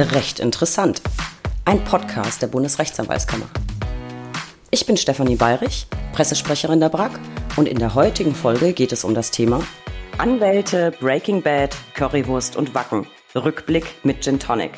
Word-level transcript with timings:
Recht 0.00 0.38
interessant. 0.38 1.02
Ein 1.64 1.82
Podcast 1.82 2.40
der 2.40 2.46
Bundesrechtsanwaltskammer. 2.46 3.46
Ich 4.70 4.86
bin 4.86 4.96
Stefanie 4.96 5.34
Bayrich, 5.34 5.88
Pressesprecherin 6.12 6.78
der 6.78 6.88
BRAG 6.88 7.18
und 7.56 7.66
in 7.66 7.80
der 7.80 7.96
heutigen 7.96 8.32
Folge 8.36 8.74
geht 8.74 8.92
es 8.92 9.02
um 9.02 9.12
das 9.12 9.32
Thema 9.32 9.60
Anwälte, 10.16 10.92
Breaking 11.00 11.42
Bad, 11.42 11.76
Currywurst 11.94 12.54
und 12.54 12.76
Wacken. 12.76 13.08
Rückblick 13.34 13.86
mit 14.04 14.22
Gin 14.22 14.38
Tonic. 14.38 14.70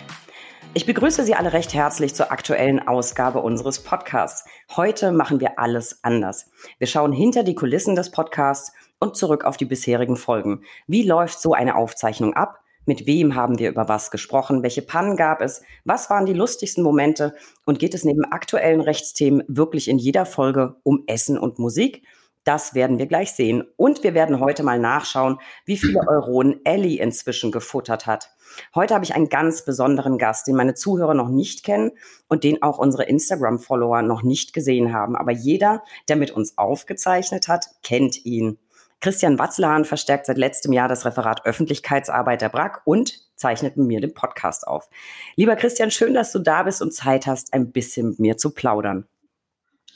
Ich 0.72 0.86
begrüße 0.86 1.22
Sie 1.22 1.34
alle 1.34 1.52
recht 1.52 1.74
herzlich 1.74 2.14
zur 2.14 2.32
aktuellen 2.32 2.88
Ausgabe 2.88 3.40
unseres 3.40 3.82
Podcasts. 3.82 4.48
Heute 4.74 5.12
machen 5.12 5.38
wir 5.38 5.58
alles 5.58 5.98
anders. 6.02 6.48
Wir 6.78 6.86
schauen 6.86 7.12
hinter 7.12 7.42
die 7.42 7.54
Kulissen 7.54 7.94
des 7.94 8.10
Podcasts 8.10 8.72
und 8.98 9.18
zurück 9.18 9.44
auf 9.44 9.58
die 9.58 9.66
bisherigen 9.66 10.16
Folgen. 10.16 10.62
Wie 10.86 11.02
läuft 11.02 11.42
so 11.42 11.52
eine 11.52 11.76
Aufzeichnung 11.76 12.32
ab? 12.32 12.59
Mit 12.86 13.06
wem 13.06 13.34
haben 13.34 13.58
wir 13.58 13.68
über 13.68 13.88
was 13.88 14.10
gesprochen? 14.10 14.62
Welche 14.62 14.82
Pannen 14.82 15.16
gab 15.16 15.42
es? 15.42 15.62
Was 15.84 16.10
waren 16.10 16.26
die 16.26 16.32
lustigsten 16.32 16.82
Momente? 16.82 17.34
Und 17.66 17.78
geht 17.78 17.94
es 17.94 18.04
neben 18.04 18.24
aktuellen 18.24 18.80
Rechtsthemen 18.80 19.44
wirklich 19.48 19.88
in 19.88 19.98
jeder 19.98 20.26
Folge 20.26 20.76
um 20.82 21.04
Essen 21.06 21.38
und 21.38 21.58
Musik? 21.58 22.02
Das 22.44 22.74
werden 22.74 22.98
wir 22.98 23.06
gleich 23.06 23.32
sehen. 23.32 23.64
Und 23.76 24.02
wir 24.02 24.14
werden 24.14 24.40
heute 24.40 24.62
mal 24.62 24.78
nachschauen, 24.78 25.38
wie 25.66 25.76
viele 25.76 26.00
Euronen 26.08 26.64
Ellie 26.64 26.98
inzwischen 26.98 27.52
gefuttert 27.52 28.06
hat. 28.06 28.30
Heute 28.74 28.94
habe 28.94 29.04
ich 29.04 29.14
einen 29.14 29.28
ganz 29.28 29.64
besonderen 29.64 30.16
Gast, 30.16 30.46
den 30.46 30.56
meine 30.56 30.74
Zuhörer 30.74 31.14
noch 31.14 31.28
nicht 31.28 31.64
kennen 31.64 31.92
und 32.28 32.42
den 32.42 32.62
auch 32.62 32.78
unsere 32.78 33.04
Instagram-Follower 33.04 34.02
noch 34.02 34.22
nicht 34.22 34.54
gesehen 34.54 34.92
haben. 34.92 35.16
Aber 35.16 35.32
jeder, 35.32 35.84
der 36.08 36.16
mit 36.16 36.30
uns 36.30 36.56
aufgezeichnet 36.56 37.46
hat, 37.46 37.66
kennt 37.82 38.24
ihn. 38.24 38.58
Christian 39.00 39.38
Watzlahan 39.38 39.86
verstärkt 39.86 40.26
seit 40.26 40.36
letztem 40.36 40.72
Jahr 40.72 40.88
das 40.88 41.06
Referat 41.06 41.46
Öffentlichkeitsarbeit 41.46 42.42
der 42.42 42.50
BRAG 42.50 42.82
und 42.84 43.14
zeichnet 43.34 43.76
mit 43.78 43.86
mir 43.86 44.00
den 44.00 44.12
Podcast 44.12 44.66
auf. 44.66 44.90
Lieber 45.36 45.56
Christian, 45.56 45.90
schön, 45.90 46.12
dass 46.12 46.32
du 46.32 46.38
da 46.38 46.64
bist 46.64 46.82
und 46.82 46.92
Zeit 46.92 47.26
hast, 47.26 47.54
ein 47.54 47.72
bisschen 47.72 48.10
mit 48.10 48.18
mir 48.18 48.36
zu 48.36 48.50
plaudern. 48.50 49.06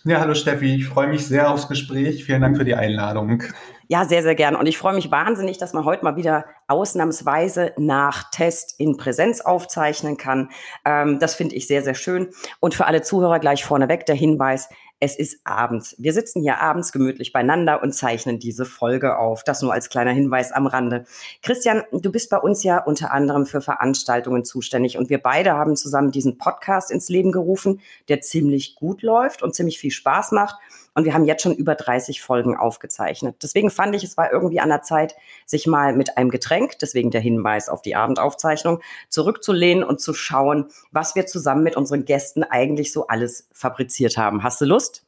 Ja, 0.07 0.21
hallo 0.21 0.35
Steffi, 0.35 0.75
ich 0.75 0.87
freue 0.87 1.07
mich 1.07 1.27
sehr 1.27 1.51
aufs 1.51 1.67
Gespräch. 1.67 2.25
Vielen 2.25 2.43
Dank 2.43 2.59
für 2.59 2.65
die 2.65 2.75
Einladung. 2.75 3.43
Ja, 3.89 4.05
sehr, 4.05 4.23
sehr 4.23 4.35
gern. 4.35 4.55
Und 4.55 4.67
ich 4.67 4.77
freue 4.77 4.95
mich 4.95 5.11
wahnsinnig, 5.11 5.57
dass 5.57 5.73
man 5.73 5.87
heute 5.87 6.05
mal 6.05 6.17
wieder 6.17 6.45
ausnahmsweise 6.69 7.73
nach 7.79 8.31
Test 8.31 8.75
in 8.79 8.99
Präsenz 8.99 9.41
aufzeichnen 9.41 10.19
kann. 10.19 10.51
Ähm, 10.85 11.19
das 11.21 11.35
finde 11.35 11.55
ich 11.55 11.67
sehr, 11.67 11.83
sehr 11.83 11.95
schön. 11.95 12.29
Und 12.61 12.75
für 12.75 12.87
alle 12.87 13.01
Zuhörer 13.01 13.39
gleich 13.39 13.65
vorneweg 13.65 14.05
der 14.05 14.15
Hinweis, 14.15 14.69
es 15.01 15.19
ist 15.19 15.41
abends. 15.45 15.95
Wir 15.99 16.13
sitzen 16.13 16.41
hier 16.43 16.61
abends 16.61 16.93
gemütlich 16.93 17.33
beieinander 17.33 17.83
und 17.83 17.93
zeichnen 17.93 18.39
diese 18.39 18.65
Folge 18.65 19.19
auf. 19.19 19.45
Das 19.45 19.61
nur 19.61 19.73
als 19.73 19.89
kleiner 19.89 20.13
Hinweis 20.13 20.53
am 20.53 20.67
Rande. 20.67 21.05
Christian, 21.43 21.83
du 21.93 22.11
bist 22.11 22.31
bei 22.31 22.39
uns 22.39 22.63
ja 22.63 22.79
unter 22.79 23.13
anderem 23.13 23.45
für 23.45 23.61
Veranstaltungen 23.61 24.45
zuständig 24.45 24.97
und 24.97 25.11
wir 25.11 25.19
beide 25.19 25.53
haben 25.53 25.77
zusammen 25.77 26.11
diesen 26.11 26.39
Podcast 26.39 26.91
ins 26.91 27.09
Leben 27.09 27.33
gerufen, 27.33 27.81
der 28.09 28.21
ziemlich 28.21 28.77
gut 28.77 29.03
läuft 29.03 29.43
und 29.43 29.55
ziemlich 29.55 29.79
viel 29.79 29.91
Spaß 29.91 30.33
macht. 30.33 30.57
Und 30.95 31.05
wir 31.05 31.15
haben 31.15 31.25
jetzt 31.25 31.43
schon 31.43 31.55
über 31.55 31.75
30 31.75 32.23
Folgen 32.23 32.57
aufgezeichnet. 32.57 33.37
Deswegen 33.43 33.71
fand 33.71 33.95
ich, 33.97 34.05
es 34.05 34.17
war 34.17 34.33
irgendwie 34.33 34.61
an 34.61 34.69
der 34.69 34.83
Zeit, 34.83 35.15
sich 35.45 35.67
mal 35.67 35.95
mit 35.95 36.17
einem 36.17 36.31
Getränk, 36.31 36.79
deswegen 36.79 37.11
der 37.11 37.21
Hinweis 37.21 37.69
auf 37.69 37.83
die 37.83 37.97
Abendaufzeichnung, 37.97 38.81
zurückzulehnen 39.09 39.83
und 39.83 40.01
zu 40.01 40.15
schauen, 40.15 40.67
was 40.93 41.15
wir 41.17 41.27
zusammen 41.27 41.65
mit 41.65 41.77
unseren 41.77 42.05
Gästen 42.05 42.45
eigentlich 42.45 42.93
so 42.93 43.09
alles 43.09 43.49
fabriziert 43.53 44.17
haben. 44.17 44.43
Hast 44.43 44.61
du 44.61 44.65
Lust? 44.65 45.05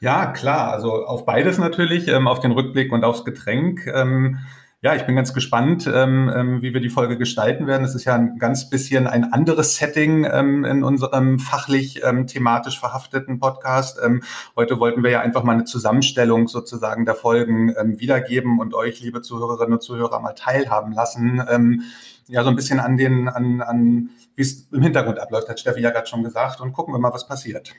Ja, 0.00 0.26
klar. 0.26 0.72
Also 0.72 1.04
auf 1.04 1.24
beides 1.24 1.58
natürlich, 1.58 2.08
ähm, 2.08 2.28
auf 2.28 2.40
den 2.40 2.52
Rückblick 2.52 2.92
und 2.92 3.04
aufs 3.04 3.24
Getränk. 3.24 3.86
Ähm 3.86 4.38
ja, 4.82 4.94
ich 4.94 5.04
bin 5.04 5.14
ganz 5.14 5.34
gespannt, 5.34 5.86
ähm, 5.92 6.32
ähm, 6.34 6.62
wie 6.62 6.72
wir 6.72 6.80
die 6.80 6.88
Folge 6.88 7.18
gestalten 7.18 7.66
werden. 7.66 7.84
Es 7.84 7.94
ist 7.94 8.06
ja 8.06 8.14
ein 8.14 8.38
ganz 8.38 8.70
bisschen 8.70 9.06
ein 9.06 9.30
anderes 9.30 9.76
Setting 9.76 10.26
ähm, 10.30 10.64
in 10.64 10.82
unserem 10.84 11.38
fachlich 11.38 12.02
ähm, 12.02 12.26
thematisch 12.26 12.80
verhafteten 12.80 13.40
Podcast. 13.40 13.98
Ähm, 14.02 14.22
heute 14.56 14.80
wollten 14.80 15.02
wir 15.02 15.10
ja 15.10 15.20
einfach 15.20 15.42
mal 15.42 15.52
eine 15.52 15.64
Zusammenstellung 15.64 16.48
sozusagen 16.48 17.04
der 17.04 17.14
Folgen 17.14 17.74
ähm, 17.78 18.00
wiedergeben 18.00 18.58
und 18.58 18.72
euch, 18.72 19.02
liebe 19.02 19.20
Zuhörerinnen 19.20 19.74
und 19.74 19.82
Zuhörer, 19.82 20.18
mal 20.20 20.32
teilhaben 20.32 20.92
lassen. 20.92 21.42
Ähm, 21.50 21.82
ja, 22.28 22.42
so 22.42 22.48
ein 22.48 22.56
bisschen 22.56 22.80
an 22.80 22.96
den, 22.96 23.28
an, 23.28 23.60
an 23.60 24.10
wie 24.34 24.42
es 24.42 24.66
im 24.72 24.80
Hintergrund 24.80 25.18
abläuft, 25.18 25.50
hat 25.50 25.60
Steffi 25.60 25.80
ja 25.80 25.90
gerade 25.90 26.06
schon 26.06 26.24
gesagt. 26.24 26.62
Und 26.62 26.72
gucken 26.72 26.94
wir 26.94 26.98
mal, 26.98 27.12
was 27.12 27.26
passiert. 27.26 27.74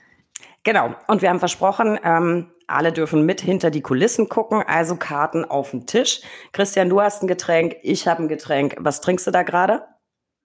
Genau. 0.64 0.96
Und 1.08 1.22
wir 1.22 1.30
haben 1.30 1.40
versprochen, 1.40 2.00
ähm, 2.04 2.52
alle 2.68 2.92
dürfen 2.92 3.26
mit 3.26 3.42
hinter 3.42 3.72
die 3.72 3.82
Kulissen 3.82 4.30
gucken, 4.30 4.64
also 4.66 4.96
Karten 4.96 5.44
auf 5.44 5.72
den 5.72 5.88
Tisch. 5.88 6.22
Christian, 6.54 6.90
du 6.90 7.02
hast 7.02 7.24
ein 7.24 7.28
Getränk, 7.28 7.76
ich 7.82 8.08
habe 8.08 8.24
ein 8.24 8.28
Getränk. 8.28 8.76
Was 8.80 9.02
trinkst 9.02 9.28
du 9.28 9.32
da 9.32 9.44
gerade? 9.44 9.84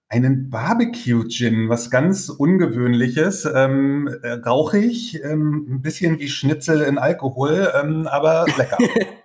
Einen 0.09 0.49
Barbecue-Gin, 0.49 1.67
was 1.67 1.91
ganz 1.91 2.29
Ungewöhnliches, 2.29 3.45
ähm, 3.53 4.07
äh, 4.23 4.33
rauchig, 4.33 5.21
ähm, 5.23 5.67
ein 5.69 5.81
bisschen 5.81 6.17
wie 6.19 6.29
Schnitzel 6.29 6.81
in 6.81 6.97
Alkohol, 6.97 7.71
ähm, 7.75 8.07
aber 8.07 8.45
lecker. 8.57 8.77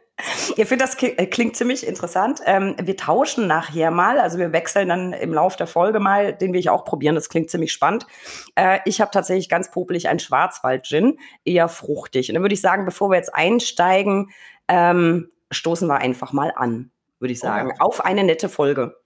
Ich 0.56 0.66
finde, 0.66 0.84
das 0.84 1.00
äh, 1.02 1.26
klingt 1.26 1.56
ziemlich 1.56 1.86
interessant. 1.86 2.40
Ähm, 2.44 2.76
wir 2.82 2.96
tauschen 2.96 3.46
nachher 3.46 3.90
mal, 3.90 4.18
also 4.18 4.38
wir 4.38 4.52
wechseln 4.52 4.88
dann 4.88 5.12
im 5.12 5.32
Laufe 5.32 5.56
der 5.56 5.66
Folge 5.66 6.00
mal, 6.00 6.32
den 6.32 6.52
will 6.52 6.60
ich 6.60 6.70
auch 6.70 6.84
probieren. 6.84 7.14
Das 7.14 7.28
klingt 7.28 7.50
ziemlich 7.50 7.72
spannend. 7.72 8.06
Äh, 8.54 8.80
ich 8.84 9.00
habe 9.00 9.10
tatsächlich 9.10 9.48
ganz 9.48 9.70
popelig 9.70 10.08
einen 10.08 10.18
Schwarzwald-Gin, 10.18 11.18
eher 11.44 11.68
fruchtig. 11.68 12.28
Und 12.28 12.34
dann 12.34 12.42
würde 12.42 12.54
ich 12.54 12.60
sagen, 12.60 12.84
bevor 12.84 13.10
wir 13.10 13.16
jetzt 13.16 13.34
einsteigen, 13.34 14.30
ähm, 14.68 15.30
stoßen 15.50 15.88
wir 15.88 15.98
einfach 15.98 16.32
mal 16.32 16.52
an, 16.54 16.90
würde 17.18 17.32
ich 17.32 17.40
sagen, 17.40 17.72
oh. 17.74 17.84
auf 17.84 18.04
eine 18.04 18.24
nette 18.24 18.48
Folge. 18.48 18.96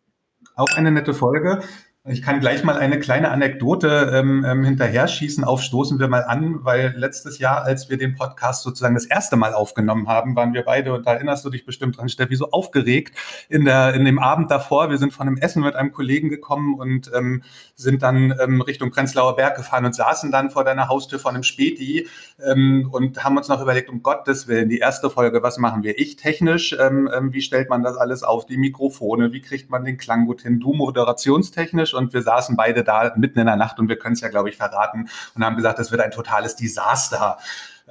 Auf 0.54 0.70
eine 0.76 0.92
nette 0.92 1.14
Folge. 1.14 1.62
Ich 2.08 2.22
kann 2.22 2.38
gleich 2.38 2.62
mal 2.62 2.76
eine 2.76 3.00
kleine 3.00 3.32
Anekdote 3.32 4.12
ähm, 4.14 4.44
ähm, 4.46 4.62
hinterher 4.62 5.08
schießen. 5.08 5.42
Aufstoßen 5.42 5.98
wir 5.98 6.06
mal 6.06 6.22
an, 6.22 6.64
weil 6.64 6.94
letztes 6.96 7.40
Jahr, 7.40 7.64
als 7.64 7.90
wir 7.90 7.98
den 7.98 8.14
Podcast 8.14 8.62
sozusagen 8.62 8.94
das 8.94 9.06
erste 9.06 9.34
Mal 9.34 9.54
aufgenommen 9.54 10.06
haben, 10.06 10.36
waren 10.36 10.54
wir 10.54 10.62
beide, 10.62 10.94
und 10.94 11.04
da 11.04 11.14
erinnerst 11.14 11.44
du 11.44 11.50
dich 11.50 11.66
bestimmt 11.66 11.98
dran, 11.98 12.08
Steffi, 12.08 12.36
so 12.36 12.52
aufgeregt 12.52 13.16
in, 13.48 13.64
der, 13.64 13.94
in 13.94 14.04
dem 14.04 14.20
Abend 14.20 14.52
davor. 14.52 14.88
Wir 14.88 14.98
sind 14.98 15.14
von 15.14 15.26
einem 15.26 15.36
Essen 15.36 15.64
mit 15.64 15.74
einem 15.74 15.90
Kollegen 15.90 16.28
gekommen 16.28 16.78
und 16.78 17.10
ähm, 17.12 17.42
sind 17.74 18.04
dann 18.04 18.32
ähm, 18.40 18.60
Richtung 18.60 18.92
Prenzlauer 18.92 19.34
Berg 19.34 19.56
gefahren 19.56 19.84
und 19.84 19.94
saßen 19.96 20.30
dann 20.30 20.50
vor 20.50 20.62
deiner 20.62 20.88
Haustür 20.88 21.18
vor 21.18 21.32
einem 21.32 21.42
Späti 21.42 22.06
ähm, 22.40 22.88
und 22.92 23.24
haben 23.24 23.36
uns 23.36 23.48
noch 23.48 23.60
überlegt, 23.60 23.90
um 23.90 24.04
Gottes 24.04 24.46
Willen, 24.46 24.68
die 24.68 24.78
erste 24.78 25.10
Folge, 25.10 25.42
was 25.42 25.58
machen 25.58 25.82
wir? 25.82 25.98
Ich 25.98 26.14
technisch, 26.14 26.76
ähm, 26.78 27.10
ähm, 27.12 27.32
wie 27.32 27.42
stellt 27.42 27.68
man 27.68 27.82
das 27.82 27.96
alles 27.96 28.22
auf? 28.22 28.46
Die 28.46 28.58
Mikrofone, 28.58 29.32
wie 29.32 29.40
kriegt 29.40 29.70
man 29.70 29.84
den 29.84 29.96
Klang 29.96 30.26
gut 30.26 30.42
hin? 30.42 30.60
Du 30.60 30.72
moderationstechnisch 30.72 31.95
und 31.96 32.12
wir 32.12 32.22
saßen 32.22 32.56
beide 32.56 32.84
da 32.84 33.12
mitten 33.16 33.38
in 33.38 33.46
der 33.46 33.56
Nacht 33.56 33.78
und 33.78 33.88
wir 33.88 33.96
können 33.96 34.14
es 34.14 34.20
ja, 34.20 34.28
glaube 34.28 34.48
ich, 34.50 34.56
verraten 34.56 35.08
und 35.34 35.44
haben 35.44 35.56
gesagt, 35.56 35.78
das 35.78 35.90
wird 35.90 36.00
ein 36.00 36.10
totales 36.10 36.56
Desaster. 36.56 37.38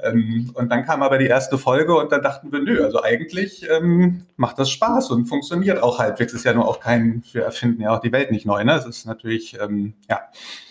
Ähm, 0.04 0.52
und 0.56 0.70
dann 0.70 0.86
kam 0.86 1.04
aber 1.04 1.18
die 1.18 1.28
erste 1.28 1.58
Folge 1.58 1.96
und 1.96 2.12
dann 2.12 2.22
dachten 2.22 2.52
wir, 2.52 2.60
nö, 2.60 2.84
also 2.84 3.02
eigentlich 3.02 3.68
ähm, 3.70 4.26
macht 4.36 4.60
das 4.60 4.70
Spaß 4.70 5.12
und 5.12 5.26
funktioniert 5.26 5.82
auch 5.82 6.00
halbwegs. 6.00 6.34
Ist 6.34 6.44
ja 6.44 6.54
nur 6.54 6.68
auch 6.68 6.82
kein, 6.82 7.24
wir 7.32 7.44
erfinden 7.44 7.82
ja 7.82 7.92
auch 7.92 8.00
die 8.00 8.12
Welt 8.12 8.32
nicht 8.32 8.46
neu, 8.46 8.64
ne? 8.66 8.74
Es 8.74 8.86
ist 8.86 9.06
natürlich, 9.06 9.58
ähm, 9.60 9.94
ja. 10.10 10.20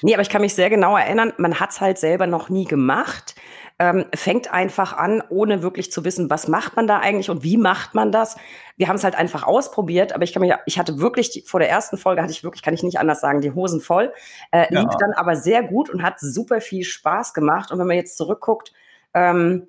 Nee, 0.03 0.13
aber 0.13 0.23
ich 0.23 0.29
kann 0.29 0.43
mich 0.43 0.55
sehr 0.55 0.69
genau 0.69 0.97
erinnern, 0.97 1.33
man 1.39 1.59
hat 1.59 1.71
es 1.71 1.81
halt 1.81 1.99
selber 1.99 2.27
noch 2.27 2.51
nie 2.51 2.67
gemacht 2.67 3.35
ähm, 3.79 4.05
fängt 4.15 4.53
einfach 4.53 4.97
an, 4.97 5.23
ohne 5.29 5.63
wirklich 5.63 5.91
zu 5.91 6.05
wissen, 6.05 6.31
was 6.31 6.47
macht 6.47 6.77
man 6.77 6.87
da 6.87 7.01
eigentlich 7.01 7.29
und 7.29 7.43
wie 7.43 7.57
macht 7.57 7.95
man 7.95 8.13
das. 8.13 8.37
Wir 8.77 8.89
haben 8.89 8.97
es 8.97 9.05
halt 9.05 9.17
einfach 9.17 9.43
ausprobiert, 9.43 10.13
aber 10.13 10.23
ich 10.23 10.33
kann 10.33 10.41
mich, 10.41 10.53
ich 10.67 10.79
hatte 10.79 11.01
wirklich 11.01 11.31
die, 11.31 11.43
vor 11.43 11.59
der 11.59 11.69
ersten 11.71 11.99
Folge 11.99 12.23
hatte 12.23 12.33
ich 12.33 12.45
wirklich, 12.45 12.63
kann 12.63 12.75
ich 12.75 12.85
nicht 12.85 12.99
anders 12.99 13.21
sagen, 13.21 13.41
die 13.41 13.53
Hosen 13.53 13.81
voll. 13.81 14.13
Äh, 14.53 14.73
ja. 14.73 14.81
Lief 14.81 14.95
dann 15.01 15.13
aber 15.17 15.35
sehr 15.35 15.63
gut 15.65 15.91
und 15.91 16.03
hat 16.03 16.21
super 16.21 16.61
viel 16.61 16.85
Spaß 16.85 17.35
gemacht. 17.35 17.73
Und 17.73 17.79
wenn 17.79 17.87
man 17.89 17.97
jetzt 17.97 18.17
zurückguckt, 18.17 18.73
ähm, 19.13 19.69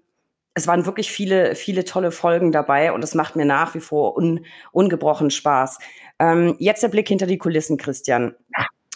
es 0.54 0.68
waren 0.68 0.86
wirklich 0.86 1.12
viele, 1.12 1.56
viele 1.56 1.84
tolle 1.84 2.12
Folgen 2.12 2.52
dabei 2.52 2.94
und 2.94 3.04
es 3.04 3.14
macht 3.16 3.36
mir 3.36 3.46
nach 3.46 3.76
wie 3.76 3.82
vor 3.82 4.16
un, 4.16 4.46
ungebrochen 4.72 5.32
Spaß. 5.32 5.80
Ähm, 6.20 6.56
jetzt 6.60 6.82
der 6.82 6.88
Blick 6.90 7.08
hinter 7.08 7.26
die 7.26 7.38
Kulissen, 7.38 7.78
Christian. 7.78 8.36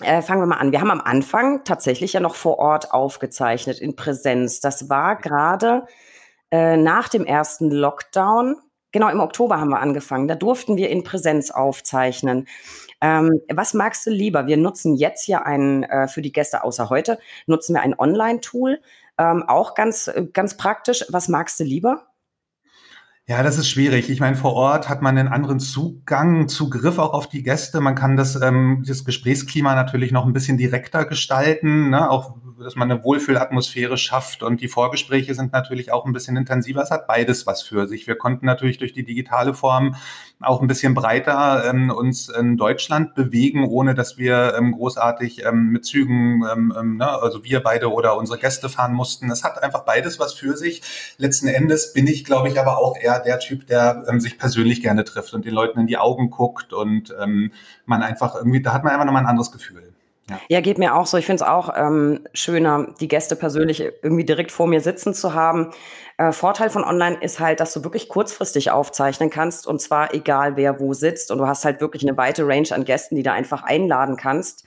Äh, 0.02 0.22
fangen 0.22 0.42
wir 0.42 0.46
mal 0.48 0.57
an. 0.57 0.72
Wir 0.72 0.80
haben 0.80 0.92
am 0.92 1.01
Anfang 1.01 1.63
tatsächlich 1.66 2.13
ja 2.13 2.19
noch 2.19 2.36
vor 2.36 2.57
Ort 2.60 2.94
aufgezeichnet 2.94 3.80
in 3.80 3.96
Präsenz. 3.96 4.62
Das 4.62 4.90
war 4.90 5.18
gerade 5.18 5.86
äh, 6.51 6.78
nach 6.78 7.10
dem 7.10 7.25
ersten 7.25 7.69
Lockdown. 7.69 8.56
Genau, 8.92 9.10
im 9.10 9.19
Oktober 9.19 9.60
haben 9.60 9.69
wir 9.69 9.80
angefangen. 9.80 10.28
Da 10.28 10.36
durften 10.36 10.78
wir 10.78 10.90
in 10.90 11.04
Präsenz 11.04 11.51
aufzeichnen. 11.51 12.48
Ähm, 13.01 13.42
was 13.54 13.74
magst 13.74 14.06
du 14.06 14.10
lieber? 14.10 14.48
Wir 14.48 14.57
nutzen 14.57 14.96
jetzt 14.96 15.28
ja 15.28 15.42
ein, 15.44 15.84
äh, 15.84 16.07
für 16.07 16.22
die 16.22 16.31
Gäste 16.31 16.63
außer 16.63 16.90
heute, 16.90 17.19
nutzen 17.46 17.75
wir 17.75 17.81
ein 17.81 17.98
Online-Tool. 17.98 18.81
Ähm, 19.18 19.44
auch 19.48 19.75
ganz, 19.75 20.07
äh, 20.07 20.25
ganz 20.34 20.57
praktisch. 20.57 21.06
Was 21.10 21.28
magst 21.28 21.60
du 21.60 21.63
lieber? 21.66 22.09
Ja, 23.30 23.44
das 23.44 23.60
ist 23.60 23.70
schwierig. 23.70 24.10
Ich 24.10 24.20
meine, 24.20 24.36
vor 24.36 24.56
Ort 24.56 24.90
hat 24.90 25.04
man 25.04 25.16
einen 25.16 25.28
anderen 25.28 25.60
Zugang, 25.60 26.48
Zugriff 26.48 26.98
auch 26.98 27.14
auf 27.14 27.30
die 27.30 27.44
Gäste. 27.44 27.80
Man 27.80 27.94
kann 27.94 28.18
das, 28.18 28.42
ähm, 28.42 28.84
das 28.88 29.06
Gesprächsklima 29.06 29.76
natürlich 29.76 30.12
noch 30.12 30.26
ein 30.26 30.34
bisschen 30.34 30.58
direkter 30.58 31.06
gestalten, 31.06 31.92
ne? 31.92 32.10
auch 32.10 32.34
dass 32.64 32.76
man 32.76 32.92
eine 32.92 33.04
Wohlfühlatmosphäre 33.04 33.98
schafft 33.98 34.44
und 34.44 34.62
die 34.62 34.68
Vorgespräche 34.68 35.34
sind 35.34 35.54
natürlich 35.54 35.92
auch 35.92 36.06
ein 36.06 36.14
bisschen 36.14 36.38
intensiver. 36.38 36.82
Es 36.82 36.92
hat 36.92 37.08
beides 37.08 37.48
was 37.48 37.62
für 37.62 37.88
sich. 37.88 38.08
Wir 38.08 38.16
konnten 38.16 38.46
natürlich 38.46 38.78
durch 38.78 38.94
die 38.94 39.04
digitale 39.04 39.54
Form 39.54 39.96
auch 40.42 40.62
ein 40.62 40.68
bisschen 40.68 40.94
breiter 40.94 41.66
ähm, 41.70 41.92
uns 41.92 42.30
in 42.30 42.56
Deutschland 42.58 43.14
bewegen, 43.14 43.68
ohne 43.68 43.94
dass 43.94 44.18
wir 44.18 44.56
ähm, 44.58 44.72
großartig 44.72 45.46
ähm, 45.46 45.70
mit 45.70 45.86
Zügen, 45.86 46.44
ähm, 46.52 46.74
ähm, 46.78 46.98
ne, 46.98 47.10
also 47.10 47.44
wir 47.44 47.62
beide 47.62 47.92
oder 47.92 48.18
unsere 48.18 48.40
Gäste 48.40 48.70
fahren 48.70 48.94
mussten. 48.94 49.30
Es 49.32 49.44
hat 49.44 49.62
einfach 49.62 49.84
beides 49.84 50.20
was 50.20 50.34
für 50.34 50.56
sich. 50.56 50.82
Letzten 51.18 51.48
Endes 51.48 51.94
bin 51.94 52.08
ich, 52.08 52.24
glaube 52.24 52.48
ich, 52.48 52.60
aber 52.60 52.78
auch 52.78 52.96
eher 52.98 53.20
der 53.20 53.40
Typ, 53.40 53.68
der 53.68 54.06
ähm, 54.08 54.20
sich 54.20 54.38
persönlich 54.38 54.82
gerne 54.82 55.04
trifft 55.04 55.34
und 55.34 55.46
den 55.46 55.54
Leuten 55.54 55.80
in 55.80 55.88
die 55.88 55.98
Augen 55.98 56.30
guckt 56.30 56.74
und 56.74 57.14
man 57.86 58.04
einfach 58.04 58.36
irgendwie, 58.36 58.62
da 58.62 58.74
hat 58.74 58.84
man 58.84 58.94
einfach 58.94 59.06
nochmal 59.06 59.24
ein 59.24 59.30
anderes 59.30 59.52
Gefühl. 59.52 59.88
Ja. 60.30 60.40
ja, 60.48 60.62
geht 60.62 60.78
mir 60.78 60.96
auch 60.96 61.06
so. 61.06 61.18
Ich 61.18 61.26
finde 61.26 61.44
es 61.44 61.50
auch 61.50 61.74
ähm, 61.76 62.22
schöner, 62.34 62.94
die 63.00 63.08
Gäste 63.08 63.36
persönlich 63.36 63.81
irgendwie 64.02 64.26
direkt 64.26 64.52
vor 64.52 64.68
mir 64.68 64.81
sitzen 64.81 65.14
zu 65.14 65.34
haben. 65.34 65.72
Äh, 66.18 66.31
Vorteil 66.31 66.70
von 66.70 66.84
Online 66.84 67.18
ist 67.22 67.40
halt, 67.40 67.60
dass 67.60 67.74
du 67.74 67.84
wirklich 67.84 68.10
kurzfristig 68.10 68.72
aufzeichnen 68.72 69.30
kannst 69.30 69.66
und 69.68 69.81
zwar 69.81 70.14
egal 70.14 70.56
wer 70.56 70.80
wo 70.80 70.94
sitzt 70.94 71.31
und 71.31 71.38
du 71.38 71.48
hast 71.48 71.66
halt 71.66 71.81
wirklich 71.81 72.04
eine 72.04 72.18
weite 72.18 72.46
Range 72.46 72.68
an 72.72 72.86
Gästen, 72.86 73.16
die 73.16 73.24
du 73.24 73.31
einfach 73.31 73.64
einladen 73.64 74.18
kannst. 74.18 74.66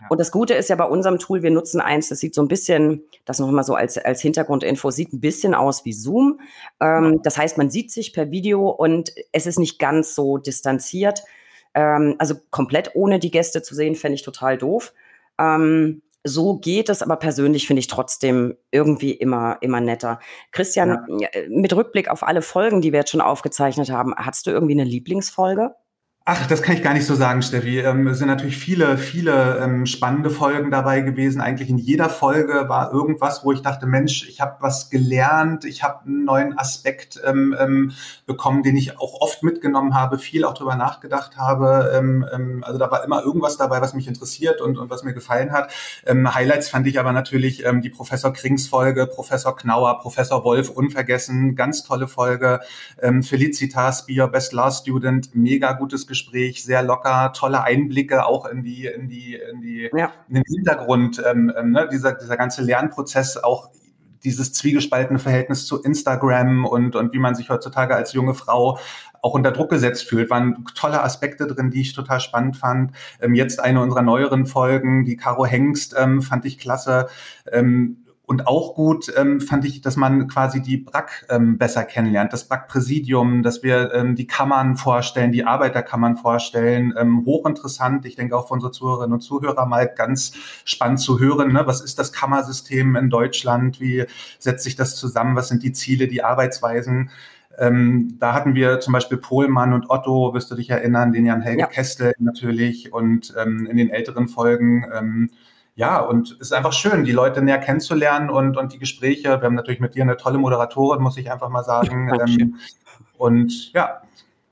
Ja. 0.00 0.06
Und 0.10 0.20
das 0.20 0.30
Gute 0.30 0.54
ist 0.54 0.68
ja 0.68 0.76
bei 0.76 0.84
unserem 0.84 1.18
Tool, 1.18 1.42
wir 1.42 1.50
nutzen 1.50 1.80
eins, 1.80 2.08
das 2.08 2.20
sieht 2.20 2.34
so 2.34 2.42
ein 2.42 2.48
bisschen, 2.48 3.04
das 3.24 3.38
noch 3.38 3.50
mal 3.50 3.62
so 3.62 3.74
als, 3.74 3.98
als 3.98 4.20
Hintergrundinfo, 4.20 4.90
sieht 4.90 5.12
ein 5.12 5.20
bisschen 5.20 5.54
aus 5.54 5.84
wie 5.84 5.92
Zoom. 5.92 6.40
Ähm, 6.80 7.20
das 7.22 7.36
heißt, 7.38 7.58
man 7.58 7.70
sieht 7.70 7.90
sich 7.90 8.12
per 8.12 8.30
Video 8.30 8.68
und 8.68 9.12
es 9.32 9.46
ist 9.46 9.58
nicht 9.58 9.78
ganz 9.78 10.14
so 10.14 10.38
distanziert. 10.38 11.22
Ähm, 11.74 12.16
also 12.18 12.34
komplett 12.50 12.94
ohne 12.94 13.18
die 13.18 13.30
Gäste 13.30 13.62
zu 13.62 13.74
sehen, 13.74 13.94
fände 13.94 14.14
ich 14.14 14.22
total 14.22 14.58
doof. 14.58 14.92
Ähm, 15.38 16.02
so 16.22 16.58
geht 16.58 16.88
es, 16.90 17.02
aber 17.02 17.16
persönlich 17.16 17.66
finde 17.66 17.80
ich 17.80 17.86
trotzdem 17.86 18.56
irgendwie 18.70 19.12
immer, 19.12 19.56
immer 19.62 19.80
netter. 19.80 20.20
Christian, 20.52 21.06
ja. 21.18 21.28
mit 21.48 21.74
Rückblick 21.74 22.10
auf 22.10 22.22
alle 22.22 22.42
Folgen, 22.42 22.82
die 22.82 22.92
wir 22.92 23.00
jetzt 23.00 23.10
schon 23.10 23.22
aufgezeichnet 23.22 23.90
haben, 23.90 24.14
hast 24.14 24.46
du 24.46 24.50
irgendwie 24.50 24.74
eine 24.74 24.84
Lieblingsfolge? 24.84 25.74
Ach, 26.32 26.46
das 26.46 26.62
kann 26.62 26.76
ich 26.76 26.82
gar 26.84 26.94
nicht 26.94 27.06
so 27.06 27.16
sagen, 27.16 27.42
Steffi. 27.42 27.80
Ähm, 27.80 28.06
es 28.06 28.18
sind 28.18 28.28
natürlich 28.28 28.56
viele, 28.56 28.98
viele 28.98 29.58
ähm, 29.58 29.84
spannende 29.84 30.30
Folgen 30.30 30.70
dabei 30.70 31.00
gewesen. 31.00 31.40
Eigentlich 31.40 31.70
in 31.70 31.76
jeder 31.76 32.08
Folge 32.08 32.68
war 32.68 32.92
irgendwas, 32.92 33.44
wo 33.44 33.50
ich 33.50 33.62
dachte, 33.62 33.86
Mensch, 33.86 34.28
ich 34.28 34.40
habe 34.40 34.54
was 34.60 34.90
gelernt, 34.90 35.64
ich 35.64 35.82
habe 35.82 36.06
einen 36.06 36.24
neuen 36.24 36.56
Aspekt 36.56 37.20
ähm, 37.26 37.56
ähm, 37.58 37.90
bekommen, 38.26 38.62
den 38.62 38.76
ich 38.76 38.96
auch 39.00 39.20
oft 39.20 39.42
mitgenommen 39.42 39.96
habe, 39.96 40.18
viel 40.18 40.44
auch 40.44 40.54
drüber 40.54 40.76
nachgedacht 40.76 41.36
habe. 41.36 41.90
Ähm, 41.96 42.24
ähm, 42.32 42.62
also 42.62 42.78
da 42.78 42.88
war 42.92 43.02
immer 43.02 43.24
irgendwas 43.24 43.56
dabei, 43.56 43.80
was 43.80 43.92
mich 43.92 44.06
interessiert 44.06 44.60
und, 44.60 44.78
und 44.78 44.88
was 44.88 45.02
mir 45.02 45.14
gefallen 45.14 45.50
hat. 45.50 45.72
Highlights 46.06 46.68
fand 46.68 46.86
ich 46.86 47.00
aber 47.00 47.10
natürlich 47.12 47.64
die 47.82 47.90
Professor 47.90 48.32
Krings 48.32 48.68
Folge, 48.68 49.06
Professor 49.06 49.56
Knauer, 49.56 49.98
Professor 49.98 50.44
Wolf, 50.44 50.70
unvergessen, 50.70 51.56
ganz 51.56 51.82
tolle 51.82 52.06
Folge. 52.06 52.60
Felicitas, 53.22 54.06
Be 54.06 54.20
Your 54.20 54.28
Best 54.28 54.52
Law 54.52 54.70
Student, 54.70 55.34
mega 55.34 55.72
gutes 55.72 56.06
Gespräch, 56.06 56.19
sehr 56.28 56.82
locker, 56.82 57.32
tolle 57.34 57.62
Einblicke 57.62 58.26
auch 58.26 58.46
in 58.46 58.62
die, 58.62 58.86
in 58.86 59.08
die, 59.08 59.34
in 59.34 59.60
die, 59.60 59.90
ja. 59.92 60.12
in 60.28 60.34
den 60.34 60.44
Hintergrund, 60.46 61.22
ähm, 61.26 61.52
ähm, 61.56 61.72
ne, 61.72 61.88
dieser, 61.90 62.12
dieser 62.12 62.36
ganze 62.36 62.62
Lernprozess, 62.62 63.36
auch 63.36 63.70
dieses 64.24 64.52
zwiegespaltene 64.52 65.18
Verhältnis 65.18 65.66
zu 65.66 65.82
Instagram 65.82 66.66
und, 66.66 66.94
und 66.94 67.12
wie 67.12 67.18
man 67.18 67.34
sich 67.34 67.48
heutzutage 67.48 67.94
als 67.94 68.12
junge 68.12 68.34
Frau 68.34 68.78
auch 69.22 69.34
unter 69.34 69.52
Druck 69.52 69.70
gesetzt 69.70 70.08
fühlt, 70.08 70.30
waren 70.30 70.64
tolle 70.74 71.02
Aspekte 71.02 71.46
drin, 71.46 71.70
die 71.70 71.82
ich 71.82 71.92
total 71.92 72.20
spannend 72.20 72.56
fand. 72.56 72.92
Ähm, 73.20 73.34
jetzt 73.34 73.60
eine 73.60 73.82
unserer 73.82 74.02
neueren 74.02 74.46
Folgen, 74.46 75.04
die 75.04 75.16
Caro 75.16 75.44
Hengst, 75.46 75.94
ähm, 75.98 76.22
fand 76.22 76.44
ich 76.44 76.58
klasse. 76.58 77.08
Ähm, 77.50 77.99
und 78.30 78.46
auch 78.46 78.76
gut 78.76 79.12
ähm, 79.16 79.40
fand 79.40 79.64
ich, 79.64 79.80
dass 79.80 79.96
man 79.96 80.28
quasi 80.28 80.62
die 80.62 80.76
BRAC 80.76 81.26
ähm, 81.30 81.58
besser 81.58 81.82
kennenlernt, 81.82 82.32
das 82.32 82.44
BRAC-Präsidium, 82.44 83.42
dass 83.42 83.64
wir 83.64 83.92
ähm, 83.92 84.14
die 84.14 84.28
Kammern 84.28 84.76
vorstellen, 84.76 85.32
die 85.32 85.42
Arbeiterkammern 85.42 86.16
vorstellen. 86.16 86.94
Ähm, 86.96 87.24
hochinteressant, 87.26 88.06
ich 88.06 88.14
denke 88.14 88.36
auch 88.36 88.46
für 88.46 88.54
unsere 88.54 88.70
Zuhörerinnen 88.70 89.14
und 89.14 89.20
Zuhörer 89.20 89.66
mal 89.66 89.88
ganz 89.88 90.32
spannend 90.64 91.00
zu 91.00 91.18
hören, 91.18 91.52
ne? 91.52 91.66
was 91.66 91.80
ist 91.80 91.98
das 91.98 92.12
Kammersystem 92.12 92.94
in 92.94 93.10
Deutschland, 93.10 93.80
wie 93.80 94.04
setzt 94.38 94.62
sich 94.62 94.76
das 94.76 94.94
zusammen, 94.94 95.34
was 95.34 95.48
sind 95.48 95.64
die 95.64 95.72
Ziele, 95.72 96.06
die 96.06 96.22
Arbeitsweisen. 96.22 97.10
Ähm, 97.58 98.16
da 98.20 98.32
hatten 98.32 98.54
wir 98.54 98.78
zum 98.78 98.92
Beispiel 98.92 99.18
Pohlmann 99.18 99.72
und 99.72 99.90
Otto, 99.90 100.34
wirst 100.34 100.52
du 100.52 100.54
dich 100.54 100.70
erinnern, 100.70 101.12
den 101.12 101.26
Jan 101.26 101.42
Helge 101.42 101.62
ja. 101.62 101.66
Kestel 101.66 102.12
natürlich 102.20 102.92
und 102.92 103.34
ähm, 103.36 103.66
in 103.66 103.76
den 103.76 103.90
älteren 103.90 104.28
Folgen 104.28 104.84
ähm, 104.94 105.30
ja, 105.74 106.00
und 106.00 106.32
es 106.32 106.48
ist 106.48 106.52
einfach 106.52 106.72
schön, 106.72 107.04
die 107.04 107.12
Leute 107.12 107.42
näher 107.42 107.58
kennenzulernen 107.58 108.30
und, 108.30 108.56
und 108.56 108.72
die 108.72 108.78
Gespräche. 108.78 109.40
Wir 109.40 109.42
haben 109.42 109.54
natürlich 109.54 109.80
mit 109.80 109.94
dir 109.94 110.02
eine 110.02 110.16
tolle 110.16 110.38
Moderatorin, 110.38 111.02
muss 111.02 111.16
ich 111.16 111.30
einfach 111.30 111.48
mal 111.48 111.64
sagen. 111.64 112.10
Ähm, 112.20 112.56
und 113.16 113.72
ja, 113.72 114.00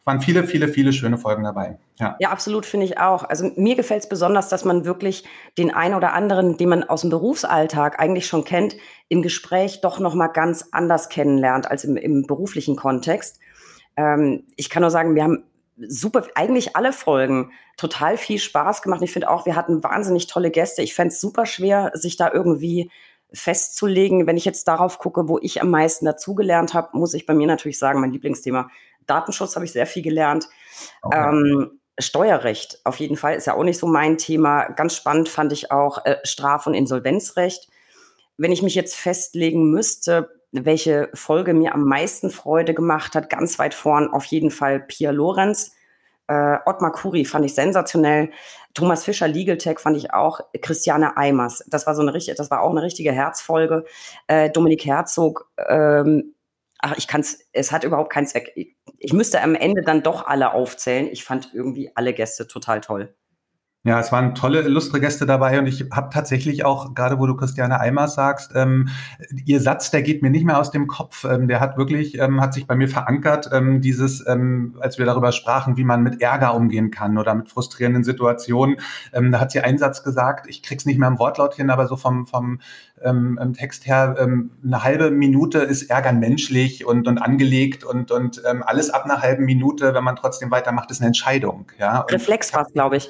waren 0.08 0.22
viele, 0.22 0.44
viele, 0.44 0.68
viele 0.68 0.92
schöne 0.92 1.18
Folgen 1.18 1.44
dabei. 1.44 1.78
Ja, 1.98 2.16
ja 2.18 2.30
absolut, 2.30 2.64
finde 2.64 2.86
ich 2.86 2.98
auch. 2.98 3.24
Also 3.24 3.50
mir 3.56 3.76
gefällt 3.76 4.02
es 4.02 4.08
besonders, 4.08 4.48
dass 4.48 4.64
man 4.64 4.86
wirklich 4.86 5.24
den 5.58 5.72
einen 5.72 5.94
oder 5.94 6.14
anderen, 6.14 6.56
den 6.56 6.70
man 6.70 6.84
aus 6.84 7.02
dem 7.02 7.10
Berufsalltag 7.10 8.00
eigentlich 8.00 8.26
schon 8.26 8.44
kennt, 8.44 8.74
im 9.08 9.20
Gespräch 9.20 9.82
doch 9.82 10.00
nochmal 10.00 10.30
ganz 10.32 10.68
anders 10.72 11.10
kennenlernt 11.10 11.70
als 11.70 11.84
im, 11.84 11.96
im 11.98 12.26
beruflichen 12.26 12.74
Kontext. 12.74 13.38
Ähm, 13.96 14.44
ich 14.56 14.70
kann 14.70 14.80
nur 14.80 14.90
sagen, 14.90 15.14
wir 15.14 15.24
haben 15.24 15.44
super, 15.86 16.26
eigentlich 16.34 16.76
alle 16.76 16.92
Folgen 16.92 17.52
total 17.76 18.16
viel 18.16 18.38
Spaß 18.38 18.82
gemacht. 18.82 19.02
Ich 19.02 19.12
finde 19.12 19.30
auch, 19.30 19.46
wir 19.46 19.56
hatten 19.56 19.82
wahnsinnig 19.82 20.26
tolle 20.26 20.50
Gäste. 20.50 20.82
Ich 20.82 20.94
fände 20.94 21.14
es 21.14 21.20
super 21.20 21.46
schwer, 21.46 21.92
sich 21.94 22.16
da 22.16 22.30
irgendwie 22.32 22.90
festzulegen. 23.32 24.26
Wenn 24.26 24.36
ich 24.36 24.44
jetzt 24.44 24.66
darauf 24.68 24.98
gucke, 24.98 25.28
wo 25.28 25.38
ich 25.40 25.60
am 25.60 25.70
meisten 25.70 26.04
dazugelernt 26.06 26.74
habe, 26.74 26.96
muss 26.96 27.14
ich 27.14 27.26
bei 27.26 27.34
mir 27.34 27.46
natürlich 27.46 27.78
sagen, 27.78 28.00
mein 28.00 28.12
Lieblingsthema 28.12 28.68
Datenschutz 29.06 29.54
habe 29.54 29.64
ich 29.64 29.72
sehr 29.72 29.86
viel 29.86 30.02
gelernt. 30.02 30.48
Okay. 31.02 31.28
Ähm, 31.28 31.80
Steuerrecht 31.98 32.80
auf 32.84 33.00
jeden 33.00 33.16
Fall 33.16 33.34
ist 33.34 33.46
ja 33.46 33.54
auch 33.54 33.64
nicht 33.64 33.78
so 33.78 33.86
mein 33.86 34.18
Thema. 34.18 34.68
Ganz 34.68 34.94
spannend 34.94 35.28
fand 35.28 35.52
ich 35.52 35.72
auch 35.72 36.04
äh, 36.04 36.16
Straf- 36.22 36.66
und 36.66 36.74
Insolvenzrecht. 36.74 37.68
Wenn 38.36 38.52
ich 38.52 38.62
mich 38.62 38.76
jetzt 38.76 38.94
festlegen 38.94 39.70
müsste, 39.70 40.37
welche 40.52 41.10
Folge 41.14 41.54
mir 41.54 41.74
am 41.74 41.84
meisten 41.84 42.30
Freude 42.30 42.74
gemacht 42.74 43.14
hat, 43.14 43.30
ganz 43.30 43.58
weit 43.58 43.74
vorn 43.74 44.08
auf 44.08 44.24
jeden 44.24 44.50
Fall 44.50 44.80
Pia 44.80 45.10
Lorenz. 45.10 45.74
Äh, 46.26 46.58
Ottmar 46.66 46.92
Kuri 46.92 47.24
fand 47.24 47.44
ich 47.44 47.54
sensationell. 47.54 48.30
Thomas 48.74 49.04
Fischer 49.04 49.28
Legal 49.28 49.58
Tech 49.58 49.78
fand 49.78 49.96
ich 49.96 50.12
auch. 50.12 50.40
Christiane 50.60 51.16
Eimers, 51.16 51.64
das 51.68 51.86
war 51.86 51.94
so 51.94 52.02
eine 52.02 52.14
richtige, 52.14 52.36
das 52.36 52.50
war 52.50 52.62
auch 52.62 52.70
eine 52.70 52.82
richtige 52.82 53.12
Herzfolge. 53.12 53.84
Äh, 54.26 54.50
Dominik 54.50 54.84
Herzog, 54.84 55.50
ähm, 55.68 56.34
ach, 56.78 56.96
ich 56.96 57.08
kann's, 57.08 57.40
es 57.52 57.72
hat 57.72 57.84
überhaupt 57.84 58.12
keinen 58.12 58.26
Zweck. 58.26 58.52
Ich, 58.56 58.76
ich 58.98 59.12
müsste 59.12 59.42
am 59.42 59.54
Ende 59.54 59.82
dann 59.82 60.02
doch 60.02 60.26
alle 60.26 60.52
aufzählen. 60.52 61.08
Ich 61.10 61.24
fand 61.24 61.52
irgendwie 61.54 61.90
alle 61.94 62.12
Gäste 62.12 62.46
total 62.46 62.80
toll. 62.80 63.14
Ja, 63.88 63.98
es 63.98 64.12
waren 64.12 64.34
tolle, 64.34 64.60
illustre 64.60 65.00
Gäste 65.00 65.24
dabei 65.24 65.58
und 65.58 65.66
ich 65.66 65.86
habe 65.94 66.10
tatsächlich 66.12 66.62
auch, 66.62 66.94
gerade 66.94 67.18
wo 67.18 67.26
du 67.26 67.34
Christiane 67.34 67.80
Eimers 67.80 68.16
sagst, 68.16 68.52
ähm, 68.54 68.90
ihr 69.46 69.62
Satz, 69.62 69.90
der 69.90 70.02
geht 70.02 70.20
mir 70.20 70.28
nicht 70.28 70.44
mehr 70.44 70.58
aus 70.58 70.70
dem 70.70 70.88
Kopf. 70.88 71.24
Ähm, 71.24 71.48
der 71.48 71.58
hat 71.58 71.78
wirklich, 71.78 72.18
ähm, 72.18 72.42
hat 72.42 72.52
sich 72.52 72.66
bei 72.66 72.76
mir 72.76 72.90
verankert, 72.90 73.48
ähm, 73.50 73.80
dieses, 73.80 74.26
ähm, 74.26 74.76
als 74.80 74.98
wir 74.98 75.06
darüber 75.06 75.32
sprachen, 75.32 75.78
wie 75.78 75.84
man 75.84 76.02
mit 76.02 76.20
Ärger 76.20 76.54
umgehen 76.54 76.90
kann 76.90 77.16
oder 77.16 77.34
mit 77.34 77.48
frustrierenden 77.48 78.04
Situationen. 78.04 78.76
Ähm, 79.14 79.32
da 79.32 79.40
hat 79.40 79.52
sie 79.52 79.60
einen 79.60 79.78
Satz 79.78 80.02
gesagt, 80.02 80.50
ich 80.50 80.62
krieg's 80.62 80.84
nicht 80.84 80.98
mehr 80.98 81.08
im 81.08 81.18
Wortlaut 81.18 81.54
hin, 81.54 81.70
aber 81.70 81.86
so 81.86 81.96
vom, 81.96 82.26
vom 82.26 82.60
Text 83.56 83.86
her, 83.86 84.16
eine 84.18 84.82
halbe 84.82 85.12
Minute 85.12 85.60
ist 85.60 85.88
Ärgern 85.88 86.18
menschlich 86.18 86.84
und, 86.84 87.06
und 87.06 87.18
angelegt 87.18 87.84
und, 87.84 88.10
und 88.10 88.44
alles 88.44 88.90
ab 88.90 89.04
einer 89.04 89.22
halben 89.22 89.44
Minute, 89.44 89.94
wenn 89.94 90.02
man 90.02 90.16
trotzdem 90.16 90.50
weitermacht, 90.50 90.90
ist 90.90 91.00
eine 91.00 91.06
Entscheidung. 91.06 91.66
Ja? 91.78 92.00
Reflex 92.10 92.52
war 92.52 92.64
glaube 92.64 92.96
ich. 92.96 93.08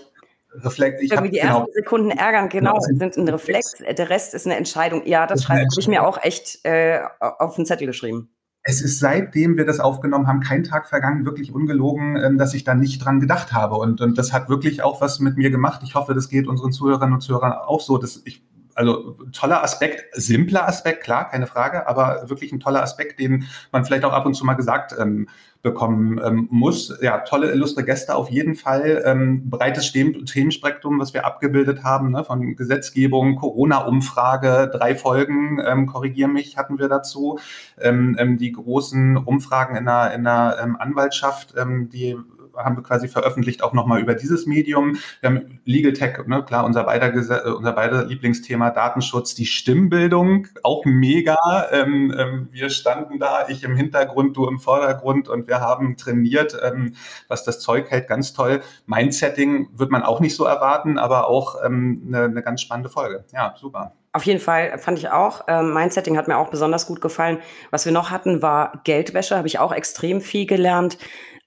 Reflex. 0.63 1.01
Ich 1.03 1.13
Irgendwie 1.13 1.31
die 1.31 1.41
genau, 1.41 1.61
ersten 1.61 1.73
Sekunden 1.73 2.11
ärgern, 2.11 2.49
genau, 2.49 2.73
genau, 2.75 2.81
sind 2.81 3.17
ein 3.17 3.29
Reflex. 3.29 3.77
Der 3.79 4.11
Rest 4.11 4.35
ist 4.35 4.47
eine 4.47 4.57
Entscheidung. 4.57 5.07
Ja, 5.07 5.27
das, 5.27 5.41
das 5.41 5.49
habe 5.49 5.67
ich 5.79 5.89
mir 5.89 6.07
auch 6.07 6.23
echt 6.23 6.65
äh, 6.65 7.01
auf 7.21 7.57
den 7.57 7.67
Zettel 7.67 7.87
geschrieben. 7.87 8.31
Es 8.63 8.83
ist 8.83 8.99
seitdem 8.99 9.57
wir 9.57 9.65
das 9.65 9.81
aufgenommen 9.81 10.27
haben, 10.27 10.41
kein 10.41 10.63
Tag 10.63 10.89
vergangen, 10.89 11.25
wirklich 11.25 11.55
ungelogen, 11.55 12.17
ähm, 12.17 12.39
dass 12.39 12.53
ich 12.53 12.65
da 12.65 12.75
nicht 12.75 13.03
dran 13.03 13.21
gedacht 13.21 13.53
habe. 13.53 13.77
Und, 13.77 14.01
und 14.01 14.19
das 14.19 14.33
hat 14.33 14.49
wirklich 14.49 14.83
auch 14.83 15.01
was 15.01 15.21
mit 15.21 15.37
mir 15.37 15.51
gemacht. 15.51 15.81
Ich 15.85 15.95
hoffe, 15.95 16.15
das 16.15 16.29
geht 16.29 16.47
unseren 16.47 16.73
Zuhörerinnen 16.73 17.15
und 17.15 17.21
Zuhörern 17.21 17.53
auch 17.53 17.81
so. 17.81 17.97
Dass 17.97 18.21
ich, 18.25 18.45
also 18.75 19.17
toller 19.33 19.63
Aspekt, 19.63 20.05
simpler 20.13 20.69
Aspekt, 20.69 21.03
klar, 21.03 21.31
keine 21.31 21.47
Frage, 21.47 21.89
aber 21.89 22.29
wirklich 22.29 22.53
ein 22.53 22.61
toller 22.61 22.83
Aspekt, 22.83 23.19
den 23.21 23.47
man 23.73 23.85
vielleicht 23.85 24.05
auch 24.05 24.13
ab 24.13 24.27
und 24.27 24.35
zu 24.35 24.45
mal 24.45 24.55
gesagt 24.55 24.95
ähm, 24.99 25.29
bekommen 25.63 26.21
ähm, 26.25 26.49
muss. 26.51 26.97
Ja, 27.01 27.19
tolle, 27.19 27.51
illustre 27.51 27.85
Gäste 27.85 28.15
auf 28.15 28.31
jeden 28.31 28.55
Fall. 28.55 29.03
Ähm, 29.05 29.51
breites 29.51 29.93
Themenspektrum, 29.93 31.01
was 31.01 31.15
wir 31.15 31.27
abgebildet 31.27 31.83
haben, 31.83 32.13
ne, 32.13 32.25
von 32.25 32.55
Gesetzgebung, 32.55 33.37
Corona-Umfrage, 33.37 34.71
drei 34.73 34.95
Folgen, 34.95 35.61
ähm, 35.65 35.87
korrigiere 35.87 36.29
mich, 36.29 36.57
hatten 36.57 36.79
wir 36.79 36.89
dazu. 36.89 37.39
Ähm, 37.81 38.17
ähm, 38.19 38.39
die 38.39 38.53
großen 38.53 39.17
Umfragen 39.17 39.77
in 39.77 39.87
der, 39.87 40.15
in 40.15 40.25
der 40.25 40.59
ähm, 40.63 40.77
Anwaltschaft, 40.77 41.55
ähm, 41.57 41.89
die 41.89 42.17
haben 42.59 42.77
wir 42.77 42.83
quasi 42.83 43.09
veröffentlicht 43.09 43.63
auch 43.63 43.73
nochmal 43.73 44.01
über 44.01 44.15
dieses 44.15 44.47
Medium. 44.47 44.97
Wir 45.21 45.31
haben 45.31 45.61
Legal 45.65 45.93
Tech, 45.93 46.27
ne, 46.27 46.45
klar, 46.45 46.65
unser 46.65 46.85
beider, 46.85 47.13
unser 47.57 47.73
beider 47.73 48.05
Lieblingsthema 48.05 48.71
Datenschutz, 48.71 49.35
die 49.35 49.47
Stimmbildung, 49.47 50.47
auch 50.63 50.85
mega. 50.85 51.37
Ähm, 51.73 52.15
ähm, 52.17 52.49
wir 52.51 52.71
standen 52.71 53.19
da, 53.19 53.49
ich 53.49 53.65
im 53.65 53.77
Hintergrund, 53.77 54.37
du 54.37 54.47
im 54.47 54.59
Vordergrund 54.59 55.29
und 55.29 55.47
wir 55.47 55.61
haben 55.61 55.97
trainiert, 55.97 56.59
ähm, 56.63 56.95
was 57.29 57.45
das 57.45 57.61
Zeug 57.61 57.91
hält, 57.91 58.09
ganz 58.09 58.33
toll. 58.33 58.61
Mindsetting 58.87 59.69
wird 59.75 59.91
man 59.91 60.03
auch 60.03 60.21
nicht 60.21 60.37
so 60.37 60.45
erwarten, 60.45 60.99
aber 60.99 61.29
auch 61.29 61.57
ähm, 61.65 62.05
eine, 62.09 62.25
eine 62.25 62.43
ganz 62.43 62.61
spannende 62.61 62.91
Folge. 62.91 63.25
Ja, 63.33 63.55
super. 63.57 63.93
Auf 64.13 64.25
jeden 64.25 64.41
Fall 64.41 64.79
fand 64.79 64.99
ich 64.99 65.11
auch. 65.11 65.45
Ähm, 65.49 65.73
Mindsetting 65.75 66.17
hat 66.17 66.29
mir 66.29 66.39
auch 66.39 66.49
besonders 66.49 66.87
gut 66.87 67.01
gefallen. 67.01 67.39
Was 67.71 67.85
wir 67.85 67.93
noch 67.93 68.11
hatten, 68.11 68.43
war 68.43 68.81
Geldwäsche. 68.85 69.37
Habe 69.37 69.49
ich 69.49 69.59
auch 69.59 69.73
extrem 69.73 70.21
viel 70.21 70.47
gelernt. 70.47 70.99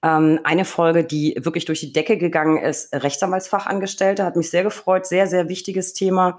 Ähm, 0.02 0.40
eine 0.44 0.64
Folge, 0.64 1.04
die 1.04 1.36
wirklich 1.40 1.64
durch 1.64 1.80
die 1.80 1.92
Decke 1.92 2.18
gegangen 2.18 2.58
ist, 2.58 2.92
Rechtsanwaltsfachangestellte, 2.94 4.24
hat 4.24 4.36
mich 4.36 4.50
sehr 4.50 4.62
gefreut. 4.62 5.06
Sehr, 5.06 5.26
sehr 5.26 5.48
wichtiges 5.48 5.92
Thema. 5.92 6.38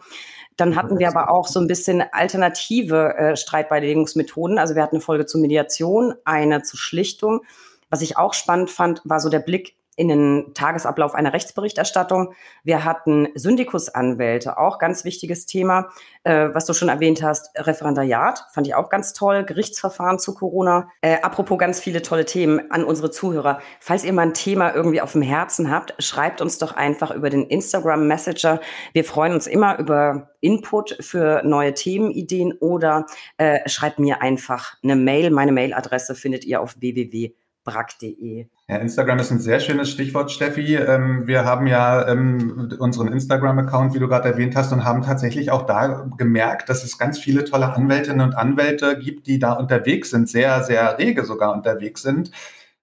Dann 0.56 0.76
hatten 0.76 1.00
wir 1.00 1.08
aber 1.08 1.32
auch 1.32 1.48
so 1.48 1.60
ein 1.60 1.68
bisschen 1.68 2.04
alternative 2.12 3.16
äh, 3.18 3.36
Streitbeilegungsmethoden. 3.36 4.60
Also 4.60 4.76
wir 4.76 4.84
hatten 4.84 4.98
eine 4.98 5.04
Folge 5.04 5.26
zur 5.26 5.42
Mediation, 5.42 6.14
eine 6.26 6.62
zur 6.62 6.80
Schlichtung. 6.80 7.42
Was 7.90 8.02
ich 8.02 8.18
auch 8.18 8.34
spannend 8.34 8.70
fand, 8.70 9.02
war 9.04 9.20
so 9.20 9.30
der 9.30 9.40
Blick 9.40 9.76
in 9.96 10.08
den 10.08 10.54
Tagesablauf 10.54 11.14
einer 11.14 11.34
Rechtsberichterstattung. 11.34 12.34
Wir 12.64 12.84
hatten 12.84 13.28
Syndikusanwälte, 13.36 14.58
auch 14.58 14.80
ganz 14.80 15.06
wichtiges 15.06 15.46
Thema, 15.46 15.90
äh, 16.24 16.50
was 16.54 16.66
du 16.66 16.74
schon 16.74 16.90
erwähnt 16.90 17.22
hast, 17.22 17.50
Referendariat, 17.58 18.46
fand 18.52 18.68
ich 18.68 18.76
auch 18.76 18.90
ganz 18.90 19.14
toll, 19.14 19.44
Gerichtsverfahren 19.44 20.20
zu 20.20 20.34
Corona. 20.34 20.90
Äh, 21.02 21.18
apropos 21.22 21.58
ganz 21.58 21.80
viele 21.80 22.02
tolle 22.02 22.26
Themen 22.26 22.72
an 22.72 22.84
unsere 22.84 23.12
Zuhörer. 23.12 23.60
Falls 23.80 24.04
ihr 24.04 24.14
mal 24.14 24.24
ein 24.24 24.34
Thema 24.34 24.74
irgendwie 24.74 25.02
auf 25.02 25.14
dem 25.14 25.22
Herzen 25.22 25.72
habt, 25.72 25.94
schreibt 26.00 26.42
uns 26.42 26.58
doch 26.58 26.76
einfach 26.76 27.12
über 27.12 27.30
den 27.30 27.44
Instagram 27.48 28.08
Messenger. 28.08 28.60
Wir 28.94 29.04
freuen 29.04 29.34
uns 29.34 29.48
immer 29.48 29.78
über 29.80 30.30
Input 30.40 30.98
für 31.00 31.42
neue 31.44 31.74
Themenideen 31.74 32.54
oder 32.54 33.06
äh, 33.38 33.68
schreibt 33.70 34.00
mir 34.00 34.22
einfach 34.22 34.76
eine 34.84 34.96
Mail. 34.96 35.30
Meine 35.30 35.52
Mailadresse 35.52 36.16
findet 36.16 36.46
ihr 36.46 36.62
auf 36.62 36.76
www 36.80 37.34
brack.de. 37.64 38.48
Ja, 38.74 38.80
Instagram 38.80 39.20
ist 39.20 39.30
ein 39.30 39.38
sehr 39.38 39.60
schönes 39.60 39.92
Stichwort, 39.92 40.32
Steffi. 40.32 40.76
Ähm, 40.76 41.28
wir 41.28 41.46
haben 41.46 41.68
ja 41.68 42.08
ähm, 42.08 42.76
unseren 42.80 43.08
Instagram-Account, 43.10 43.94
wie 43.94 44.00
du 44.00 44.08
gerade 44.08 44.30
erwähnt 44.30 44.56
hast, 44.56 44.74
und 44.74 44.84
haben 44.84 45.04
tatsächlich 45.04 45.52
auch 45.52 45.68
da 45.68 46.08
gemerkt, 46.18 46.70
dass 46.70 46.84
es 46.84 46.98
ganz 46.98 47.20
viele 47.20 47.44
tolle 47.44 47.72
Anwältinnen 47.72 48.22
und 48.22 48.34
Anwälte 48.34 48.98
gibt, 48.98 49.28
die 49.28 49.38
da 49.38 49.54
unterwegs 49.54 50.10
sind, 50.10 50.28
sehr, 50.28 50.64
sehr 50.64 50.98
rege 50.98 51.24
sogar 51.24 51.54
unterwegs 51.54 52.02
sind. 52.02 52.32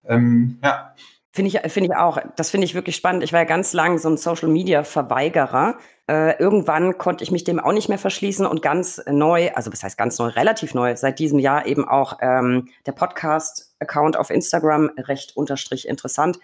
Ähm, 0.06 0.60
ja. 0.62 0.94
Finde 1.32 1.48
ich, 1.48 1.72
finde 1.72 1.90
ich 1.90 1.96
auch. 1.96 2.18
Das 2.36 2.50
finde 2.50 2.66
ich 2.66 2.76
wirklich 2.76 2.94
spannend. 2.94 3.24
Ich 3.24 3.32
war 3.32 3.40
ja 3.40 3.46
ganz 3.46 3.72
lang 3.72 3.98
so 3.98 4.08
ein 4.08 4.16
Social 4.16 4.48
Media 4.48 4.84
Verweigerer. 4.84 5.76
Äh, 6.08 6.38
irgendwann 6.38 6.98
konnte 6.98 7.24
ich 7.24 7.32
mich 7.32 7.42
dem 7.42 7.58
auch 7.58 7.72
nicht 7.72 7.88
mehr 7.88 7.98
verschließen 7.98 8.46
und 8.46 8.62
ganz 8.62 9.02
neu, 9.10 9.50
also 9.54 9.72
was 9.72 9.82
heißt 9.82 9.98
ganz 9.98 10.20
neu, 10.20 10.26
relativ 10.26 10.72
neu, 10.72 10.94
seit 10.94 11.18
diesem 11.18 11.40
Jahr 11.40 11.66
eben 11.66 11.88
auch 11.88 12.18
ähm, 12.20 12.68
der 12.86 12.92
Podcast-Account 13.80 14.16
auf 14.16 14.30
Instagram, 14.30 14.90
recht 14.96 15.36
unterstrich 15.36 15.88
interessant. 15.88 16.38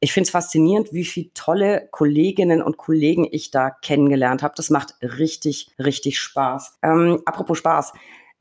Ich 0.00 0.12
finde 0.12 0.26
es 0.26 0.30
faszinierend, 0.30 0.92
wie 0.92 1.04
viele 1.04 1.32
tolle 1.34 1.88
Kolleginnen 1.90 2.62
und 2.62 2.76
Kollegen 2.76 3.26
ich 3.30 3.50
da 3.50 3.70
kennengelernt 3.70 4.42
habe. 4.42 4.54
Das 4.56 4.68
macht 4.68 4.94
richtig, 5.00 5.70
richtig 5.78 6.18
Spaß. 6.18 6.78
Ähm, 6.82 7.22
apropos 7.24 7.58
Spaß. 7.58 7.92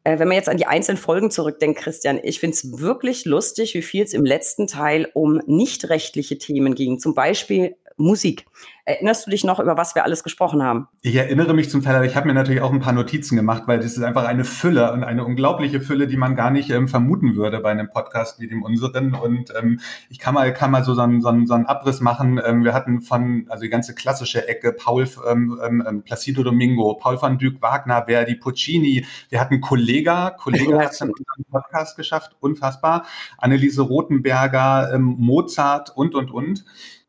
Äh, 0.04 0.20
wenn 0.20 0.28
man 0.28 0.36
jetzt 0.36 0.50
an 0.50 0.58
die 0.58 0.66
einzelnen 0.66 0.98
Folgen 0.98 1.32
zurückdenkt, 1.32 1.80
Christian, 1.80 2.20
ich 2.22 2.42
finde 2.42 2.56
es 2.56 2.80
wirklich 2.80 3.24
lustig, 3.24 3.76
wie 3.76 3.82
viel 3.82 4.04
es 4.04 4.14
im 4.14 4.26
letzten 4.26 4.68
Teil 4.68 5.10
um 5.14 5.40
nicht 5.46 5.90
rechtliche 5.90 6.38
Themen 6.38 6.76
ging. 6.76 7.00
Zum 7.00 7.14
Beispiel 7.14 7.78
Musik. 7.98 8.46
Erinnerst 8.86 9.26
du 9.26 9.32
dich 9.32 9.46
noch, 9.46 9.62
über 9.62 9.78
was 9.78 9.96
wir 9.96 10.04
alles 10.04 10.24
gesprochen 10.24 10.62
haben? 10.62 10.90
Ich 11.02 11.16
erinnere 11.16 11.54
mich 11.54 11.70
zum 11.70 11.82
Teil, 11.82 11.96
aber 11.96 12.06
ich 12.06 12.18
habe 12.18 12.28
mir 12.28 12.34
natürlich 12.34 12.62
auch 12.62 12.74
ein 12.74 12.82
paar 12.82 12.92
Notizen 12.92 13.38
gemacht, 13.38 13.64
weil 13.66 13.78
das 13.78 13.96
ist 13.96 14.04
einfach 14.04 14.26
eine 14.26 14.44
Fülle 14.44 14.92
und 14.92 15.06
eine 15.06 15.24
unglaubliche 15.24 15.80
Fülle, 15.80 16.06
die 16.06 16.18
man 16.18 16.36
gar 16.36 16.52
nicht 16.52 16.70
ähm, 16.70 16.90
vermuten 16.90 17.36
würde 17.36 17.62
bei 17.62 17.72
einem 17.72 17.90
Podcast 17.90 18.42
wie 18.42 18.48
dem 18.48 18.62
unseren. 18.62 19.16
Und 19.16 19.54
ähm, 19.58 19.80
ich 20.10 20.20
kann 20.20 20.34
mal, 20.34 20.54
kann 20.54 20.70
mal 20.70 20.84
so, 20.84 20.94
so, 20.96 21.02
einen, 21.02 21.22
so, 21.22 21.30
so 21.46 21.54
einen 21.54 21.66
Abriss 21.66 22.02
machen. 22.02 22.42
Ähm, 22.44 22.66
wir 22.66 22.74
hatten 22.74 23.02
von, 23.02 23.46
also 23.48 23.62
die 23.62 23.70
ganze 23.70 23.96
klassische 23.96 24.50
Ecke, 24.50 24.74
Paul 24.74 25.08
ähm, 25.30 25.60
ähm, 25.64 25.84
ähm 25.88 26.04
Placido 26.04 26.44
Domingo, 26.44 26.96
Paul 26.96 27.22
van 27.22 27.38
Dyck, 27.38 27.62
Wagner, 27.62 28.04
Verdi, 28.06 28.36
Puccini. 28.36 29.06
Wir 29.30 29.40
hatten 29.40 29.62
Kollega, 29.62 30.32
Kollega 30.32 30.80
hat 30.84 30.92
es 30.92 31.00
in 31.00 31.10
unserem 31.10 31.46
Podcast 31.50 31.96
geschafft, 31.96 32.36
unfassbar. 32.42 33.06
Anneliese 33.38 33.82
Rothenberger, 33.82 34.98
Mozart 35.00 35.96
und, 35.96 36.16
und, 36.16 36.32
und. 36.32 36.66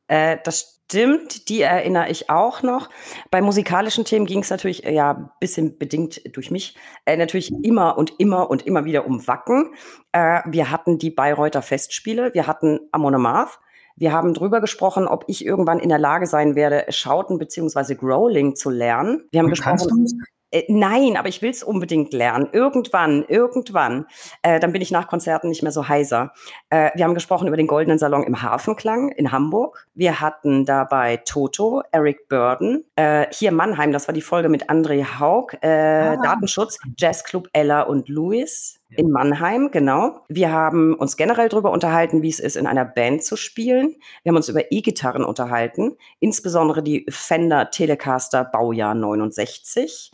Äh, 0.07 0.39
das 0.45 0.74
stimmt, 0.95 1.49
die 1.49 1.63
erinnere 1.63 2.09
ich 2.09 2.31
auch 2.31 2.63
noch. 2.63 2.89
Bei 3.31 3.43
musikalischen 3.43 4.05
Themen 4.05 4.27
ging 4.27 4.41
es 4.41 4.51
natürlich, 4.51 4.85
äh, 4.85 4.95
ja, 4.95 5.35
bisschen 5.41 5.77
bedingt 5.77 6.21
durch 6.37 6.53
mich, 6.53 6.77
äh, 7.05 7.17
natürlich 7.17 7.53
immer 7.65 7.99
und 7.99 8.13
immer 8.19 8.49
und 8.49 8.65
immer 8.65 8.85
wieder 8.85 9.05
um 9.07 9.27
Wacken. 9.27 9.75
Äh, 10.13 10.43
wir 10.47 10.71
hatten 10.71 10.99
die 10.99 11.11
Bayreuther 11.11 11.63
Festspiele, 11.63 12.33
wir 12.33 12.47
hatten 12.47 12.79
Amon 12.93 13.17
Amarth, 13.17 13.59
wir 13.97 14.13
haben 14.13 14.35
drüber 14.35 14.61
gesprochen, 14.61 15.09
ob 15.09 15.25
ich 15.27 15.45
irgendwann 15.45 15.81
in 15.81 15.89
der 15.89 15.99
Lage 15.99 16.27
sein 16.27 16.55
werde, 16.55 16.85
Schauten 16.91 17.39
beziehungsweise 17.39 17.97
Growling 17.97 18.55
zu 18.55 18.71
lernen. 18.71 19.25
Wir 19.33 19.41
haben 19.41 19.51
gesprochen. 19.51 20.07
Äh, 20.55 20.65
nein, 20.69 21.17
aber 21.17 21.29
ich 21.29 21.43
will 21.43 21.51
es 21.51 21.65
unbedingt 21.65 22.13
lernen. 22.13 22.49
Irgendwann, 22.53 23.25
irgendwann. 23.27 24.07
Äh, 24.43 24.61
dann 24.61 24.73
bin 24.73 24.81
ich 24.81 24.93
nach 24.93 25.09
Konzerten 25.09 25.49
nicht 25.49 25.63
mehr 25.63 25.73
so 25.73 25.89
heiser. 25.89 26.33
Äh, 26.71 26.91
wir 26.95 27.05
haben 27.05 27.15
gesprochen 27.15 27.49
über 27.49 27.57
den 27.57 27.67
Goldenen 27.67 27.99
Salon 27.99 28.23
im 28.23 28.41
Hafenklang 28.41 29.11
in 29.11 29.33
Hamburg. 29.33 29.89
Wir 29.95 30.21
hatten 30.21 30.65
dabei 30.65 31.17
Toto, 31.17 31.83
Eric 31.91 32.29
Burden. 32.29 32.85
Äh, 32.95 33.27
hier 33.33 33.51
Mannheim, 33.51 33.91
das 33.91 34.07
war 34.07 34.15
die 34.15 34.23
Folge 34.23 34.49
mit 34.49 34.71
André 34.71 35.19
Haug. 35.19 35.57
Äh, 35.61 35.69
ah. 35.69 36.17
Datenschutz, 36.23 36.79
Jazzclub 36.97 37.49
Ella 37.53 37.83
und 37.83 38.09
Louis 38.09 38.81
in 38.97 39.11
Mannheim, 39.11 39.71
genau. 39.71 40.21
Wir 40.29 40.51
haben 40.51 40.95
uns 40.95 41.17
generell 41.17 41.49
darüber 41.49 41.71
unterhalten, 41.71 42.23
wie 42.23 42.29
es 42.29 42.41
ist, 42.41 42.57
in 42.57 42.67
einer 42.67 42.85
Band 42.85 43.25
zu 43.25 43.37
spielen. 43.37 43.97
Wir 44.23 44.31
haben 44.31 44.37
uns 44.37 44.49
über 44.49 44.73
E-Gitarren 44.73 45.25
unterhalten, 45.25 45.97
insbesondere 46.21 46.83
die 46.83 47.07
Fender 47.09 47.71
Telecaster 47.71 48.45
Baujahr 48.45 48.95
69. 48.95 50.13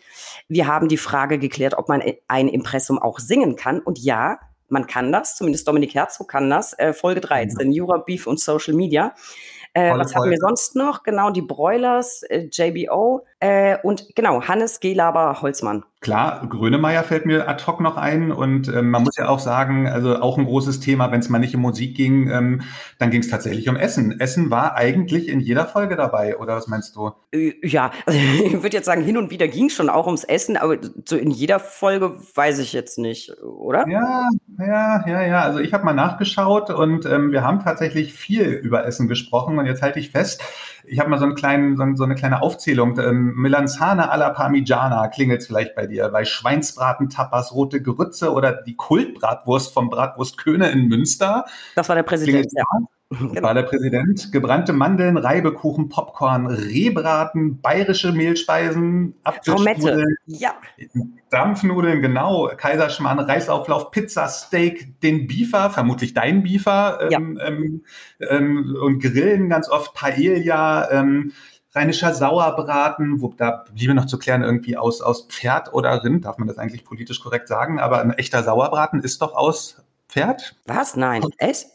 Wir 0.49 0.66
haben 0.66 0.88
die 0.88 0.96
Frage 0.96 1.38
geklärt, 1.38 1.75
ob 1.76 1.88
man 1.88 2.02
ein 2.28 2.49
Impressum 2.49 2.99
auch 2.99 3.18
singen 3.18 3.56
kann. 3.56 3.80
Und 3.80 3.99
ja, 3.99 4.38
man 4.68 4.87
kann 4.87 5.12
das, 5.12 5.37
zumindest 5.37 5.66
Dominik 5.68 5.94
Herzog 5.94 6.28
kann 6.28 6.49
das. 6.49 6.78
Äh, 6.78 6.92
Folge 6.92 7.20
13, 7.20 7.66
mhm. 7.66 7.72
Jura, 7.72 7.99
Beef 7.99 8.26
und 8.26 8.40
Social 8.40 8.75
Media. 8.75 9.14
Äh, 9.72 9.96
was 9.96 10.14
haben 10.14 10.30
wir 10.30 10.38
sonst 10.38 10.75
noch? 10.75 11.04
Genau, 11.04 11.30
die 11.30 11.42
Broilers, 11.42 12.22
äh, 12.25 12.49
JBO 12.50 13.25
äh, 13.40 13.78
und 13.82 14.14
genau, 14.14 14.42
Hannes 14.42 14.80
Gelaber 14.80 15.40
Holzmann. 15.40 15.85
Klar, 16.02 16.47
Grönemeyer 16.49 17.04
fällt 17.04 17.26
mir 17.26 17.47
ad 17.47 17.62
hoc 17.66 17.80
noch 17.80 17.99
ein 17.99 18.32
und 18.32 18.68
ähm, 18.68 18.90
man 18.90 19.02
muss 19.02 19.18
ja 19.18 19.28
auch 19.28 19.38
sagen, 19.38 19.87
also 19.87 20.18
auch 20.20 20.38
ein 20.38 20.47
großes 20.47 20.80
Thema, 20.80 21.12
wenn 21.12 21.20
es 21.20 21.28
mal 21.28 21.38
nicht 21.38 21.54
um 21.54 21.61
Musik 21.61 21.94
ging, 21.94 22.30
ähm, 22.30 22.62
dann 22.99 23.11
ging 23.11 23.20
es 23.20 23.28
tatsächlich 23.28 23.68
um 23.68 23.76
Essen. 23.76 24.18
Essen 24.18 24.50
war 24.50 24.76
eigentlich 24.76 25.28
in 25.28 25.40
jeder 25.40 25.66
Folge 25.66 25.97
dabei, 25.97 26.38
oder 26.38 26.56
was 26.56 26.68
meinst 26.68 26.97
du? 26.97 27.12
Äh, 27.32 27.52
ja, 27.62 27.90
also 28.06 28.18
ich 28.44 28.62
würde 28.62 28.76
jetzt 28.76 28.87
sagen, 28.87 29.02
hin 29.02 29.18
und 29.18 29.30
wieder 29.30 29.47
ging 29.47 29.66
es 29.66 29.75
schon 29.75 29.90
auch 29.90 30.06
ums 30.06 30.25
Essen, 30.25 30.56
aber 30.56 30.78
so 31.04 31.16
in 31.16 31.30
jeder 31.30 31.61
Folge 31.61 32.14
weiß 32.35 32.61
ich 32.61 32.73
jetzt 32.73 32.99
nicht, 32.99 33.38
oder? 33.42 33.87
Ja, 33.87 34.26
ja, 34.59 35.04
ja, 35.06 35.23
ja. 35.23 35.40
Also 35.42 35.59
ich 35.59 35.75
habe 35.75 35.85
mal 35.85 35.92
nachgeschaut 35.92 36.70
und 36.70 37.04
ähm, 37.04 37.30
wir 37.30 37.44
haben 37.44 37.61
tatsächlich 37.61 38.14
viel 38.14 38.49
über 38.49 38.87
Essen 38.87 39.06
gesprochen 39.06 39.59
und 39.59 39.66
jetzt 39.66 39.82
halte 39.82 39.99
ich 39.99 40.11
fest, 40.11 40.42
ich 40.84 40.99
habe 40.99 41.10
mal 41.10 41.18
so, 41.18 41.25
einen 41.25 41.34
kleinen, 41.34 41.76
so, 41.76 41.84
so, 41.94 42.04
eine 42.04 42.14
kleine 42.14 42.42
Aufzählung. 42.42 42.99
Ähm, 42.99 43.34
Melanzane 43.37 44.10
alla 44.10 44.30
Parmigiana 44.30 45.08
klingelt 45.08 45.42
vielleicht 45.42 45.75
bei 45.75 45.87
dir. 45.87 46.08
Bei 46.08 46.25
Schweinsbraten, 46.25 47.08
Tapas, 47.08 47.52
rote 47.54 47.82
Grütze 47.82 48.32
oder 48.32 48.52
die 48.62 48.76
Kultbratwurst 48.76 49.72
vom 49.72 49.90
Bratwurstköne 49.90 50.70
in 50.70 50.88
Münster. 50.88 51.44
Das 51.75 51.88
war 51.88 51.96
der 51.96 52.02
Präsident, 52.02 52.46
ja. 52.52 52.64
Genau. 53.10 53.42
War 53.42 53.54
der 53.54 53.64
Präsident. 53.64 54.30
Gebrannte 54.30 54.72
Mandeln, 54.72 55.16
Reibekuchen, 55.16 55.88
Popcorn, 55.88 56.46
Rehbraten, 56.46 57.60
bayerische 57.60 58.12
Mehlspeisen, 58.12 59.14
Apfelstrudel, 59.24 60.16
ja. 60.26 60.54
Dampfnudeln, 61.28 62.02
genau, 62.02 62.52
Kaiserschmarrn, 62.56 63.18
Reisauflauf, 63.18 63.90
Pizza, 63.90 64.28
Steak, 64.28 65.00
den 65.00 65.26
Biefer, 65.26 65.70
vermutlich 65.70 66.14
dein 66.14 66.44
Biefer, 66.44 67.00
ähm, 67.10 67.36
ja. 67.36 67.46
ähm, 67.46 67.84
ähm, 68.20 68.76
und 68.80 69.02
Grillen 69.02 69.48
ganz 69.48 69.68
oft, 69.68 69.92
Paella, 69.92 70.88
ähm, 70.92 71.32
rheinischer 71.74 72.14
Sauerbraten, 72.14 73.20
wo 73.20 73.34
da 73.36 73.64
bliebe 73.74 73.94
noch 73.94 74.06
zu 74.06 74.18
klären, 74.18 74.42
irgendwie 74.42 74.76
aus, 74.76 75.00
aus 75.00 75.26
Pferd 75.26 75.72
oder 75.72 76.04
Rind, 76.04 76.26
darf 76.26 76.38
man 76.38 76.46
das 76.46 76.58
eigentlich 76.58 76.84
politisch 76.84 77.20
korrekt 77.20 77.48
sagen, 77.48 77.80
aber 77.80 78.00
ein 78.00 78.12
echter 78.12 78.44
Sauerbraten 78.44 79.00
ist 79.00 79.20
doch 79.20 79.34
aus 79.34 79.82
Pferd. 80.10 80.56
Was? 80.66 80.96
Nein. 80.96 81.22
Echt? 81.38 81.68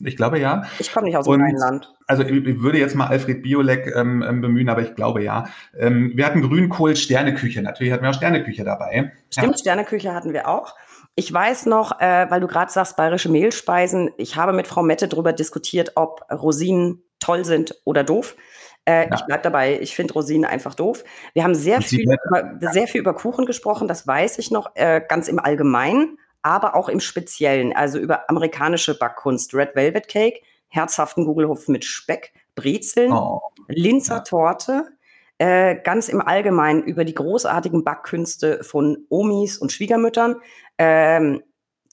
Ich 0.00 0.16
glaube 0.16 0.38
ja. 0.38 0.62
Ich 0.78 0.92
komme 0.92 1.06
nicht 1.06 1.16
aus 1.16 1.24
dem 1.24 1.40
Rheinland. 1.40 1.92
Also 2.06 2.22
ich 2.22 2.62
würde 2.62 2.78
jetzt 2.78 2.94
mal 2.94 3.06
Alfred 3.08 3.42
Biolek 3.42 3.92
ähm, 3.96 4.22
ähm, 4.22 4.40
bemühen, 4.40 4.68
aber 4.68 4.82
ich 4.82 4.94
glaube 4.94 5.22
ja. 5.22 5.48
Ähm, 5.76 6.12
wir 6.14 6.24
hatten 6.24 6.42
Grünkohl, 6.42 6.94
Sterneküche. 6.96 7.62
Natürlich 7.62 7.92
hatten 7.92 8.02
wir 8.02 8.10
auch 8.10 8.14
Sterneküche 8.14 8.62
dabei. 8.64 9.12
Stimmt, 9.30 9.52
ja. 9.52 9.58
Sterneküche 9.58 10.14
hatten 10.14 10.32
wir 10.32 10.48
auch. 10.48 10.74
ich 11.16 11.32
weiß 11.32 11.66
noch, 11.66 12.00
äh, 12.00 12.26
weil 12.28 12.40
du 12.40 12.46
gerade 12.46 12.72
sagst, 12.72 12.96
bayerische 12.96 13.28
Mehlspeisen, 13.28 14.10
ich 14.16 14.36
habe 14.36 14.52
mit 14.52 14.66
Frau 14.66 14.82
Mette 14.82 15.08
darüber 15.08 15.32
diskutiert, 15.32 15.92
ob 15.94 16.26
Rosinen 16.30 17.02
toll 17.20 17.44
sind 17.44 17.74
oder 17.84 18.04
doof. 18.04 18.36
Äh, 18.84 19.08
ja. 19.08 19.14
Ich 19.14 19.22
bleib 19.26 19.42
dabei, 19.42 19.78
ich 19.80 19.94
finde 19.94 20.12
Rosinen 20.12 20.44
einfach 20.44 20.74
doof. 20.74 21.04
Wir 21.32 21.44
haben 21.44 21.54
sehr 21.54 21.80
viel, 21.80 22.02
über, 22.02 22.72
sehr 22.72 22.86
viel 22.86 23.00
über 23.00 23.14
Kuchen 23.14 23.46
gesprochen, 23.46 23.88
das 23.88 24.06
weiß 24.06 24.38
ich 24.38 24.50
noch, 24.50 24.74
äh, 24.74 25.00
ganz 25.08 25.28
im 25.28 25.38
Allgemeinen, 25.38 26.18
aber 26.44 26.76
auch 26.76 26.88
im 26.88 27.00
Speziellen, 27.00 27.74
also 27.74 27.98
über 27.98 28.28
amerikanische 28.28 28.96
Backkunst, 28.96 29.54
Red 29.54 29.74
Velvet 29.74 30.08
Cake, 30.08 30.40
herzhaften 30.68 31.24
Gugelhupf 31.24 31.68
mit 31.68 31.84
Speck, 31.84 32.32
Brezeln, 32.54 33.12
oh. 33.12 33.40
Linzer 33.66 34.16
ja. 34.16 34.20
Torte, 34.20 34.88
äh, 35.38 35.76
ganz 35.82 36.08
im 36.08 36.20
Allgemeinen 36.20 36.82
über 36.82 37.04
die 37.04 37.14
großartigen 37.14 37.82
Backkünste 37.82 38.62
von 38.62 39.06
Omis 39.08 39.56
und 39.58 39.72
Schwiegermüttern, 39.72 40.36
ähm, 40.78 41.42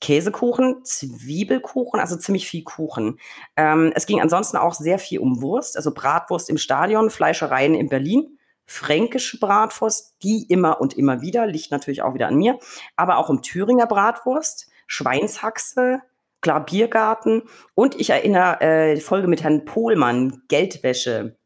Käsekuchen, 0.01 0.83
Zwiebelkuchen, 0.83 1.99
also 1.99 2.17
ziemlich 2.17 2.47
viel 2.47 2.63
Kuchen. 2.63 3.19
Ähm, 3.55 3.93
es 3.95 4.05
ging 4.05 4.19
ansonsten 4.19 4.57
auch 4.57 4.73
sehr 4.73 4.99
viel 4.99 5.19
um 5.19 5.41
Wurst, 5.41 5.77
also 5.77 5.93
Bratwurst 5.93 6.49
im 6.49 6.57
Stadion, 6.57 7.09
Fleischereien 7.09 7.73
in 7.73 7.87
Berlin, 7.87 8.37
fränkische 8.71 9.37
Bratwurst, 9.37 10.15
die 10.23 10.45
immer 10.47 10.79
und 10.79 10.97
immer 10.97 11.21
wieder, 11.21 11.45
liegt 11.45 11.71
natürlich 11.71 12.01
auch 12.01 12.13
wieder 12.13 12.27
an 12.27 12.37
mir, 12.37 12.57
aber 12.95 13.17
auch 13.17 13.27
um 13.27 13.41
Thüringer 13.41 13.85
Bratwurst, 13.85 14.69
Schweinshaxe, 14.87 15.99
klar 16.39 16.65
Biergarten. 16.65 17.43
Und 17.75 17.99
ich 17.99 18.11
erinnere 18.11 18.61
äh, 18.61 18.95
die 18.95 19.01
Folge 19.01 19.27
mit 19.27 19.43
Herrn 19.43 19.65
Pohlmann, 19.65 20.43
Geldwäsche, 20.47 21.37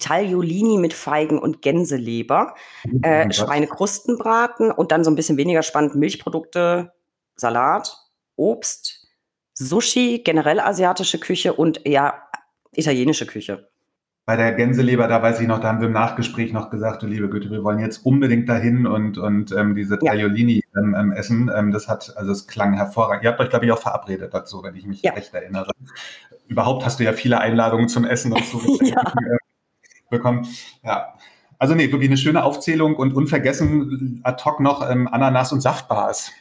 Tagliolini 0.00 0.78
mit 0.78 0.94
Feigen 0.94 1.38
und 1.38 1.60
Gänseleber, 1.60 2.54
äh, 3.02 3.30
Schweinekrustenbraten 3.30 4.70
und 4.70 4.92
dann 4.92 5.04
so 5.04 5.10
ein 5.10 5.14
bisschen 5.14 5.36
weniger 5.36 5.62
spannend 5.62 5.94
Milchprodukte, 5.94 6.94
Salat, 7.36 7.98
Obst, 8.36 9.06
Sushi, 9.52 10.22
generell 10.24 10.58
asiatische 10.58 11.20
Küche 11.20 11.52
und 11.52 11.86
ja, 11.86 12.22
italienische 12.74 13.26
Küche. 13.26 13.71
Bei 14.24 14.36
der 14.36 14.52
Gänseleber, 14.52 15.08
da 15.08 15.20
weiß 15.20 15.40
ich 15.40 15.48
noch, 15.48 15.58
da 15.58 15.68
haben 15.68 15.80
wir 15.80 15.88
im 15.88 15.92
Nachgespräch 15.92 16.52
noch 16.52 16.70
gesagt, 16.70 17.02
du 17.02 17.08
liebe 17.08 17.28
Güte, 17.28 17.50
wir 17.50 17.64
wollen 17.64 17.80
jetzt 17.80 18.06
unbedingt 18.06 18.48
dahin 18.48 18.86
und, 18.86 19.18
und 19.18 19.50
ähm, 19.50 19.74
diese 19.74 19.98
Tagliolini 19.98 20.62
ja. 20.74 20.80
ähm, 20.80 20.94
ähm, 20.96 21.12
essen. 21.12 21.50
Ähm, 21.52 21.72
das 21.72 21.88
hat, 21.88 22.16
also 22.16 22.30
es 22.30 22.46
klang 22.46 22.72
hervorragend. 22.72 23.24
Ihr 23.24 23.30
habt 23.30 23.40
euch, 23.40 23.50
glaube 23.50 23.66
ich, 23.66 23.72
auch 23.72 23.80
verabredet 23.80 24.32
dazu, 24.32 24.62
wenn 24.62 24.76
ich 24.76 24.86
mich 24.86 25.02
ja. 25.02 25.12
recht 25.12 25.34
erinnere. 25.34 25.72
Überhaupt 26.46 26.86
hast 26.86 27.00
du 27.00 27.04
ja 27.04 27.12
viele 27.12 27.40
Einladungen 27.40 27.88
zum 27.88 28.04
Essen 28.04 28.32
und 28.32 28.44
so 28.44 28.60
ja. 28.84 29.12
bekommen. 30.10 30.46
Ja, 30.84 31.14
also 31.62 31.76
nee, 31.76 31.92
wirklich 31.92 32.10
eine 32.10 32.16
schöne 32.16 32.42
Aufzählung 32.42 32.96
und 32.96 33.14
unvergessen 33.14 34.20
ad 34.24 34.42
hoc 34.44 34.58
noch 34.58 34.90
ähm, 34.90 35.06
Ananas 35.06 35.52
und 35.52 35.60
Saftbars. 35.60 36.32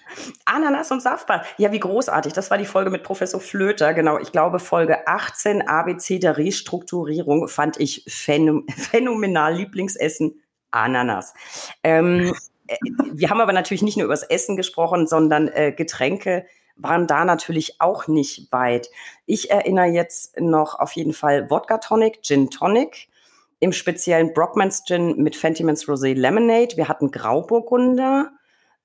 Ananas 0.45 0.89
und 0.89 1.03
Saftbars. 1.03 1.45
Ja, 1.59 1.71
wie 1.71 1.79
großartig. 1.79 2.33
Das 2.33 2.49
war 2.49 2.57
die 2.57 2.65
Folge 2.65 2.89
mit 2.89 3.03
Professor 3.03 3.39
Flöter. 3.39 3.93
Genau, 3.93 4.17
ich 4.17 4.31
glaube 4.31 4.57
Folge 4.57 5.07
18 5.07 5.61
ABC 5.67 6.17
der 6.17 6.39
Restrukturierung 6.39 7.47
fand 7.49 7.79
ich 7.79 8.03
phänom 8.07 8.65
phänomenal. 8.75 9.53
Lieblingsessen 9.53 10.41
Ananas. 10.71 11.35
Ähm, 11.83 12.33
äh, 12.65 12.77
wir 13.13 13.29
haben 13.29 13.41
aber 13.41 13.53
natürlich 13.53 13.83
nicht 13.83 13.97
nur 13.97 14.05
über 14.05 14.15
das 14.15 14.23
Essen 14.23 14.57
gesprochen, 14.57 15.05
sondern 15.05 15.49
äh, 15.49 15.71
Getränke 15.71 16.47
waren 16.77 17.05
da 17.05 17.25
natürlich 17.25 17.79
auch 17.79 18.07
nicht 18.07 18.51
weit. 18.51 18.89
Ich 19.27 19.51
erinnere 19.51 19.85
jetzt 19.85 20.39
noch 20.39 20.79
auf 20.79 20.93
jeden 20.93 21.13
Fall 21.13 21.51
Wodka 21.51 21.77
Tonic, 21.77 22.23
Gin 22.23 22.49
Tonic, 22.49 23.10
im 23.61 23.71
speziellen 23.71 24.33
Brockmans 24.33 24.83
Gin 24.85 25.15
mit 25.17 25.35
Fentimans 25.35 25.85
Rosé 25.85 26.13
Lemonade. 26.13 26.75
Wir 26.75 26.89
hatten 26.89 27.11
Grauburgunder. 27.11 28.31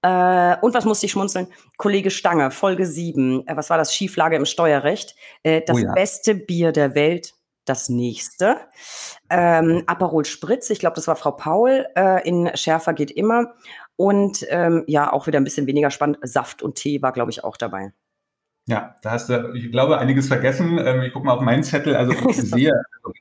Äh, 0.02 0.56
und 0.60 0.74
was 0.74 0.84
musste 0.84 1.06
ich 1.06 1.12
schmunzeln? 1.12 1.48
Kollege 1.78 2.10
Stange, 2.10 2.50
Folge 2.50 2.86
7. 2.86 3.48
Äh, 3.48 3.56
was 3.56 3.70
war 3.70 3.78
das? 3.78 3.94
Schieflage 3.94 4.36
im 4.36 4.44
Steuerrecht. 4.44 5.16
Äh, 5.42 5.62
das 5.66 5.78
oh 5.78 5.80
ja. 5.80 5.92
beste 5.94 6.34
Bier 6.34 6.72
der 6.72 6.94
Welt. 6.94 7.32
Das 7.64 7.88
nächste. 7.88 8.58
Ähm, 9.28 9.82
Aperol 9.86 10.24
Spritz, 10.24 10.70
ich 10.70 10.78
glaube, 10.78 10.94
das 10.94 11.08
war 11.08 11.16
Frau 11.16 11.32
Paul. 11.32 11.86
Äh, 11.96 12.28
in 12.28 12.48
Schärfer 12.54 12.92
geht 12.92 13.10
immer. 13.10 13.54
Und 13.96 14.46
ähm, 14.50 14.84
ja, 14.86 15.12
auch 15.12 15.26
wieder 15.26 15.40
ein 15.40 15.44
bisschen 15.44 15.66
weniger 15.66 15.90
spannend. 15.90 16.18
Saft 16.22 16.62
und 16.62 16.76
Tee 16.76 17.02
war, 17.02 17.12
glaube 17.12 17.32
ich, 17.32 17.42
auch 17.42 17.56
dabei. 17.56 17.92
Ja, 18.68 18.96
da 19.00 19.12
hast 19.12 19.28
du, 19.28 19.52
ich 19.54 19.70
glaube, 19.70 19.98
einiges 19.98 20.26
vergessen. 20.26 20.80
Ähm, 20.82 21.02
ich 21.02 21.12
gucke 21.12 21.24
mal 21.24 21.34
auf 21.34 21.40
meinen 21.40 21.62
Zettel. 21.62 21.94
Also 21.94 22.12
ich 22.28 22.36
sehe, 22.42 22.72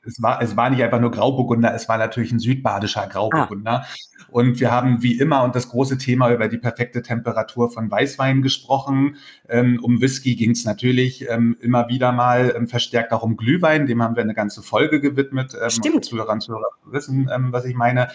es 0.04 0.20
war, 0.20 0.42
es 0.42 0.56
war 0.56 0.70
nicht 0.70 0.82
einfach 0.82 0.98
nur 0.98 1.12
Grauburgunder, 1.12 1.72
es 1.72 1.88
war 1.88 1.98
natürlich 1.98 2.32
ein 2.32 2.40
südbadischer 2.40 3.06
Grauburgunder. 3.06 3.84
Ah. 3.84 3.86
Und 4.28 4.58
wir 4.58 4.72
haben 4.72 5.04
wie 5.04 5.16
immer 5.16 5.44
und 5.44 5.54
das 5.54 5.68
große 5.68 5.98
Thema 5.98 6.32
über 6.32 6.48
die 6.48 6.58
perfekte 6.58 7.00
Temperatur 7.00 7.70
von 7.70 7.88
Weißwein 7.88 8.42
gesprochen. 8.42 9.18
Ähm, 9.48 9.78
um 9.80 10.00
Whisky 10.00 10.34
ging 10.34 10.50
es 10.50 10.64
natürlich 10.64 11.30
ähm, 11.30 11.56
immer 11.60 11.88
wieder 11.88 12.10
mal 12.10 12.66
verstärkt 12.66 13.12
auch 13.12 13.22
um 13.22 13.36
Glühwein. 13.36 13.86
Dem 13.86 14.02
haben 14.02 14.16
wir 14.16 14.24
eine 14.24 14.34
ganze 14.34 14.62
Folge 14.62 15.00
gewidmet. 15.00 15.56
Stimmt. 15.68 16.04
Zuhörer 16.04 16.32
und 16.32 16.40
Zuhörer 16.40 16.70
wissen, 16.86 17.30
was 17.50 17.64
ich 17.64 17.76
meine. 17.76 18.08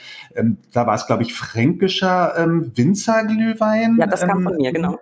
da 0.73 0.85
war 0.85 0.95
es, 0.95 1.07
glaube 1.07 1.23
ich, 1.23 1.33
fränkischer 1.33 2.33
Winzerglühwein. 2.75 3.97
Ja, 3.99 4.07
das 4.07 4.21
kam 4.21 4.43
von 4.43 4.57
mir, 4.57 4.73
genau. 4.73 4.97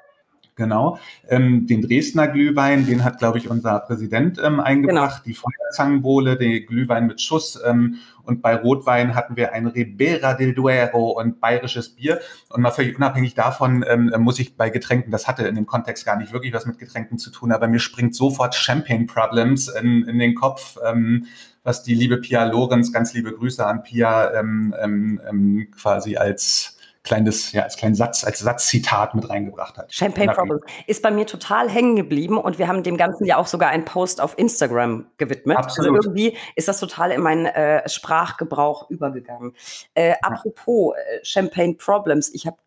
Genau. 0.59 0.99
Ähm, 1.29 1.67
den 1.67 1.81
Dresdner 1.81 2.27
Glühwein, 2.27 2.85
den 2.85 3.05
hat, 3.05 3.17
glaube 3.17 3.37
ich, 3.37 3.49
unser 3.49 3.79
Präsident 3.79 4.37
ähm, 4.43 4.59
eingebracht. 4.59 5.23
Genau. 5.23 5.25
Die 5.25 5.33
Feuerzangenbowle, 5.33 6.35
den 6.35 6.65
Glühwein 6.65 7.07
mit 7.07 7.21
Schuss. 7.21 7.57
Ähm, 7.65 7.95
und 8.23 8.41
bei 8.41 8.57
Rotwein 8.57 9.15
hatten 9.15 9.37
wir 9.37 9.53
ein 9.53 9.67
Ribera 9.67 10.33
del 10.33 10.53
Duero 10.53 11.11
und 11.11 11.39
bayerisches 11.39 11.95
Bier. 11.95 12.19
Und 12.49 12.61
mal 12.61 12.71
völlig 12.71 12.97
unabhängig 12.97 13.35
davon 13.35 13.85
ähm, 13.87 14.13
muss 14.17 14.37
ich 14.37 14.57
bei 14.57 14.69
Getränken, 14.69 15.11
das 15.11 15.29
hatte 15.29 15.47
in 15.47 15.55
dem 15.55 15.65
Kontext 15.65 16.05
gar 16.05 16.17
nicht 16.17 16.33
wirklich 16.33 16.51
was 16.51 16.65
mit 16.65 16.77
Getränken 16.77 17.17
zu 17.17 17.31
tun, 17.31 17.53
aber 17.53 17.69
mir 17.69 17.79
springt 17.79 18.13
sofort 18.13 18.53
Champagne 18.53 19.05
Problems 19.05 19.69
in, 19.69 20.03
in 20.03 20.19
den 20.19 20.35
Kopf. 20.35 20.77
Ähm, 20.85 21.25
was 21.63 21.83
die 21.83 21.95
liebe 21.95 22.17
Pia 22.17 22.43
Lorenz, 22.43 22.91
ganz 22.91 23.13
liebe 23.13 23.31
Grüße 23.31 23.65
an 23.65 23.83
Pia, 23.83 24.33
ähm, 24.33 24.75
ähm, 24.77 25.21
ähm 25.29 25.67
quasi 25.71 26.17
als 26.17 26.78
kleines, 27.09 27.51
ja, 27.53 27.63
als 27.63 27.75
kleinen 27.75 27.95
Satz, 27.95 28.23
als 28.23 28.39
Satzzitat 28.39 29.15
mit 29.15 29.27
reingebracht 29.29 29.77
hat. 29.77 29.93
Champagne 29.93 30.31
Problem 30.31 30.59
ist 30.85 31.01
bei 31.01 31.09
mir 31.09 31.25
total 31.25 31.69
hängen 31.69 31.95
geblieben 31.95 32.37
und 32.37 32.59
wir 32.59 32.67
haben 32.67 32.83
dem 32.83 32.97
Ganzen 32.97 33.25
ja 33.25 33.37
auch 33.37 33.47
sogar 33.47 33.69
einen 33.69 33.83
Post 33.83 34.21
auf 34.21 34.37
Instagram 34.37 35.07
gewidmet. 35.17 35.57
Also 35.57 35.69
Absolut. 35.69 35.97
Also 35.97 36.09
irgendwie 36.09 36.37
ist 36.55 36.67
das 36.67 36.79
total 36.79 37.11
in 37.11 37.21
meinen 37.21 37.47
äh, 37.47 37.87
Sprachgebrauch 37.89 38.89
übergegangen. 38.91 39.53
Äh, 39.95 40.13
apropos 40.21 40.95
äh, 40.95 41.25
Champagne 41.25 41.73
Problems, 41.73 42.31
ich 42.31 42.45
habe 42.45 42.57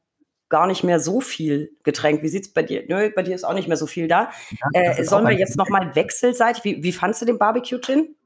gar 0.48 0.66
nicht 0.66 0.82
mehr 0.82 0.98
so 0.98 1.20
viel 1.20 1.70
Getränk. 1.84 2.22
Wie 2.22 2.28
sieht's 2.28 2.52
bei 2.52 2.62
dir? 2.64 2.82
Nö, 2.88 3.10
bei 3.14 3.22
dir 3.22 3.34
ist 3.34 3.44
auch 3.44 3.54
nicht 3.54 3.68
mehr 3.68 3.76
so 3.76 3.86
viel 3.86 4.08
da. 4.08 4.30
Ja, 4.74 4.80
äh, 4.82 5.04
sollen 5.04 5.24
wir 5.24 5.38
jetzt 5.38 5.56
nochmal 5.56 5.94
wechselseitig? 5.94 6.64
Wie, 6.64 6.82
wie 6.82 6.92
fandst 6.92 7.22
du 7.22 7.26
den 7.26 7.38
Barbecue-Gin? 7.38 8.16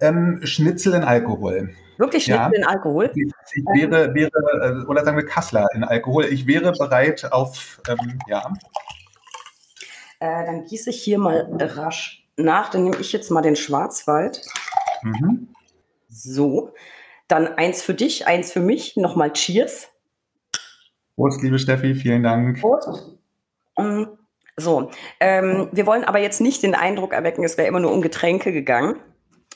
Ähm, 0.00 0.40
Schnitzel 0.44 0.94
in 0.94 1.04
Alkohol. 1.04 1.70
Wirklich 1.98 2.24
Schnitzel 2.24 2.52
ja. 2.52 2.58
in 2.58 2.64
Alkohol? 2.64 3.10
Ich, 3.14 3.32
ich 3.54 3.64
wäre, 3.64 4.14
wäre, 4.14 4.30
äh, 4.30 4.86
oder 4.86 5.04
sagen 5.04 5.16
wir 5.16 5.26
Kassler 5.26 5.68
in 5.74 5.84
Alkohol. 5.84 6.26
Ich 6.26 6.46
wäre 6.46 6.72
bereit 6.72 7.30
auf, 7.32 7.80
ähm, 7.88 8.18
ja. 8.26 8.52
Äh, 10.20 10.46
dann 10.46 10.64
gieße 10.64 10.90
ich 10.90 11.02
hier 11.02 11.18
mal 11.18 11.48
rasch 11.58 12.26
nach. 12.36 12.70
Dann 12.70 12.84
nehme 12.84 12.96
ich 13.00 13.12
jetzt 13.12 13.30
mal 13.30 13.42
den 13.42 13.56
Schwarzwald. 13.56 14.42
Mhm. 15.02 15.48
So. 16.08 16.74
Dann 17.28 17.46
eins 17.46 17.82
für 17.82 17.94
dich, 17.94 18.26
eins 18.26 18.52
für 18.52 18.60
mich. 18.60 18.96
Nochmal 18.96 19.32
Cheers. 19.32 19.88
Prost, 21.16 21.42
liebe 21.42 21.58
Steffi, 21.58 21.94
vielen 21.94 22.22
Dank. 22.22 22.60
Prost. 22.60 23.18
Mm, 23.76 24.04
so, 24.56 24.90
ähm, 25.20 25.68
wir 25.72 25.86
wollen 25.86 26.04
aber 26.04 26.18
jetzt 26.18 26.40
nicht 26.40 26.62
den 26.62 26.74
Eindruck 26.74 27.12
erwecken, 27.12 27.44
es 27.44 27.58
wäre 27.58 27.68
immer 27.68 27.80
nur 27.80 27.92
um 27.92 28.02
Getränke 28.02 28.52
gegangen. 28.52 28.96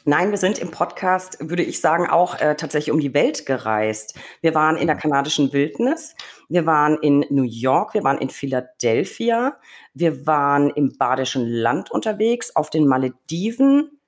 Nein, 0.07 0.33
wir 0.33 0.37
sind 0.37 0.59
im 0.59 0.71
Podcast, 0.71 1.39
würde 1.41 1.63
ich 1.63 1.81
sagen, 1.81 2.07
auch 2.11 2.39
äh, 2.39 2.57
tatsächlich 2.57 2.93
um 2.93 3.01
die 3.01 3.15
Welt 3.15 3.47
gereist. 3.47 4.19
Wir 4.43 4.55
waren 4.55 4.77
in 4.77 4.87
der 4.87 4.97
kanadischen 4.97 5.55
Wildnis, 5.55 6.15
wir 6.51 6.67
waren 6.67 6.99
in 7.01 7.25
New 7.31 7.45
York, 7.45 7.95
wir 7.95 8.05
waren 8.05 8.19
in 8.19 8.29
Philadelphia, 8.29 9.57
wir 9.95 10.27
waren 10.27 10.69
im 10.69 10.99
Badischen 10.99 11.47
Land 11.47 11.91
unterwegs, 11.91 12.55
auf 12.55 12.69
den 12.69 12.87
Malediven, 12.87 13.99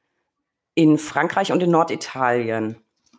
in 0.75 0.99
Frankreich 0.99 1.51
und 1.51 1.63
in 1.63 1.71
Norditalien. 1.71 2.77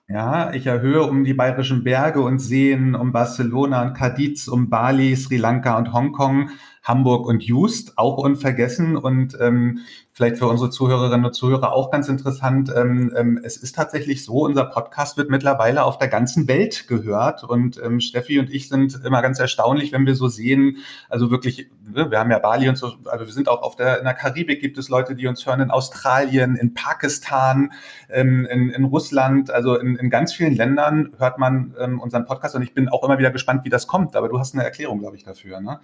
Ja, 0.10 0.54
ich 0.54 0.68
erhöhe 0.68 1.02
um 1.02 1.26
die 1.26 1.34
bayerischen 1.34 1.84
Berge 1.84 2.22
und 2.22 2.40
Seen, 2.40 2.96
um 2.96 3.12
Barcelona 3.12 3.82
und 3.82 3.94
Cadiz, 3.94 4.48
um 4.48 4.70
Bali, 4.70 5.16
Sri 5.18 5.36
Lanka 5.36 5.78
und 5.78 5.92
Hongkong, 5.92 6.52
Hamburg 6.82 7.28
und 7.28 7.44
Just, 7.44 7.98
auch 7.98 8.18
unvergessen. 8.18 8.96
Und 8.96 9.36
ähm, 9.42 9.80
vielleicht 10.18 10.38
für 10.38 10.48
unsere 10.48 10.72
Zuhörerinnen 10.72 11.28
und 11.28 11.34
Zuhörer 11.34 11.74
auch 11.74 11.92
ganz 11.92 12.10
interessant. 12.10 12.74
Ähm, 12.76 13.14
ähm, 13.16 13.40
es 13.44 13.56
ist 13.56 13.76
tatsächlich 13.76 14.26
so, 14.26 14.46
unser 14.46 14.66
Podcast 14.66 15.16
wird 15.16 15.30
mittlerweile 15.30 15.84
auf 15.84 16.00
der 16.00 16.08
ganzen 16.08 16.48
Welt 16.48 16.88
gehört. 16.88 17.44
Und 17.44 17.80
ähm, 17.84 18.00
Steffi 18.00 18.40
und 18.40 18.52
ich 18.52 18.68
sind 18.68 19.00
immer 19.06 19.22
ganz 19.22 19.38
erstaunlich, 19.38 19.92
wenn 19.92 20.08
wir 20.08 20.16
so 20.16 20.28
sehen, 20.28 20.78
also 21.08 21.30
wirklich, 21.30 21.70
ne, 21.88 22.10
wir 22.10 22.18
haben 22.18 22.32
ja 22.32 22.40
Bali 22.40 22.68
und 22.68 22.80
so, 22.80 22.94
also 23.06 23.28
wir 23.28 23.32
sind 23.32 23.48
auch 23.48 23.62
auf 23.62 23.76
der, 23.76 24.00
in 24.00 24.06
der 24.06 24.16
Karibik 24.16 24.60
gibt 24.60 24.80
es 24.80 24.90
Leute, 24.90 25.14
die 25.14 25.28
uns 25.28 25.46
hören, 25.46 25.62
in 25.62 25.70
Australien, 25.70 26.56
in 26.56 26.74
Pakistan, 26.74 27.72
in, 28.12 28.46
in 28.46 28.84
Russland, 28.86 29.52
also 29.52 29.78
in, 29.78 29.98
in 29.98 30.10
ganz 30.10 30.34
vielen 30.34 30.56
Ländern 30.56 31.14
hört 31.20 31.38
man 31.38 31.74
unseren 32.02 32.26
Podcast 32.26 32.56
und 32.56 32.64
ich 32.64 32.74
bin 32.74 32.90
auch 32.90 33.04
immer 33.04 33.20
wieder 33.20 33.32
gespannt, 33.32 33.66
wie 33.66 33.70
das 33.70 33.86
kommt. 33.86 34.16
Aber 34.16 34.30
du 34.30 34.40
hast 34.40 34.56
eine 34.56 34.64
Erklärung, 34.64 35.00
glaube 35.00 35.16
ich, 35.16 35.24
dafür. 35.24 35.60
Ne? 35.60 35.80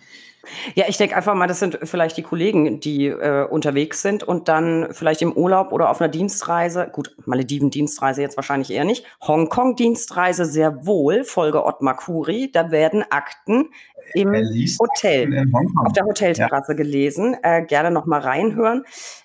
Ja, 0.75 0.85
ich 0.87 0.97
denke 0.97 1.15
einfach 1.15 1.35
mal, 1.35 1.47
das 1.47 1.59
sind 1.59 1.79
vielleicht 1.83 2.17
die 2.17 2.23
Kollegen, 2.23 2.79
die 2.79 3.07
äh, 3.07 3.45
unterwegs 3.45 4.01
sind 4.01 4.22
und 4.23 4.47
dann 4.47 4.87
vielleicht 4.91 5.21
im 5.21 5.33
Urlaub 5.33 5.71
oder 5.71 5.89
auf 5.89 6.01
einer 6.01 6.09
Dienstreise, 6.09 6.89
gut, 6.91 7.15
Malediven-Dienstreise 7.25 8.21
jetzt 8.21 8.37
wahrscheinlich 8.37 8.71
eher 8.71 8.85
nicht, 8.85 9.05
Hongkong-Dienstreise 9.21 10.45
sehr 10.45 10.85
wohl, 10.85 11.23
Folge 11.23 11.65
Ottmar 11.65 11.95
Kuri, 11.95 12.51
da 12.51 12.71
werden 12.71 13.03
Akten 13.09 13.69
im 14.13 14.33
Hotel, 14.79 15.45
auf 15.77 15.93
der 15.93 16.05
Hotelterrasse 16.05 16.73
ja. 16.73 16.77
gelesen. 16.77 17.37
Äh, 17.41 17.65
gerne 17.65 17.91
noch 17.91 18.05
mal 18.05 18.19
reinhören. 18.19 18.83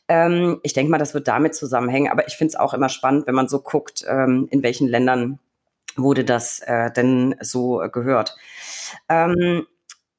Ähm, 0.09 0.61
ich 0.63 0.73
denke 0.73 0.91
mal, 0.91 0.99
das 0.99 1.15
wird 1.15 1.29
damit 1.29 1.55
zusammenhängen, 1.55 2.11
aber 2.11 2.27
ich 2.27 2.35
finde 2.37 2.53
es 2.53 2.57
auch 2.57 2.75
immer 2.75 2.89
spannend, 2.89 3.27
wenn 3.27 3.35
man 3.35 3.49
so 3.49 3.61
guckt, 3.61 4.05
ähm, 4.09 4.49
in 4.51 4.63
welchen 4.63 4.89
Ländern 4.89 5.39
wurde 5.97 6.25
das 6.25 6.61
äh, 6.61 6.91
denn 6.93 7.35
so 7.41 7.83
gehört. 7.93 8.37
Ähm, 9.09 9.67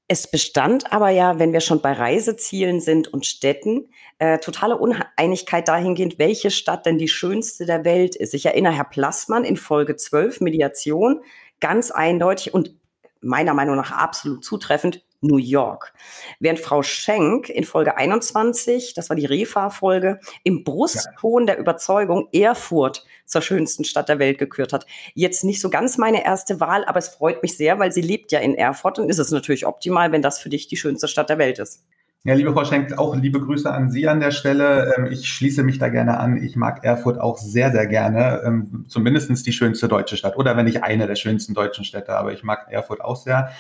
es 0.08 0.30
bestand 0.30 0.92
aber 0.92 1.10
ja, 1.10 1.38
wenn 1.38 1.54
wir 1.54 1.62
schon 1.62 1.82
bei 1.82 1.94
Reisezielen 1.94 2.82
sind 2.82 3.08
und 3.08 3.28
Städten, 3.28 3.90
äh, 4.20 4.38
totale 4.38 4.78
Uneinigkeit 4.78 5.68
dahingehend, 5.68 6.20
welche 6.20 6.52
Stadt 6.52 6.86
denn 6.86 6.98
die 6.98 7.08
schönste 7.08 7.66
der 7.66 7.86
Welt 7.86 8.16
ist. 8.16 8.34
Ich 8.34 8.46
erinnere 8.46 8.74
Herr 8.74 8.84
Plassmann 8.84 9.44
in 9.44 9.58
Folge 9.58 9.96
12, 9.96 10.42
Mediation, 10.42 11.22
ganz 11.60 11.90
eindeutig 11.90 12.54
und 12.54 12.76
meiner 13.22 13.54
Meinung 13.54 13.76
nach 13.76 13.92
absolut 13.92 14.44
zutreffend, 14.44 15.04
New 15.22 15.38
York. 15.38 15.94
Während 16.40 16.60
Frau 16.60 16.82
Schenk 16.82 17.50
in 17.50 17.66
Folge 17.66 17.98
21, 17.98 18.94
das 18.94 19.10
war 19.10 19.16
die 19.16 19.26
Refa-Folge, 19.26 20.20
im 20.44 20.64
Brustton 20.64 21.46
der 21.46 21.58
Überzeugung 21.58 22.30
Erfurt 22.32 23.06
zur 23.26 23.42
schönsten 23.42 23.84
Stadt 23.84 24.08
der 24.08 24.20
Welt 24.20 24.38
gekürt 24.38 24.72
hat. 24.72 24.86
Jetzt 25.14 25.44
nicht 25.44 25.60
so 25.62 25.70
ganz 25.70 25.98
meine 25.98 26.24
erste 26.24 26.60
Wahl, 26.60 26.86
aber 26.86 27.00
es 27.00 27.10
freut 27.10 27.42
mich 27.42 27.58
sehr, 27.58 27.80
weil 27.80 27.92
sie 27.92 28.02
lebt 28.02 28.32
ja 28.32 28.40
in 28.40 28.56
Erfurt 28.56 29.00
und 29.00 29.10
ist 29.10 29.20
es 29.20 29.32
natürlich 29.32 29.66
optimal, 29.66 30.12
wenn 30.12 30.22
das 30.22 30.40
für 30.40 30.50
dich 30.50 30.68
die 30.68 30.78
schönste 30.78 31.08
Stadt 31.08 31.30
der 31.30 31.38
Welt 31.38 31.60
ist. 31.60 31.84
Ja, 32.26 32.34
liebe 32.34 32.52
Frau 32.52 32.66
Schenk, 32.66 32.98
auch 32.98 33.16
liebe 33.16 33.40
Grüße 33.40 33.72
an 33.72 33.92
Sie 33.92 34.10
an 34.10 34.20
der 34.20 34.32
Stelle. 34.32 34.94
Ähm, 34.98 35.06
ich 35.06 35.30
schließe 35.30 35.64
mich 35.64 35.80
da 35.80 35.88
gerne 35.88 36.20
an. 36.20 36.36
Ich 36.36 36.58
mag 36.58 36.84
Erfurt 36.84 37.18
auch 37.18 37.38
sehr, 37.38 37.72
sehr 37.72 37.88
gerne. 37.88 38.42
Ähm, 38.46 38.84
Zumindestens 38.90 39.44
die 39.44 39.54
schönste 39.54 39.88
deutsche 39.88 40.18
Stadt 40.18 40.36
oder 40.36 40.58
wenn 40.58 40.66
nicht 40.66 40.84
eine 40.84 41.08
der 41.08 41.16
schönsten 41.16 41.54
deutschen 41.54 41.86
Städte, 41.86 42.18
aber 42.18 42.34
ich 42.34 42.44
mag 42.44 42.68
Erfurt 42.70 43.00
auch 43.00 43.16
sehr 43.16 43.52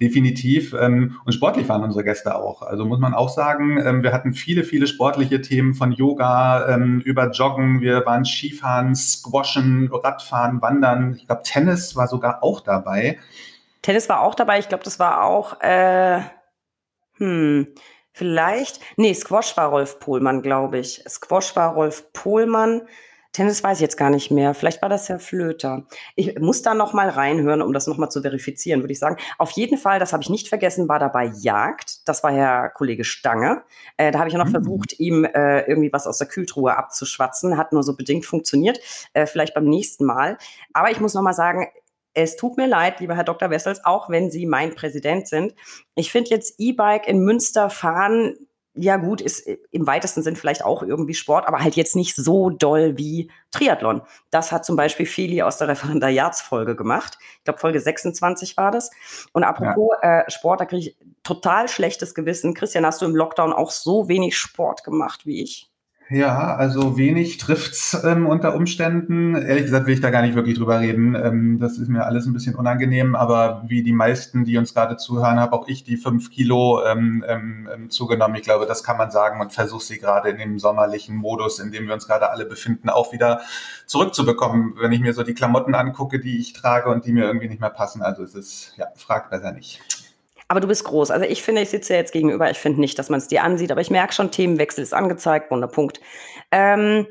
definitiv. 0.00 0.74
Ähm, 0.74 1.20
und 1.24 1.32
sportlich 1.32 1.68
waren 1.68 1.84
unsere 1.84 2.02
Gäste 2.02 2.34
auch. 2.34 2.62
Also 2.62 2.84
muss 2.84 2.98
man 2.98 3.14
auch 3.14 3.28
sagen, 3.28 4.02
wir 4.02 4.12
hatten 4.12 4.32
viele, 4.32 4.64
viele 4.64 4.88
sportliche 4.88 5.40
Themen 5.40 5.74
von 5.74 5.92
Yoga 5.92 6.76
über 7.04 7.30
Joggen. 7.30 7.80
Wir 7.80 8.04
waren 8.04 8.24
Skifahren, 8.24 8.96
Squashen, 8.96 9.90
Radfahren, 9.92 10.60
Wandern. 10.60 11.14
Ich 11.14 11.26
glaube, 11.26 11.42
Tennis 11.44 11.94
war 11.94 12.08
sogar 12.08 12.42
auch 12.42 12.60
dabei. 12.60 13.18
Tennis 13.82 14.08
war 14.08 14.22
auch 14.22 14.34
dabei. 14.34 14.58
Ich 14.58 14.68
glaube, 14.68 14.84
das 14.84 14.98
war 14.98 15.24
auch, 15.24 15.60
äh, 15.60 16.20
hm, 17.18 17.68
vielleicht, 18.18 18.80
nee, 18.96 19.14
Squash 19.14 19.56
war 19.56 19.68
Rolf 19.68 20.00
Pohlmann, 20.00 20.42
glaube 20.42 20.78
ich. 20.78 21.02
Squash 21.08 21.54
war 21.56 21.74
Rolf 21.74 22.12
Pohlmann. 22.12 22.82
Tennis 23.32 23.62
weiß 23.62 23.78
ich 23.78 23.82
jetzt 23.82 23.96
gar 23.96 24.10
nicht 24.10 24.30
mehr. 24.30 24.54
Vielleicht 24.54 24.82
war 24.82 24.88
das 24.88 25.08
Herr 25.08 25.20
Flöter. 25.20 25.84
Ich 26.16 26.38
muss 26.40 26.62
da 26.62 26.74
noch 26.74 26.92
mal 26.92 27.08
reinhören, 27.08 27.62
um 27.62 27.72
das 27.72 27.86
noch 27.86 27.98
mal 27.98 28.10
zu 28.10 28.22
verifizieren, 28.22 28.80
würde 28.80 28.92
ich 28.92 28.98
sagen. 28.98 29.16
Auf 29.36 29.50
jeden 29.52 29.78
Fall, 29.78 30.00
das 30.00 30.12
habe 30.12 30.22
ich 30.22 30.30
nicht 30.30 30.48
vergessen, 30.48 30.88
war 30.88 30.98
dabei 30.98 31.30
Jagd. 31.40 32.08
Das 32.08 32.24
war 32.24 32.32
Herr 32.32 32.70
Kollege 32.70 33.04
Stange. 33.04 33.62
Äh, 33.96 34.10
da 34.10 34.18
habe 34.18 34.28
ich 34.28 34.32
ja 34.32 34.38
noch 34.38 34.46
mhm. 34.46 34.62
versucht, 34.62 34.98
ihm 34.98 35.24
äh, 35.24 35.60
irgendwie 35.68 35.92
was 35.92 36.06
aus 36.06 36.18
der 36.18 36.26
Kühltruhe 36.26 36.76
abzuschwatzen. 36.76 37.56
Hat 37.56 37.72
nur 37.72 37.82
so 37.82 37.94
bedingt 37.94 38.26
funktioniert. 38.26 38.80
Äh, 39.12 39.26
vielleicht 39.26 39.54
beim 39.54 39.66
nächsten 39.66 40.04
Mal. 40.04 40.38
Aber 40.72 40.90
ich 40.90 40.98
muss 40.98 41.14
noch 41.14 41.22
mal 41.22 41.34
sagen, 41.34 41.68
es 42.14 42.36
tut 42.36 42.56
mir 42.56 42.66
leid, 42.66 43.00
lieber 43.00 43.14
Herr 43.14 43.24
Dr. 43.24 43.50
Wessels, 43.50 43.84
auch 43.84 44.10
wenn 44.10 44.30
Sie 44.30 44.46
mein 44.46 44.74
Präsident 44.74 45.28
sind. 45.28 45.54
Ich 45.94 46.10
finde 46.10 46.30
jetzt 46.30 46.54
E-Bike 46.58 47.06
in 47.06 47.20
Münster 47.20 47.70
fahren 47.70 48.36
ja 48.80 48.96
gut, 48.96 49.20
ist 49.20 49.48
im 49.70 49.86
weitesten 49.86 50.22
Sinn 50.22 50.36
vielleicht 50.36 50.64
auch 50.64 50.82
irgendwie 50.82 51.14
Sport, 51.14 51.48
aber 51.48 51.58
halt 51.60 51.76
jetzt 51.76 51.96
nicht 51.96 52.14
so 52.14 52.50
doll 52.50 52.96
wie 52.96 53.30
Triathlon. 53.50 54.02
Das 54.30 54.52
hat 54.52 54.64
zum 54.64 54.76
Beispiel 54.76 55.06
Feli 55.06 55.42
aus 55.42 55.58
der 55.58 55.68
Referendariatsfolge 55.68 56.76
gemacht. 56.76 57.18
Ich 57.38 57.44
glaube, 57.44 57.58
Folge 57.58 57.80
26 57.80 58.56
war 58.56 58.70
das. 58.70 58.90
Und 59.32 59.44
apropos 59.44 59.90
ja. 60.02 60.20
äh, 60.20 60.30
Sport, 60.30 60.60
da 60.60 60.64
kriege 60.64 60.90
ich 60.90 60.96
total 61.22 61.68
schlechtes 61.68 62.14
Gewissen. 62.14 62.54
Christian, 62.54 62.86
hast 62.86 63.02
du 63.02 63.06
im 63.06 63.16
Lockdown 63.16 63.52
auch 63.52 63.70
so 63.70 64.08
wenig 64.08 64.36
Sport 64.36 64.84
gemacht 64.84 65.26
wie 65.26 65.42
ich? 65.42 65.70
Ja, 66.10 66.56
also 66.56 66.96
wenig 66.96 67.36
trifft's 67.36 67.92
ähm, 68.02 68.26
unter 68.26 68.54
Umständen. 68.54 69.34
Ehrlich 69.34 69.64
gesagt 69.64 69.86
will 69.86 69.92
ich 69.92 70.00
da 70.00 70.08
gar 70.08 70.22
nicht 70.22 70.34
wirklich 70.34 70.56
drüber 70.56 70.80
reden. 70.80 71.14
Ähm, 71.14 71.58
das 71.58 71.76
ist 71.76 71.88
mir 71.88 72.06
alles 72.06 72.24
ein 72.24 72.32
bisschen 72.32 72.54
unangenehm, 72.54 73.14
aber 73.14 73.62
wie 73.66 73.82
die 73.82 73.92
meisten, 73.92 74.46
die 74.46 74.56
uns 74.56 74.72
gerade 74.72 74.96
zuhören, 74.96 75.38
habe 75.38 75.52
auch 75.52 75.68
ich 75.68 75.84
die 75.84 75.98
fünf 75.98 76.30
Kilo 76.30 76.82
ähm, 76.82 77.22
ähm, 77.28 77.68
ähm, 77.70 77.90
zugenommen. 77.90 78.36
Ich 78.36 78.42
glaube, 78.42 78.64
das 78.64 78.82
kann 78.82 78.96
man 78.96 79.10
sagen 79.10 79.42
und 79.42 79.52
versuche 79.52 79.84
sie 79.84 79.98
gerade 79.98 80.30
in 80.30 80.38
dem 80.38 80.58
sommerlichen 80.58 81.14
Modus, 81.14 81.58
in 81.58 81.72
dem 81.72 81.86
wir 81.86 81.92
uns 81.92 82.06
gerade 82.06 82.30
alle 82.30 82.46
befinden, 82.46 82.88
auch 82.88 83.12
wieder 83.12 83.42
zurückzubekommen, 83.84 84.76
wenn 84.80 84.92
ich 84.92 85.00
mir 85.00 85.12
so 85.12 85.24
die 85.24 85.34
Klamotten 85.34 85.74
angucke, 85.74 86.20
die 86.20 86.38
ich 86.38 86.54
trage 86.54 86.88
und 86.88 87.04
die 87.04 87.12
mir 87.12 87.24
irgendwie 87.24 87.48
nicht 87.48 87.60
mehr 87.60 87.68
passen. 87.68 88.00
Also 88.00 88.22
es 88.22 88.34
ist, 88.34 88.72
ja, 88.78 88.86
fragt 88.96 89.28
besser 89.28 89.52
nicht. 89.52 89.82
Aber 90.48 90.60
du 90.60 90.66
bist 90.66 90.84
groß. 90.84 91.10
Also 91.10 91.26
ich 91.26 91.42
finde, 91.42 91.62
ich 91.62 91.68
sitze 91.68 91.94
jetzt 91.94 92.12
gegenüber. 92.12 92.50
Ich 92.50 92.58
finde 92.58 92.80
nicht, 92.80 92.98
dass 92.98 93.10
man 93.10 93.18
es 93.18 93.28
dir 93.28 93.44
ansieht, 93.44 93.70
aber 93.70 93.82
ich 93.82 93.90
merke 93.90 94.14
schon, 94.14 94.30
Themenwechsel 94.30 94.82
ist 94.82 94.94
angezeigt. 94.94 95.50
Wunderpunkt. 95.50 96.00
Ähm, 96.50 97.06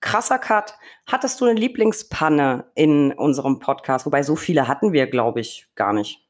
krasser 0.00 0.38
Cut. 0.38 0.74
Hattest 1.06 1.40
du 1.40 1.44
eine 1.44 1.58
Lieblingspanne 1.58 2.70
in 2.74 3.12
unserem 3.12 3.60
Podcast? 3.60 4.04
Wobei 4.04 4.24
so 4.24 4.34
viele 4.34 4.66
hatten 4.66 4.92
wir, 4.92 5.06
glaube 5.06 5.40
ich, 5.40 5.68
gar 5.76 5.92
nicht. 5.92 6.25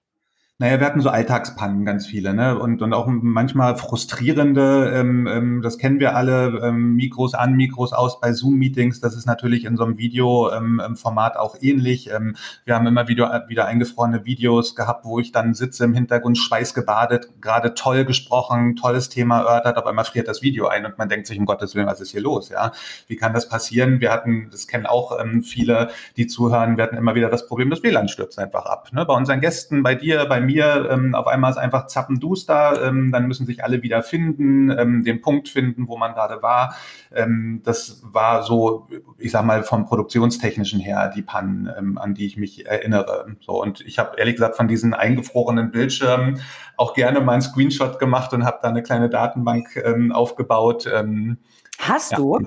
Naja, 0.58 0.80
wir 0.80 0.86
hatten 0.86 1.02
so 1.02 1.10
Alltagspannen 1.10 1.84
ganz 1.84 2.06
viele, 2.06 2.32
ne? 2.32 2.58
Und, 2.58 2.80
und 2.80 2.94
auch 2.94 3.06
manchmal 3.06 3.76
frustrierende, 3.76 4.90
ähm, 4.94 5.26
ähm, 5.26 5.60
das 5.60 5.76
kennen 5.76 6.00
wir 6.00 6.16
alle, 6.16 6.62
ähm, 6.64 6.94
Mikros 6.94 7.34
an, 7.34 7.56
Mikros 7.56 7.92
aus 7.92 8.20
bei 8.20 8.32
Zoom-Meetings. 8.32 9.02
Das 9.02 9.14
ist 9.14 9.26
natürlich 9.26 9.66
in 9.66 9.76
so 9.76 9.84
einem 9.84 9.98
Video-Format 9.98 11.34
ähm, 11.34 11.40
auch 11.40 11.56
ähnlich. 11.60 12.10
Ähm, 12.10 12.36
wir 12.64 12.74
haben 12.74 12.86
immer 12.86 13.06
wieder, 13.06 13.44
wieder 13.48 13.66
eingefrorene 13.66 14.24
Videos 14.24 14.74
gehabt, 14.74 15.04
wo 15.04 15.18
ich 15.18 15.30
dann 15.30 15.52
sitze 15.52 15.84
im 15.84 15.92
Hintergrund, 15.92 16.38
schweißgebadet, 16.38 17.42
gerade 17.42 17.74
toll 17.74 18.06
gesprochen, 18.06 18.76
tolles 18.76 19.10
Thema 19.10 19.40
erörtert, 19.40 19.76
auf 19.76 19.84
einmal 19.84 20.06
friert 20.06 20.26
das 20.26 20.40
Video 20.40 20.68
ein 20.68 20.86
und 20.86 20.96
man 20.96 21.10
denkt 21.10 21.26
sich, 21.26 21.38
um 21.38 21.44
Gottes 21.44 21.74
Willen, 21.74 21.86
was 21.86 22.00
ist 22.00 22.12
hier 22.12 22.22
los? 22.22 22.48
Ja, 22.48 22.72
wie 23.08 23.16
kann 23.16 23.34
das 23.34 23.50
passieren? 23.50 24.00
Wir 24.00 24.10
hatten, 24.10 24.48
das 24.50 24.66
kennen 24.66 24.86
auch 24.86 25.20
ähm, 25.20 25.42
viele, 25.42 25.90
die 26.16 26.26
zuhören, 26.26 26.78
wir 26.78 26.84
hatten 26.84 26.96
immer 26.96 27.14
wieder 27.14 27.28
das 27.28 27.46
Problem, 27.46 27.68
das 27.68 27.82
WLAN 27.82 28.08
stürzt 28.08 28.38
einfach 28.38 28.64
ab. 28.64 28.88
Ne? 28.94 29.04
Bei 29.04 29.12
unseren 29.12 29.42
Gästen, 29.42 29.82
bei 29.82 29.94
dir, 29.94 30.24
bei 30.24 30.45
mir, 30.46 30.88
ähm, 30.90 31.14
auf 31.14 31.26
einmal 31.26 31.50
ist 31.50 31.58
einfach 31.58 31.86
zappenduster, 31.86 32.82
ähm, 32.86 33.12
dann 33.12 33.26
müssen 33.26 33.46
sich 33.46 33.62
alle 33.62 33.82
wieder 33.82 34.02
finden, 34.02 34.70
ähm, 34.70 35.04
den 35.04 35.20
Punkt 35.20 35.48
finden, 35.48 35.88
wo 35.88 35.96
man 35.96 36.14
gerade 36.14 36.42
war. 36.42 36.76
Ähm, 37.14 37.60
das 37.64 38.02
war 38.04 38.42
so, 38.42 38.88
ich 39.18 39.32
sag 39.32 39.44
mal, 39.44 39.62
vom 39.62 39.84
Produktionstechnischen 39.84 40.80
her 40.80 41.12
die 41.14 41.22
Pannen, 41.22 41.68
ähm, 41.76 41.98
an 41.98 42.14
die 42.14 42.26
ich 42.26 42.36
mich 42.36 42.66
erinnere. 42.66 43.26
So, 43.40 43.60
und 43.62 43.80
ich 43.82 43.98
habe 43.98 44.16
ehrlich 44.16 44.36
gesagt 44.36 44.56
von 44.56 44.68
diesen 44.68 44.94
eingefrorenen 44.94 45.70
Bildschirmen 45.70 46.40
auch 46.76 46.94
gerne 46.94 47.20
mal 47.20 47.32
einen 47.32 47.42
Screenshot 47.42 47.98
gemacht 47.98 48.32
und 48.32 48.44
habe 48.44 48.58
da 48.62 48.68
eine 48.68 48.82
kleine 48.82 49.10
Datenbank 49.10 49.76
ähm, 49.84 50.12
aufgebaut. 50.12 50.88
Ähm, 50.92 51.38
Hast 51.78 52.12
ja, 52.12 52.18
du? 52.18 52.46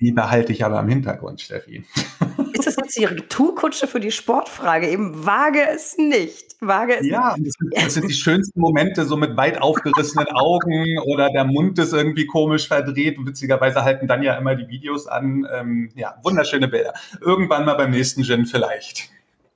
Die 0.00 0.12
behalte 0.12 0.52
ich 0.52 0.64
aber 0.64 0.78
im 0.80 0.88
Hintergrund, 0.88 1.40
Steffi. 1.40 1.84
Ist 2.58 2.66
das 2.66 2.76
jetzt 2.76 2.98
Ihre 2.98 3.16
Tourkutsche 3.28 3.86
für 3.86 4.00
die 4.00 4.10
Sportfrage? 4.10 4.88
Eben 4.88 5.24
wage 5.24 5.60
es 5.74 5.96
nicht. 5.96 6.56
Wage 6.60 6.98
es 6.98 7.06
ja, 7.06 7.36
nicht. 7.36 7.54
Das, 7.72 7.84
das 7.84 7.94
sind 7.94 8.08
die 8.08 8.14
schönsten 8.14 8.60
Momente, 8.60 9.04
so 9.04 9.16
mit 9.16 9.36
weit 9.36 9.62
aufgerissenen 9.62 10.28
Augen 10.28 10.98
oder 11.06 11.30
der 11.30 11.44
Mund 11.44 11.78
ist 11.78 11.92
irgendwie 11.92 12.26
komisch 12.26 12.66
verdreht. 12.66 13.16
Witzigerweise 13.24 13.84
halten 13.84 14.06
dann 14.06 14.22
ja 14.22 14.36
immer 14.36 14.56
die 14.56 14.68
Videos 14.68 15.06
an. 15.06 15.46
Ähm, 15.52 15.90
ja, 15.94 16.16
wunderschöne 16.22 16.68
Bilder. 16.68 16.94
Irgendwann 17.20 17.64
mal 17.64 17.74
beim 17.74 17.90
nächsten 17.90 18.24
Gin 18.24 18.46
vielleicht. 18.46 19.10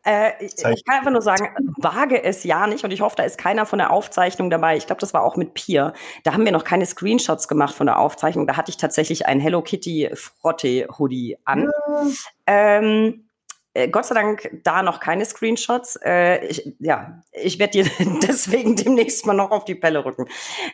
Äh, 0.04 0.44
ich, 0.44 0.52
ich, 0.52 0.84
kann 0.84 0.98
einfach 0.98 1.10
nur 1.12 1.22
sagen, 1.22 1.48
wage 1.78 2.22
es 2.22 2.42
ja 2.44 2.66
nicht 2.66 2.84
und 2.84 2.90
ich 2.90 3.00
hoffe, 3.00 3.16
da 3.16 3.22
ist 3.22 3.38
keiner 3.38 3.66
von 3.66 3.78
der 3.78 3.90
Aufzeichnung 3.90 4.50
dabei. 4.50 4.76
Ich 4.76 4.86
glaube, 4.86 5.00
das 5.00 5.14
war 5.14 5.22
auch 5.22 5.36
mit 5.36 5.54
Pier. 5.54 5.92
Da 6.24 6.32
haben 6.32 6.44
wir 6.44 6.52
noch 6.52 6.64
keine 6.64 6.86
Screenshots 6.86 7.46
gemacht 7.46 7.74
von 7.74 7.86
der 7.86 7.98
Aufzeichnung. 7.98 8.46
Da 8.46 8.56
hatte 8.56 8.70
ich 8.70 8.76
tatsächlich 8.76 9.26
ein 9.26 9.38
Hello 9.38 9.62
Kitty 9.62 10.10
Frotte 10.14 10.88
Hoodie 10.98 11.38
an. 11.44 11.70
Ja. 11.88 12.06
Ähm, 12.46 13.28
äh, 13.74 13.88
Gott 13.88 14.06
sei 14.06 14.14
Dank 14.14 14.50
da 14.64 14.82
noch 14.82 15.00
keine 15.00 15.24
Screenshots. 15.24 15.96
Äh, 16.04 16.46
ich, 16.46 16.74
ja, 16.78 17.22
ich 17.32 17.58
werde 17.58 17.82
dir 17.82 17.90
deswegen 18.22 18.76
demnächst 18.76 19.24
mal 19.24 19.34
noch 19.34 19.50
auf 19.50 19.64
die 19.64 19.74
Pelle 19.74 20.04
rücken. 20.04 20.26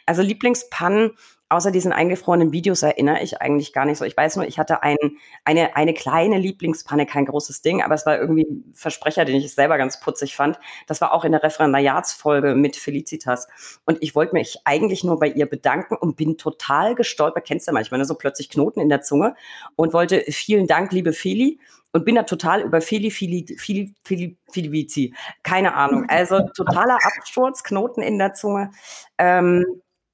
Also 0.07 0.23
Lieblingspannen 0.23 1.13
außer 1.49 1.71
diesen 1.71 1.93
eingefrorenen 1.93 2.53
Videos 2.53 2.83
erinnere 2.83 3.23
ich 3.23 3.41
eigentlich 3.41 3.73
gar 3.73 3.85
nicht 3.85 3.99
so. 3.99 4.05
Ich 4.05 4.17
weiß 4.17 4.37
nur, 4.37 4.47
ich 4.47 4.59
hatte 4.59 4.83
ein, 4.83 4.97
eine, 5.45 5.77
eine 5.77 5.95
kleine 5.95 6.39
Lieblingspanne, 6.39 7.07
kein 7.07 7.25
großes 7.25 7.63
Ding, 7.63 7.83
aber 7.83 7.95
es 7.95 8.05
war 8.05 8.19
irgendwie 8.19 8.45
ein 8.45 8.73
Versprecher, 8.75 9.25
den 9.25 9.37
ich 9.37 9.53
selber 9.53 9.79
ganz 9.79 10.01
putzig 10.01 10.37
fand. 10.37 10.59
Das 10.87 11.01
war 11.01 11.13
auch 11.13 11.25
in 11.25 11.33
der 11.33 11.43
Referendariatsfolge 11.43 12.55
mit 12.55 12.77
Felicitas. 12.77 13.49
Und 13.87 13.99
ich 14.03 14.15
wollte 14.15 14.35
mich 14.35 14.59
eigentlich 14.65 15.05
nur 15.05 15.19
bei 15.19 15.29
ihr 15.29 15.47
bedanken 15.47 15.97
und 15.97 16.17
bin 16.17 16.37
total 16.37 16.95
gestolpert. 16.95 17.47
Kennst 17.47 17.69
du 17.69 17.73
manchmal, 17.73 17.99
ne? 17.99 18.05
so 18.05 18.15
plötzlich 18.15 18.51
Knoten 18.51 18.81
in 18.81 18.89
der 18.89 19.01
Zunge 19.01 19.35
und 19.77 19.93
wollte 19.93 20.25
vielen 20.29 20.67
Dank, 20.67 20.93
liebe 20.93 21.13
Feli. 21.13 21.59
Und 21.91 22.05
bin 22.05 22.17
da 22.17 22.25
total 22.25 22.61
über 22.61 22.83
Fili, 22.83 23.11
Fili, 23.11 23.47
Fili, 23.57 23.95
Fili, 24.05 24.39
Fili. 24.53 25.15
Keine 25.43 25.75
Ahnung. 25.75 26.05
Also 26.09 26.41
totaler 26.55 26.99
Absturz, 27.03 27.63
Knoten 27.63 28.03
in 28.03 28.19
der 28.19 28.35
Zunge. 28.35 28.73
Ähm, 29.17 29.65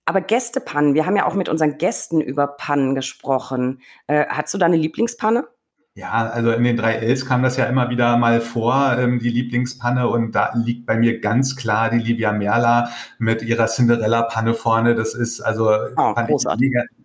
Aber 0.06 0.20
Gästepannen, 0.20 0.94
wir 0.94 1.06
haben 1.06 1.16
ja 1.16 1.26
auch 1.26 1.34
mit 1.34 1.48
unseren 1.48 1.78
Gästen 1.78 2.20
über 2.20 2.46
Pannen 2.46 2.94
gesprochen. 2.94 3.80
Äh, 4.06 4.26
hast 4.28 4.52
du 4.52 4.58
da 4.58 4.66
eine 4.66 4.76
Lieblingspanne? 4.76 5.46
Ja, 5.96 6.28
also 6.28 6.50
in 6.50 6.64
den 6.64 6.76
drei 6.76 6.96
Ls 6.96 7.24
kam 7.24 7.44
das 7.44 7.56
ja 7.56 7.66
immer 7.66 7.88
wieder 7.88 8.16
mal 8.16 8.40
vor, 8.40 8.96
ähm, 8.98 9.20
die 9.20 9.28
Lieblingspanne. 9.28 10.08
Und 10.08 10.32
da 10.32 10.50
liegt 10.54 10.86
bei 10.86 10.96
mir 10.96 11.20
ganz 11.20 11.54
klar 11.54 11.88
die 11.88 12.00
Livia 12.00 12.32
Merla 12.32 12.90
mit 13.18 13.42
ihrer 13.42 13.66
Cinderella-Panne 13.66 14.54
vorne. 14.54 14.96
Das 14.96 15.14
ist 15.14 15.40
also 15.40 15.70
oh, 15.96 16.14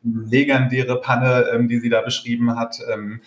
legendäre 0.03 0.99
Panne, 1.01 1.45
ähm, 1.53 1.67
die 1.67 1.79
sie 1.79 1.89
da 1.89 2.01
beschrieben 2.01 2.57
hat. 2.57 2.79
Ähm, 2.91 3.21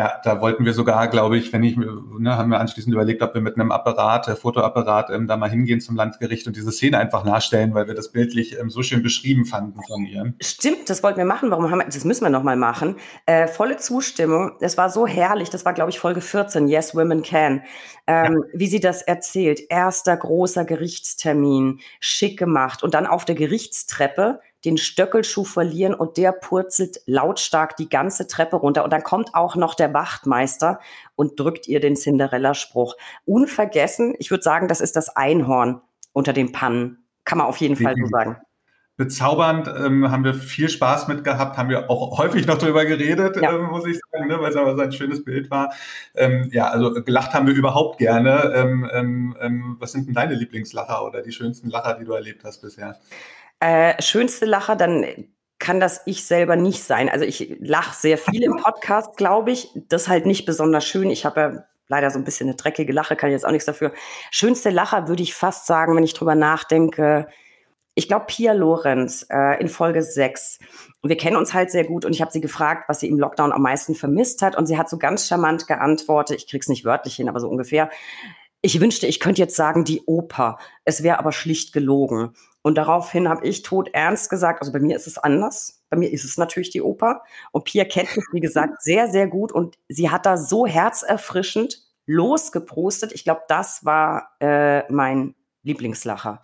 ja, 0.00 0.18
da 0.24 0.40
wollten 0.40 0.64
wir 0.64 0.72
sogar, 0.72 1.08
glaube 1.08 1.36
ich, 1.36 1.52
wenn 1.52 1.62
ich, 1.62 1.76
ne, 1.76 2.34
haben 2.38 2.48
wir 2.48 2.58
anschließend 2.58 2.94
überlegt, 2.94 3.20
ob 3.20 3.34
wir 3.34 3.42
mit 3.42 3.56
einem 3.56 3.70
Apparat, 3.70 4.28
äh, 4.28 4.34
Fotoapparat, 4.34 5.10
ähm, 5.10 5.26
da 5.26 5.36
mal 5.36 5.50
hingehen 5.50 5.82
zum 5.82 5.94
Landgericht 5.94 6.46
und 6.46 6.56
diese 6.56 6.72
Szene 6.72 6.96
einfach 6.96 7.22
nachstellen, 7.22 7.74
weil 7.74 7.86
wir 7.86 7.92
das 7.92 8.10
bildlich 8.10 8.58
ähm, 8.58 8.70
so 8.70 8.82
schön 8.82 9.02
beschrieben 9.02 9.44
fanden 9.44 9.82
von 9.82 10.06
ihr. 10.06 10.32
Stimmt, 10.40 10.88
das 10.88 11.02
wollten 11.02 11.18
wir 11.18 11.26
machen. 11.26 11.50
Warum 11.50 11.70
haben 11.70 11.80
wir, 11.80 11.84
das 11.84 12.06
müssen 12.06 12.24
wir 12.24 12.30
noch 12.30 12.42
mal 12.42 12.56
machen. 12.56 12.96
Äh, 13.26 13.46
volle 13.46 13.76
Zustimmung. 13.76 14.52
Das 14.60 14.78
war 14.78 14.88
so 14.88 15.06
herrlich. 15.06 15.50
Das 15.50 15.66
war, 15.66 15.74
glaube 15.74 15.90
ich, 15.90 15.98
Folge 15.98 16.22
14. 16.22 16.66
Yes, 16.68 16.94
Women 16.94 17.22
Can. 17.22 17.62
Ähm, 18.06 18.42
ja. 18.46 18.58
Wie 18.58 18.68
sie 18.68 18.80
das 18.80 19.02
erzählt. 19.02 19.60
Erster 19.68 20.16
großer 20.16 20.64
Gerichtstermin, 20.64 21.80
schick 22.00 22.38
gemacht 22.38 22.82
und 22.82 22.94
dann 22.94 23.06
auf 23.06 23.26
der 23.26 23.34
Gerichtstreppe 23.34 24.40
den 24.64 24.76
Stöckelschuh 24.76 25.44
verlieren 25.44 25.94
und 25.94 26.16
der 26.16 26.32
purzelt 26.32 27.00
lautstark 27.06 27.76
die 27.76 27.88
ganze 27.88 28.26
Treppe 28.26 28.56
runter. 28.56 28.84
Und 28.84 28.92
dann 28.92 29.02
kommt 29.02 29.34
auch 29.34 29.56
noch 29.56 29.74
der 29.74 29.94
Wachtmeister 29.94 30.80
und 31.16 31.40
drückt 31.40 31.68
ihr 31.68 31.80
den 31.80 31.96
Cinderella-Spruch. 31.96 32.96
Unvergessen, 33.24 34.14
ich 34.18 34.30
würde 34.30 34.42
sagen, 34.42 34.68
das 34.68 34.80
ist 34.80 34.96
das 34.96 35.16
Einhorn 35.16 35.80
unter 36.12 36.32
den 36.32 36.52
Pannen. 36.52 37.04
Kann 37.24 37.38
man 37.38 37.46
auf 37.46 37.58
jeden 37.58 37.76
Fall 37.76 37.94
so 37.96 38.06
sagen. 38.06 38.36
Bezaubernd, 38.96 39.66
ähm, 39.66 40.10
haben 40.10 40.24
wir 40.24 40.34
viel 40.34 40.68
Spaß 40.68 41.08
mit 41.08 41.24
gehabt, 41.24 41.56
haben 41.56 41.70
wir 41.70 41.88
auch 41.88 42.18
häufig 42.18 42.46
noch 42.46 42.58
drüber 42.58 42.84
geredet, 42.84 43.36
ja. 43.40 43.54
ähm, 43.54 43.70
muss 43.70 43.86
ich 43.86 43.98
sagen, 44.12 44.28
ne, 44.28 44.38
weil 44.38 44.50
es 44.50 44.56
aber 44.56 44.76
so 44.76 44.82
ein 44.82 44.92
schönes 44.92 45.24
Bild 45.24 45.50
war. 45.50 45.72
Ähm, 46.14 46.50
ja, 46.52 46.68
also 46.68 46.92
gelacht 47.02 47.32
haben 47.32 47.46
wir 47.46 47.54
überhaupt 47.54 47.96
gerne. 47.96 48.52
Ähm, 48.54 48.90
ähm, 48.92 49.36
ähm, 49.40 49.76
was 49.78 49.92
sind 49.92 50.06
denn 50.06 50.12
deine 50.14 50.34
Lieblingslacher 50.34 51.02
oder 51.02 51.22
die 51.22 51.32
schönsten 51.32 51.70
Lacher, 51.70 51.96
die 51.98 52.04
du 52.04 52.12
erlebt 52.12 52.44
hast 52.44 52.60
bisher? 52.60 52.98
Äh, 53.60 54.00
schönste 54.02 54.46
Lacher, 54.46 54.76
dann 54.76 55.06
kann 55.58 55.78
das 55.78 56.00
ich 56.06 56.24
selber 56.24 56.56
nicht 56.56 56.82
sein. 56.82 57.08
Also 57.08 57.24
ich 57.24 57.56
lache 57.60 57.94
sehr 57.94 58.18
viel 58.18 58.42
im 58.42 58.56
Podcast, 58.62 59.16
glaube 59.16 59.52
ich. 59.52 59.68
Das 59.88 60.08
halt 60.08 60.26
nicht 60.26 60.46
besonders 60.46 60.86
schön. 60.86 61.10
Ich 61.10 61.24
habe 61.24 61.40
ja 61.40 61.64
leider 61.86 62.10
so 62.10 62.18
ein 62.18 62.24
bisschen 62.24 62.48
eine 62.48 62.56
dreckige 62.56 62.92
Lache, 62.92 63.16
kann 63.16 63.28
ich 63.28 63.34
jetzt 63.34 63.44
auch 63.46 63.50
nichts 63.50 63.66
dafür. 63.66 63.92
Schönste 64.30 64.70
Lacher 64.70 65.08
würde 65.08 65.22
ich 65.22 65.34
fast 65.34 65.66
sagen, 65.66 65.94
wenn 65.94 66.04
ich 66.04 66.14
drüber 66.14 66.34
nachdenke. 66.34 67.28
Ich 67.94 68.08
glaube, 68.08 68.26
Pia 68.28 68.52
Lorenz 68.52 69.26
äh, 69.28 69.60
in 69.60 69.68
Folge 69.68 70.02
6. 70.02 70.60
Wir 71.02 71.16
kennen 71.16 71.36
uns 71.36 71.52
halt 71.52 71.70
sehr 71.70 71.84
gut 71.84 72.04
und 72.04 72.14
ich 72.14 72.22
habe 72.22 72.30
sie 72.30 72.40
gefragt, 72.40 72.88
was 72.88 73.00
sie 73.00 73.08
im 73.08 73.18
Lockdown 73.18 73.52
am 73.52 73.62
meisten 73.62 73.94
vermisst 73.94 74.40
hat. 74.40 74.56
Und 74.56 74.66
sie 74.66 74.78
hat 74.78 74.88
so 74.88 74.96
ganz 74.96 75.26
charmant 75.26 75.66
geantwortet, 75.66 76.38
ich 76.38 76.48
krieg's 76.48 76.68
nicht 76.68 76.84
wörtlich 76.84 77.16
hin, 77.16 77.28
aber 77.28 77.40
so 77.40 77.48
ungefähr. 77.48 77.90
Ich 78.62 78.80
wünschte, 78.80 79.06
ich 79.06 79.20
könnte 79.20 79.40
jetzt 79.40 79.56
sagen, 79.56 79.84
die 79.84 80.02
Oper. 80.06 80.58
Es 80.84 81.02
wäre 81.02 81.18
aber 81.18 81.32
schlicht 81.32 81.72
gelogen. 81.72 82.34
Und 82.62 82.76
daraufhin 82.76 83.28
habe 83.28 83.46
ich 83.46 83.62
tot 83.62 83.88
ernst 83.92 84.28
gesagt, 84.28 84.60
also 84.60 84.72
bei 84.72 84.80
mir 84.80 84.96
ist 84.96 85.06
es 85.06 85.18
anders. 85.18 85.82
Bei 85.88 85.96
mir 85.96 86.12
ist 86.12 86.24
es 86.24 86.36
natürlich 86.36 86.70
die 86.70 86.82
Oper. 86.82 87.22
Und 87.52 87.64
Pia 87.64 87.84
kennt 87.84 88.14
mich, 88.16 88.26
wie 88.32 88.40
gesagt, 88.40 88.82
sehr, 88.82 89.08
sehr 89.08 89.28
gut. 89.28 89.52
Und 89.52 89.78
sie 89.88 90.10
hat 90.10 90.26
da 90.26 90.36
so 90.36 90.66
herzerfrischend 90.66 91.82
losgeprostet. 92.06 93.12
Ich 93.12 93.24
glaube, 93.24 93.42
das 93.48 93.84
war 93.84 94.30
äh, 94.40 94.90
mein 94.92 95.34
Lieblingslacher. 95.62 96.42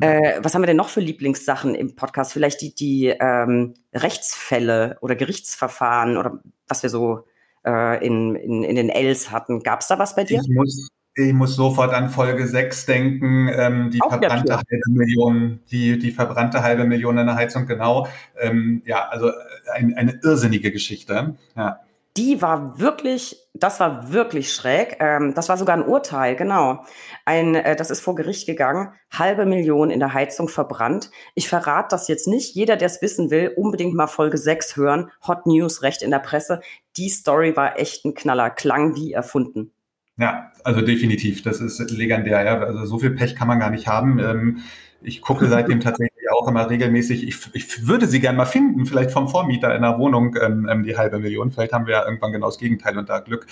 Äh, 0.00 0.40
was 0.42 0.54
haben 0.54 0.62
wir 0.62 0.66
denn 0.66 0.76
noch 0.76 0.88
für 0.88 1.00
Lieblingssachen 1.00 1.74
im 1.74 1.94
Podcast? 1.94 2.32
Vielleicht 2.32 2.60
die, 2.60 2.74
die 2.74 3.06
ähm, 3.06 3.74
Rechtsfälle 3.92 4.98
oder 5.00 5.14
Gerichtsverfahren 5.14 6.16
oder 6.16 6.40
was 6.66 6.82
wir 6.82 6.90
so 6.90 7.26
äh, 7.64 8.04
in, 8.04 8.34
in, 8.34 8.64
in 8.64 8.76
den 8.76 8.88
Ls 8.88 9.30
hatten. 9.30 9.62
Gab 9.62 9.80
es 9.80 9.88
da 9.88 9.98
was 9.98 10.16
bei 10.16 10.24
dir? 10.24 10.40
Ich 10.40 10.48
muss, 10.48 10.88
ich 11.14 11.32
muss 11.32 11.56
sofort 11.56 11.92
an 11.92 12.08
Folge 12.08 12.46
6 12.46 12.86
denken, 12.86 13.48
ähm, 13.52 13.90
die 13.90 14.00
Auch 14.00 14.10
verbrannte 14.10 14.56
halbe 14.56 14.90
Million, 14.90 15.60
die, 15.70 15.98
die 15.98 16.12
verbrannte 16.12 16.62
halbe 16.62 16.84
Million 16.84 17.18
in 17.18 17.26
der 17.26 17.34
Heizung, 17.34 17.66
genau. 17.66 18.06
Ähm, 18.38 18.82
ja, 18.86 19.08
also 19.08 19.30
ein, 19.74 19.94
eine 19.96 20.20
irrsinnige 20.22 20.70
Geschichte. 20.72 21.36
Ja. 21.56 21.80
Die 22.16 22.42
war 22.42 22.78
wirklich, 22.80 23.36
das 23.54 23.78
war 23.78 24.12
wirklich 24.12 24.52
schräg. 24.52 24.96
Ähm, 25.00 25.32
das 25.34 25.48
war 25.48 25.56
sogar 25.56 25.76
ein 25.76 25.86
Urteil, 25.86 26.36
genau. 26.36 26.84
Ein, 27.24 27.54
äh, 27.54 27.76
das 27.76 27.90
ist 27.90 28.00
vor 28.00 28.14
Gericht 28.14 28.46
gegangen, 28.46 28.92
halbe 29.10 29.46
Million 29.46 29.90
in 29.90 30.00
der 30.00 30.12
Heizung 30.12 30.48
verbrannt. 30.48 31.10
Ich 31.34 31.48
verrate 31.48 31.88
das 31.90 32.08
jetzt 32.08 32.26
nicht. 32.26 32.54
Jeder, 32.54 32.76
der 32.76 32.86
es 32.86 33.02
wissen 33.02 33.30
will, 33.30 33.52
unbedingt 33.56 33.94
mal 33.94 34.08
Folge 34.08 34.38
6 34.38 34.76
hören. 34.76 35.10
Hot 35.26 35.46
News, 35.46 35.82
Recht 35.82 36.02
in 36.02 36.10
der 36.10 36.18
Presse. 36.18 36.60
Die 36.96 37.08
Story 37.08 37.56
war 37.56 37.78
echt 37.78 38.04
ein 38.04 38.14
Knaller, 38.14 38.50
klang 38.50 38.96
wie 38.96 39.12
erfunden. 39.12 39.72
Ja, 40.16 40.49
also 40.64 40.80
definitiv. 40.80 41.42
Das 41.42 41.60
ist 41.60 41.90
legendär. 41.90 42.44
Ja. 42.44 42.58
Also 42.60 42.86
so 42.86 42.98
viel 42.98 43.10
Pech 43.10 43.36
kann 43.36 43.48
man 43.48 43.60
gar 43.60 43.70
nicht 43.70 43.86
haben. 43.86 44.18
Ähm, 44.18 44.58
ich 45.02 45.22
gucke 45.22 45.48
seitdem 45.48 45.80
tatsächlich 45.80 46.30
auch 46.30 46.46
immer 46.48 46.68
regelmäßig. 46.68 47.26
Ich, 47.26 47.38
ich 47.54 47.86
würde 47.86 48.06
sie 48.06 48.20
gern 48.20 48.36
mal 48.36 48.44
finden, 48.44 48.86
vielleicht 48.86 49.10
vom 49.10 49.28
Vormieter 49.28 49.74
in 49.74 49.82
der 49.82 49.98
Wohnung, 49.98 50.36
ähm, 50.40 50.68
ähm, 50.70 50.82
die 50.82 50.96
halbe 50.96 51.18
Million. 51.18 51.50
Vielleicht 51.50 51.72
haben 51.72 51.86
wir 51.86 51.94
ja 51.94 52.04
irgendwann 52.04 52.32
genau 52.32 52.46
das 52.46 52.58
Gegenteil 52.58 52.98
und 52.98 53.08
da 53.08 53.20
Glück. 53.20 53.46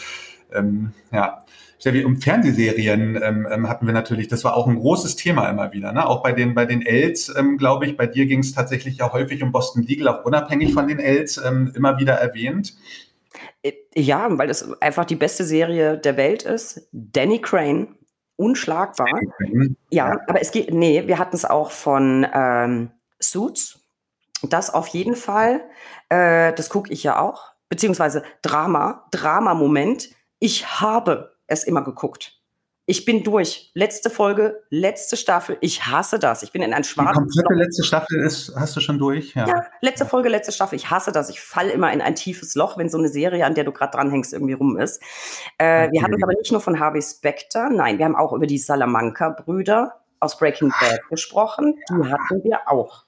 Ähm, 0.53 0.93
ja. 1.13 1.45
Steffi, 1.79 2.05
um 2.05 2.17
Fernsehserien 2.17 3.21
ähm, 3.23 3.47
ähm, 3.49 3.69
hatten 3.69 3.87
wir 3.87 3.95
natürlich, 3.95 4.27
das 4.27 4.43
war 4.43 4.57
auch 4.57 4.67
ein 4.67 4.81
großes 4.81 5.15
Thema 5.15 5.49
immer 5.49 5.73
wieder. 5.73 5.93
Ne? 5.93 6.05
Auch 6.05 6.25
bei 6.25 6.33
den, 6.33 6.55
bei 6.55 6.67
den 6.67 6.85
Els, 6.85 7.33
ähm, 7.37 7.57
glaube 7.57 7.87
ich, 7.87 7.97
bei 7.97 8.09
dir 8.09 8.27
ging 8.27 8.41
es 8.41 8.53
tatsächlich 8.53 8.97
ja 8.97 9.13
häufig 9.13 9.45
um 9.45 9.53
Boston 9.53 9.85
Legal, 9.85 10.09
auch 10.09 10.25
unabhängig 10.25 10.75
von 10.75 10.89
den 10.89 10.99
Els, 10.99 11.39
ähm, 11.39 11.73
immer 11.77 11.99
wieder 12.01 12.15
erwähnt. 12.15 12.75
Ja, 13.99 14.29
weil 14.39 14.49
es 14.49 14.81
einfach 14.81 15.05
die 15.05 15.17
beste 15.17 15.45
Serie 15.45 15.99
der 15.99 16.17
Welt 16.17 16.45
ist. 16.45 16.89
Danny 16.93 17.41
Crane, 17.41 17.97
unschlagbar. 18.37 19.09
Danny 19.41 19.75
Ja, 19.91 20.11
ja, 20.11 20.21
aber 20.29 20.41
es 20.41 20.53
geht, 20.53 20.73
nee, 20.73 21.09
wir 21.09 21.19
hatten 21.19 21.35
es 21.35 21.45
auch 21.45 21.73
von 21.73 22.25
ähm, 22.33 22.93
Suits. 23.19 23.81
Das 24.43 24.73
auf 24.73 24.87
jeden 24.89 25.17
Fall. 25.17 25.63
Äh, 26.11 26.53
das 26.53 26.69
gucke 26.69 26.93
ich 26.93 27.03
ja 27.03 27.19
auch. 27.19 27.51
Beziehungsweise 27.69 28.23
Drama, 28.41 29.05
Drama-Moment. 29.11 30.11
Ich 30.39 30.81
habe 30.81 31.37
es 31.49 31.65
immer 31.65 31.83
geguckt. 31.83 32.38
Ich 32.91 33.05
bin 33.05 33.23
durch. 33.23 33.71
Letzte 33.75 34.09
Folge, 34.09 34.63
letzte 34.71 35.19
Staffel. 35.19 35.59
Ich 35.61 35.85
hasse 35.85 36.19
das. 36.19 36.43
Ich 36.43 36.53
bin 36.53 36.63
in 36.63 36.73
ein 36.73 36.85
schwarzes 36.85 37.13
Die 37.13 37.19
komplette 37.19 37.53
Loch. 37.53 37.61
letzte 37.61 37.85
Staffel 37.85 38.19
ist, 38.25 38.51
hast 38.57 38.75
du 38.77 38.81
schon 38.81 38.99
durch? 38.99 39.35
Ja, 39.35 39.47
ja 39.47 39.67
letzte 39.83 40.07
Folge, 40.07 40.31
letzte 40.31 40.53
Staffel. 40.53 40.77
Ich 40.77 40.89
hasse 40.89 41.13
das. 41.13 41.29
Ich 41.29 41.39
falle 41.39 41.71
immer 41.71 41.93
in 41.93 42.01
ein 42.01 42.15
tiefes 42.15 42.55
Loch, 42.55 42.79
wenn 42.79 42.89
so 42.89 42.97
eine 42.97 43.11
Serie, 43.11 43.45
an 43.45 43.55
der 43.55 43.65
du 43.65 43.73
gerade 43.73 43.93
dranhängst, 43.93 44.33
irgendwie 44.33 44.55
rum 44.55 44.79
ist. 44.79 45.03
Äh, 45.59 45.89
okay. 45.89 45.93
Wir 45.93 46.03
hatten 46.03 46.23
aber 46.23 46.33
nicht 46.33 46.51
nur 46.51 46.63
von 46.63 46.81
Harvey 46.81 47.03
Specter. 47.03 47.69
Nein, 47.69 47.99
wir 47.99 48.07
haben 48.07 48.17
auch 48.17 48.33
über 48.33 48.47
die 48.47 48.57
Salamanca-Brüder 48.57 49.93
aus 50.21 50.39
Breaking 50.39 50.73
Bad 50.81 51.01
gesprochen. 51.11 51.79
Die 51.91 52.11
hatten 52.11 52.43
wir 52.43 52.61
auch. 52.71 53.05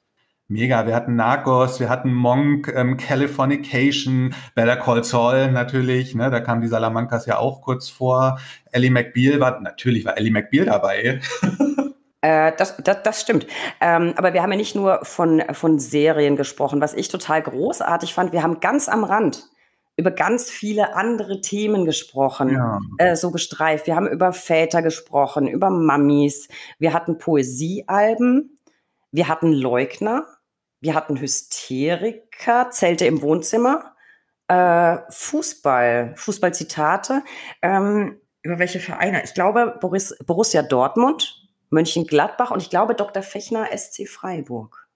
Mega, 0.50 0.84
wir 0.84 0.96
hatten 0.96 1.14
Narcos, 1.14 1.78
wir 1.78 1.88
hatten 1.88 2.12
Monk, 2.12 2.72
ähm, 2.74 2.96
Californication, 2.96 4.34
Better 4.56 4.74
Call 4.74 5.04
Saul 5.04 5.52
natürlich, 5.52 6.16
ne, 6.16 6.28
da 6.28 6.40
kamen 6.40 6.60
die 6.60 6.66
Salamancas 6.66 7.26
ja 7.26 7.38
auch 7.38 7.62
kurz 7.62 7.88
vor. 7.88 8.40
Ellie 8.72 8.90
McBeal 8.90 9.38
war, 9.38 9.60
natürlich 9.60 10.04
war 10.04 10.18
Ellie 10.18 10.32
McBeal 10.32 10.66
dabei. 10.66 11.20
Äh, 12.22 12.52
das, 12.58 12.76
das, 12.76 13.02
das 13.02 13.22
stimmt. 13.22 13.46
Ähm, 13.80 14.12
aber 14.14 14.34
wir 14.34 14.42
haben 14.42 14.50
ja 14.50 14.58
nicht 14.58 14.74
nur 14.74 15.06
von, 15.06 15.42
von 15.52 15.78
Serien 15.78 16.36
gesprochen. 16.36 16.82
Was 16.82 16.92
ich 16.92 17.08
total 17.08 17.40
großartig 17.40 18.12
fand, 18.12 18.34
wir 18.34 18.42
haben 18.42 18.60
ganz 18.60 18.90
am 18.90 19.04
Rand 19.04 19.48
über 19.96 20.10
ganz 20.10 20.50
viele 20.50 20.94
andere 20.94 21.40
Themen 21.40 21.86
gesprochen, 21.86 22.50
ja. 22.50 22.78
äh, 22.98 23.16
so 23.16 23.30
gestreift. 23.30 23.86
Wir 23.86 23.96
haben 23.96 24.06
über 24.06 24.34
Väter 24.34 24.82
gesprochen, 24.82 25.46
über 25.46 25.70
Mammis. 25.70 26.48
Wir 26.78 26.92
hatten 26.92 27.16
Poesiealben. 27.16 28.58
Wir 29.12 29.28
hatten 29.28 29.54
Leugner 29.54 30.26
wir 30.80 30.94
hatten 30.94 31.20
Hysteriker, 31.20 32.70
Zelte 32.70 33.06
im 33.06 33.22
Wohnzimmer, 33.22 33.94
äh, 34.48 34.98
Fußball, 35.10 36.14
Fußballzitate. 36.16 37.22
Ähm, 37.62 38.20
über 38.42 38.58
welche 38.58 38.80
Vereine? 38.80 39.22
Ich 39.22 39.34
glaube 39.34 39.78
Boris, 39.80 40.16
Borussia 40.26 40.62
Dortmund, 40.62 41.48
Mönchengladbach 41.68 42.50
und 42.50 42.62
ich 42.62 42.70
glaube 42.70 42.94
Dr. 42.94 43.22
Fechner 43.22 43.66
SC 43.76 44.08
Freiburg. 44.08 44.88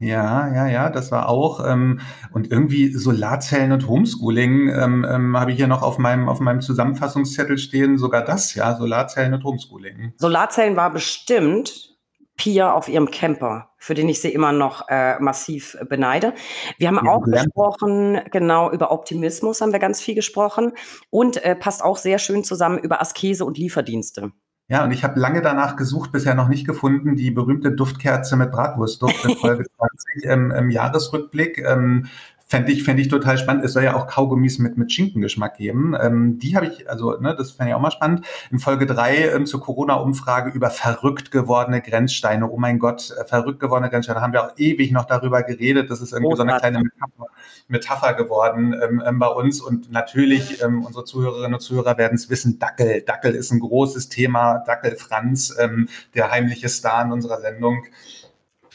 Ja, 0.00 0.54
ja, 0.54 0.68
ja, 0.68 0.90
das 0.90 1.10
war 1.10 1.28
auch. 1.28 1.66
Ähm, 1.66 2.00
und 2.30 2.52
irgendwie 2.52 2.92
Solarzellen 2.92 3.72
und 3.72 3.88
Homeschooling 3.88 4.68
ähm, 4.68 5.04
ähm, 5.08 5.36
habe 5.36 5.50
ich 5.50 5.56
hier 5.56 5.66
noch 5.66 5.82
auf 5.82 5.98
meinem, 5.98 6.28
auf 6.28 6.38
meinem 6.38 6.60
Zusammenfassungszettel 6.60 7.58
stehen. 7.58 7.98
Sogar 7.98 8.24
das, 8.24 8.54
ja, 8.54 8.76
Solarzellen 8.76 9.34
und 9.34 9.42
Homeschooling. 9.42 10.12
Solarzellen 10.16 10.76
war 10.76 10.92
bestimmt 10.92 11.97
Pia 12.38 12.72
auf 12.72 12.88
ihrem 12.88 13.10
Camper, 13.10 13.70
für 13.76 13.92
den 13.92 14.08
ich 14.08 14.22
sie 14.22 14.32
immer 14.32 14.52
noch 14.52 14.88
äh, 14.88 15.18
massiv 15.18 15.76
beneide. 15.90 16.32
Wir 16.78 16.88
haben 16.88 17.04
ja, 17.04 17.12
auch 17.12 17.26
ja. 17.26 17.42
gesprochen, 17.42 18.20
genau, 18.30 18.70
über 18.70 18.90
Optimismus 18.90 19.60
haben 19.60 19.72
wir 19.72 19.80
ganz 19.80 20.00
viel 20.00 20.14
gesprochen 20.14 20.72
und 21.10 21.44
äh, 21.44 21.54
passt 21.54 21.84
auch 21.84 21.98
sehr 21.98 22.18
schön 22.18 22.44
zusammen 22.44 22.78
über 22.78 23.02
Askese 23.02 23.44
und 23.44 23.58
Lieferdienste. 23.58 24.32
Ja, 24.70 24.84
und 24.84 24.92
ich 24.92 25.02
habe 25.02 25.18
lange 25.18 25.40
danach 25.40 25.76
gesucht, 25.76 26.12
bisher 26.12 26.34
noch 26.34 26.48
nicht 26.48 26.66
gefunden, 26.66 27.16
die 27.16 27.30
berühmte 27.30 27.72
Duftkerze 27.72 28.36
mit 28.36 28.52
Bratwurstduft 28.52 29.24
in 29.24 29.36
Folge 29.36 29.64
20 29.64 30.24
im, 30.24 30.50
im 30.50 30.70
Jahresrückblick. 30.70 31.58
Ähm, 31.66 32.06
Fände 32.50 32.72
ich, 32.72 32.82
fände 32.82 33.02
ich 33.02 33.08
total 33.08 33.36
spannend. 33.36 33.62
Es 33.62 33.74
soll 33.74 33.82
ja 33.82 33.94
auch 33.94 34.06
Kaugummis 34.06 34.58
mit, 34.58 34.78
mit 34.78 34.90
Schinkengeschmack 34.90 35.58
geben. 35.58 35.94
Ähm, 36.00 36.38
die 36.38 36.56
habe 36.56 36.66
ich, 36.66 36.88
also, 36.88 37.12
ne, 37.20 37.36
das 37.36 37.50
fände 37.50 37.70
ich 37.70 37.74
auch 37.74 37.80
mal 37.80 37.90
spannend. 37.90 38.24
In 38.50 38.58
Folge 38.58 38.86
drei 38.86 39.28
ähm, 39.28 39.44
zur 39.44 39.60
Corona-Umfrage 39.60 40.50
über 40.52 40.70
verrückt 40.70 41.30
gewordene 41.30 41.82
Grenzsteine. 41.82 42.50
Oh 42.50 42.56
mein 42.56 42.78
Gott, 42.78 43.10
äh, 43.10 43.26
verrückt 43.26 43.60
gewordene 43.60 43.90
Grenzsteine. 43.90 44.22
haben 44.22 44.32
wir 44.32 44.44
auch 44.44 44.52
ewig 44.56 44.92
noch 44.92 45.04
darüber 45.04 45.42
geredet. 45.42 45.90
Das 45.90 46.00
ist 46.00 46.14
irgendwie 46.14 46.36
so 46.36 46.42
eine 46.42 46.56
kleine 46.56 46.84
Metapher, 46.84 47.26
Metapher 47.68 48.14
geworden 48.14 48.74
ähm, 48.82 49.02
ähm, 49.04 49.18
bei 49.18 49.28
uns. 49.28 49.60
Und 49.60 49.92
natürlich, 49.92 50.62
ähm, 50.62 50.86
unsere 50.86 51.04
Zuhörerinnen 51.04 51.52
und 51.52 51.60
Zuhörer 51.60 51.98
werden 51.98 52.14
es 52.14 52.30
wissen, 52.30 52.58
Dackel. 52.58 53.02
Dackel 53.02 53.34
ist 53.34 53.52
ein 53.52 53.60
großes 53.60 54.08
Thema. 54.08 54.60
Dackel 54.66 54.96
Franz, 54.96 55.54
ähm, 55.60 55.90
der 56.14 56.30
heimliche 56.30 56.70
Star 56.70 57.04
in 57.04 57.12
unserer 57.12 57.42
Sendung. 57.42 57.84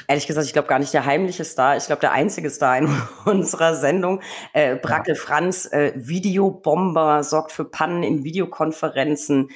Ehrlich 0.07 0.27
gesagt, 0.27 0.45
ich 0.45 0.53
glaube 0.53 0.67
gar 0.67 0.79
nicht 0.79 0.93
der 0.93 1.05
heimliche 1.05 1.43
Star. 1.43 1.77
Ich 1.77 1.85
glaube, 1.85 2.01
der 2.01 2.11
einzige 2.11 2.49
Star 2.49 2.77
in 2.77 2.89
unserer 3.25 3.75
Sendung. 3.75 4.21
Äh, 4.53 4.75
Brackel 4.75 5.15
Franz, 5.15 5.65
äh, 5.71 5.93
Videobomber, 5.95 7.23
sorgt 7.23 7.51
für 7.51 7.65
Pannen 7.65 8.03
in 8.03 8.23
Videokonferenzen. 8.23 9.49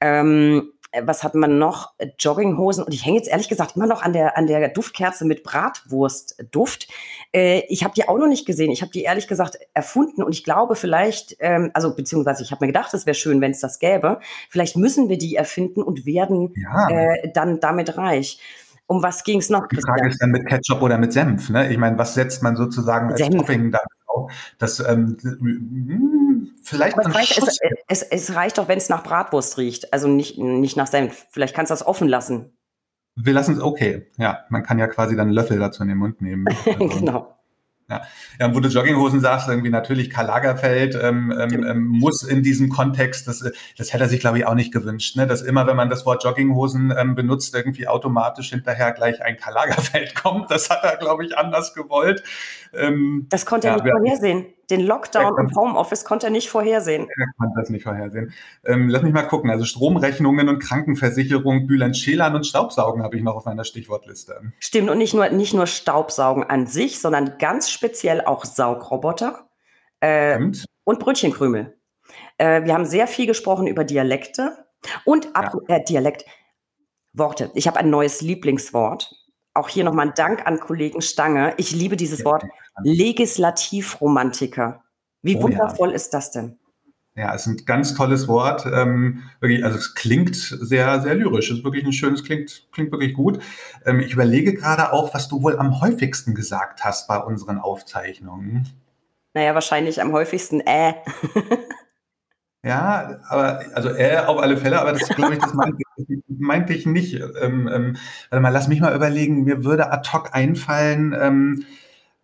Ähm, 0.00 0.72
äh, 0.90 1.02
was 1.04 1.22
hat 1.22 1.34
man 1.34 1.58
noch? 1.58 1.92
Jogginghosen. 2.18 2.84
Und 2.84 2.94
ich 2.94 3.04
hänge 3.04 3.18
jetzt 3.18 3.28
ehrlich 3.28 3.48
gesagt 3.48 3.76
immer 3.76 3.86
noch 3.86 4.02
an 4.02 4.12
der, 4.12 4.36
an 4.36 4.46
der 4.46 4.68
Duftkerze 4.68 5.24
mit 5.24 5.42
Bratwurstduft. 5.42 6.88
Äh, 7.32 7.62
ich 7.68 7.84
habe 7.84 7.94
die 7.94 8.08
auch 8.08 8.18
noch 8.18 8.28
nicht 8.28 8.46
gesehen. 8.46 8.70
Ich 8.70 8.82
habe 8.82 8.92
die 8.92 9.02
ehrlich 9.02 9.28
gesagt 9.28 9.58
erfunden. 9.74 10.22
Und 10.22 10.32
ich 10.32 10.44
glaube 10.44 10.76
vielleicht, 10.76 11.36
ähm, 11.40 11.70
also 11.74 11.94
beziehungsweise 11.94 12.42
ich 12.42 12.52
habe 12.52 12.64
mir 12.64 12.72
gedacht, 12.72 12.92
es 12.94 13.06
wäre 13.06 13.14
schön, 13.14 13.40
wenn 13.40 13.50
es 13.50 13.60
das 13.60 13.78
gäbe. 13.78 14.20
Vielleicht 14.48 14.76
müssen 14.76 15.08
wir 15.08 15.18
die 15.18 15.36
erfinden 15.36 15.82
und 15.82 16.06
werden 16.06 16.54
ja. 16.56 16.88
äh, 16.88 17.32
dann 17.32 17.60
damit 17.60 17.96
reich. 17.96 18.40
Um 18.88 19.02
was 19.02 19.22
ging 19.22 19.38
es 19.38 19.50
noch? 19.50 19.68
Die 19.68 19.80
Frage 19.80 20.08
ist 20.08 20.20
dann 20.22 20.30
mit 20.30 20.46
Ketchup 20.46 20.80
oder 20.80 20.96
mit 20.96 21.12
Senf. 21.12 21.50
Ne? 21.50 21.70
Ich 21.70 21.76
meine, 21.76 21.98
was 21.98 22.14
setzt 22.14 22.42
man 22.42 22.56
sozusagen 22.56 23.10
als 23.10 23.18
Senf. 23.18 23.36
Topping 23.36 23.70
da 23.70 23.80
drauf? 24.06 24.32
Das 24.56 24.80
ähm, 24.80 25.18
hm, 25.20 26.52
vielleicht 26.62 26.96
es 26.96 27.14
reicht, 27.14 27.38
es, 27.38 27.58
es, 27.86 28.02
es, 28.02 28.34
reicht 28.34 28.56
doch, 28.56 28.66
wenn 28.66 28.78
es 28.78 28.88
nach 28.88 29.02
Bratwurst 29.02 29.58
riecht, 29.58 29.92
also 29.92 30.08
nicht, 30.08 30.38
nicht 30.38 30.78
nach 30.78 30.86
Senf. 30.86 31.26
Vielleicht 31.30 31.54
kannst 31.54 31.70
du 31.70 31.74
das 31.74 31.86
offen 31.86 32.08
lassen. 32.08 32.56
Wir 33.14 33.34
lassen 33.34 33.56
es 33.56 33.60
okay. 33.60 34.08
Ja, 34.16 34.46
man 34.48 34.62
kann 34.62 34.78
ja 34.78 34.86
quasi 34.86 35.16
dann 35.16 35.26
einen 35.26 35.34
Löffel 35.34 35.58
dazu 35.58 35.82
in 35.82 35.90
den 35.90 35.98
Mund 35.98 36.22
nehmen. 36.22 36.46
Also, 36.66 36.88
genau. 36.88 37.37
Ja. 37.90 38.02
ja, 38.38 38.54
wo 38.54 38.60
du 38.60 38.68
Jogginghosen 38.68 39.20
sagst, 39.20 39.48
irgendwie 39.48 39.70
natürlich 39.70 40.10
Karl 40.10 40.26
Lagerfeld 40.26 40.94
ähm, 40.94 41.32
ähm, 41.38 41.64
ähm, 41.64 41.86
muss 41.86 42.22
in 42.22 42.42
diesem 42.42 42.68
Kontext, 42.68 43.26
das, 43.26 43.42
das 43.78 43.92
hätte 43.94 44.04
er 44.04 44.08
sich, 44.10 44.20
glaube 44.20 44.36
ich, 44.36 44.46
auch 44.46 44.54
nicht 44.54 44.74
gewünscht, 44.74 45.16
ne? 45.16 45.26
dass 45.26 45.40
immer, 45.40 45.66
wenn 45.66 45.76
man 45.76 45.88
das 45.88 46.04
Wort 46.04 46.22
Jogginghosen 46.22 46.92
ähm, 46.96 47.14
benutzt, 47.14 47.54
irgendwie 47.54 47.88
automatisch 47.88 48.50
hinterher 48.50 48.92
gleich 48.92 49.22
ein 49.22 49.38
Karl 49.38 49.54
Lagerfeld 49.54 50.14
kommt. 50.22 50.50
Das 50.50 50.68
hat 50.68 50.84
er, 50.84 50.96
glaube 50.98 51.24
ich, 51.24 51.38
anders 51.38 51.72
gewollt. 51.72 52.22
Ähm, 52.74 53.26
das 53.30 53.46
konnte 53.46 53.68
er 53.68 53.78
ja, 53.78 53.82
nicht 53.82 53.90
vorhersehen. 53.90 54.46
Den 54.70 54.80
Lockdown 54.80 55.34
und 55.34 55.54
Homeoffice 55.56 56.04
konnte 56.04 56.26
er 56.26 56.30
nicht 56.30 56.50
vorhersehen. 56.50 57.08
Er 57.08 57.26
konnte 57.38 57.54
das 57.58 57.70
nicht 57.70 57.84
vorhersehen. 57.84 58.32
Ähm, 58.64 58.88
lass 58.88 59.02
mich 59.02 59.14
mal 59.14 59.22
gucken. 59.22 59.50
Also 59.50 59.64
Stromrechnungen 59.64 60.48
und 60.48 60.58
Krankenversicherung, 60.58 61.66
Bühlen, 61.66 61.94
Schälern 61.94 62.34
und 62.34 62.46
Staubsaugen 62.46 63.02
habe 63.02 63.16
ich 63.16 63.22
noch 63.22 63.36
auf 63.36 63.46
meiner 63.46 63.64
Stichwortliste. 63.64 64.52
Stimmt. 64.58 64.90
Und 64.90 64.98
nicht 64.98 65.14
nur, 65.14 65.28
nicht 65.30 65.54
nur 65.54 65.66
Staubsaugen 65.66 66.44
an 66.44 66.66
sich, 66.66 67.00
sondern 67.00 67.38
ganz 67.38 67.70
speziell 67.70 68.20
auch 68.20 68.44
Saugroboter 68.44 69.48
äh, 70.00 70.38
und 70.84 70.98
Brötchenkrümel. 70.98 71.78
Äh, 72.36 72.64
wir 72.64 72.74
haben 72.74 72.84
sehr 72.84 73.06
viel 73.06 73.26
gesprochen 73.26 73.66
über 73.66 73.84
Dialekte 73.84 74.66
und 75.04 75.28
ja. 75.34 75.52
äh, 75.68 75.84
Dialekt. 75.84 76.24
Worte. 77.12 77.50
Ich 77.54 77.66
habe 77.66 77.78
ein 77.78 77.90
neues 77.90 78.20
Lieblingswort. 78.20 79.14
Auch 79.54 79.68
hier 79.68 79.82
nochmal 79.82 80.08
ein 80.08 80.14
Dank 80.14 80.46
an 80.46 80.60
Kollegen 80.60 81.02
Stange. 81.02 81.54
Ich 81.56 81.72
liebe 81.72 81.96
dieses 81.96 82.24
Wort 82.24 82.44
Legislativromantiker. 82.82 84.82
Wie 85.22 85.36
oh, 85.36 85.42
wundervoll 85.42 85.90
ja. 85.90 85.96
ist 85.96 86.14
das 86.14 86.30
denn? 86.30 86.58
Ja, 87.14 87.34
es 87.34 87.46
ist 87.46 87.48
ein 87.48 87.64
ganz 87.64 87.94
tolles 87.94 88.28
Wort. 88.28 88.64
Ähm, 88.66 89.24
wirklich, 89.40 89.64
also 89.64 89.76
es 89.76 89.94
klingt 89.94 90.36
sehr, 90.36 91.00
sehr 91.00 91.16
lyrisch. 91.16 91.50
Es 91.50 91.58
ist 91.58 91.64
wirklich 91.64 91.84
ein 91.84 91.92
schönes, 91.92 92.22
klingt, 92.22 92.68
klingt 92.70 92.92
wirklich 92.92 93.14
gut. 93.14 93.40
Ähm, 93.84 93.98
ich 93.98 94.12
überlege 94.12 94.54
gerade 94.54 94.92
auch, 94.92 95.12
was 95.14 95.28
du 95.28 95.42
wohl 95.42 95.58
am 95.58 95.80
häufigsten 95.80 96.36
gesagt 96.36 96.84
hast 96.84 97.08
bei 97.08 97.18
unseren 97.18 97.58
Aufzeichnungen. 97.58 98.68
Naja, 99.34 99.54
wahrscheinlich 99.54 100.00
am 100.00 100.12
häufigsten 100.12 100.60
äh. 100.60 100.94
Ja, 102.64 103.20
aber 103.28 103.62
also 103.74 103.90
äh, 103.90 104.18
auf 104.18 104.38
alle 104.38 104.56
Fälle, 104.56 104.80
aber 104.80 104.92
das 104.92 105.08
glaube 105.08 105.34
ich, 105.34 105.40
das 105.40 105.54
meinte, 105.54 105.78
meinte 106.26 106.74
ich 106.74 106.86
nicht. 106.86 107.14
Ähm, 107.40 107.68
ähm, 107.72 107.96
warte 108.30 108.42
mal, 108.42 108.48
lass 108.48 108.66
mich 108.66 108.80
mal 108.80 108.94
überlegen, 108.94 109.44
mir 109.44 109.64
würde 109.64 109.92
ad 109.92 110.10
hoc 110.12 110.34
einfallen, 110.34 111.16
ähm, 111.18 111.64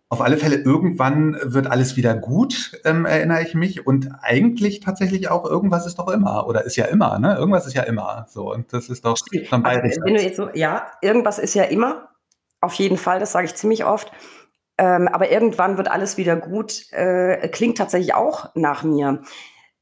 auf 0.09 0.21
alle 0.21 0.37
Fälle 0.37 0.57
irgendwann 0.57 1.37
wird 1.41 1.67
alles 1.67 1.97
wieder 1.97 2.15
gut, 2.15 2.79
ähm, 2.85 3.05
erinnere 3.05 3.41
ich 3.41 3.55
mich. 3.55 3.87
Und 3.87 4.09
eigentlich 4.21 4.79
tatsächlich 4.79 5.29
auch 5.29 5.45
irgendwas 5.45 5.85
ist 5.87 5.97
doch 5.97 6.07
immer 6.09 6.47
oder 6.47 6.63
ist 6.63 6.75
ja 6.75 6.85
immer, 6.85 7.17
ne? 7.19 7.35
Irgendwas 7.35 7.65
ist 7.65 7.73
ja 7.73 7.83
immer. 7.83 8.27
So 8.29 8.51
und 8.53 8.71
das 8.71 8.89
ist 8.89 9.03
doch 9.03 9.17
dann 9.49 9.63
beides. 9.63 9.97
Also, 9.97 10.05
wenn 10.05 10.15
du 10.15 10.21
jetzt 10.21 10.37
so, 10.37 10.49
ja, 10.53 10.87
irgendwas 11.01 11.39
ist 11.39 11.55
ja 11.55 11.63
immer. 11.63 12.09
Auf 12.61 12.73
jeden 12.75 12.97
Fall, 12.97 13.19
das 13.19 13.31
sage 13.31 13.45
ich 13.45 13.55
ziemlich 13.55 13.85
oft. 13.85 14.11
Ähm, 14.77 15.07
aber 15.07 15.31
irgendwann 15.31 15.77
wird 15.77 15.89
alles 15.89 16.17
wieder 16.17 16.35
gut. 16.35 16.91
Äh, 16.91 17.47
klingt 17.49 17.77
tatsächlich 17.77 18.13
auch 18.13 18.49
nach 18.55 18.83
mir 18.83 19.21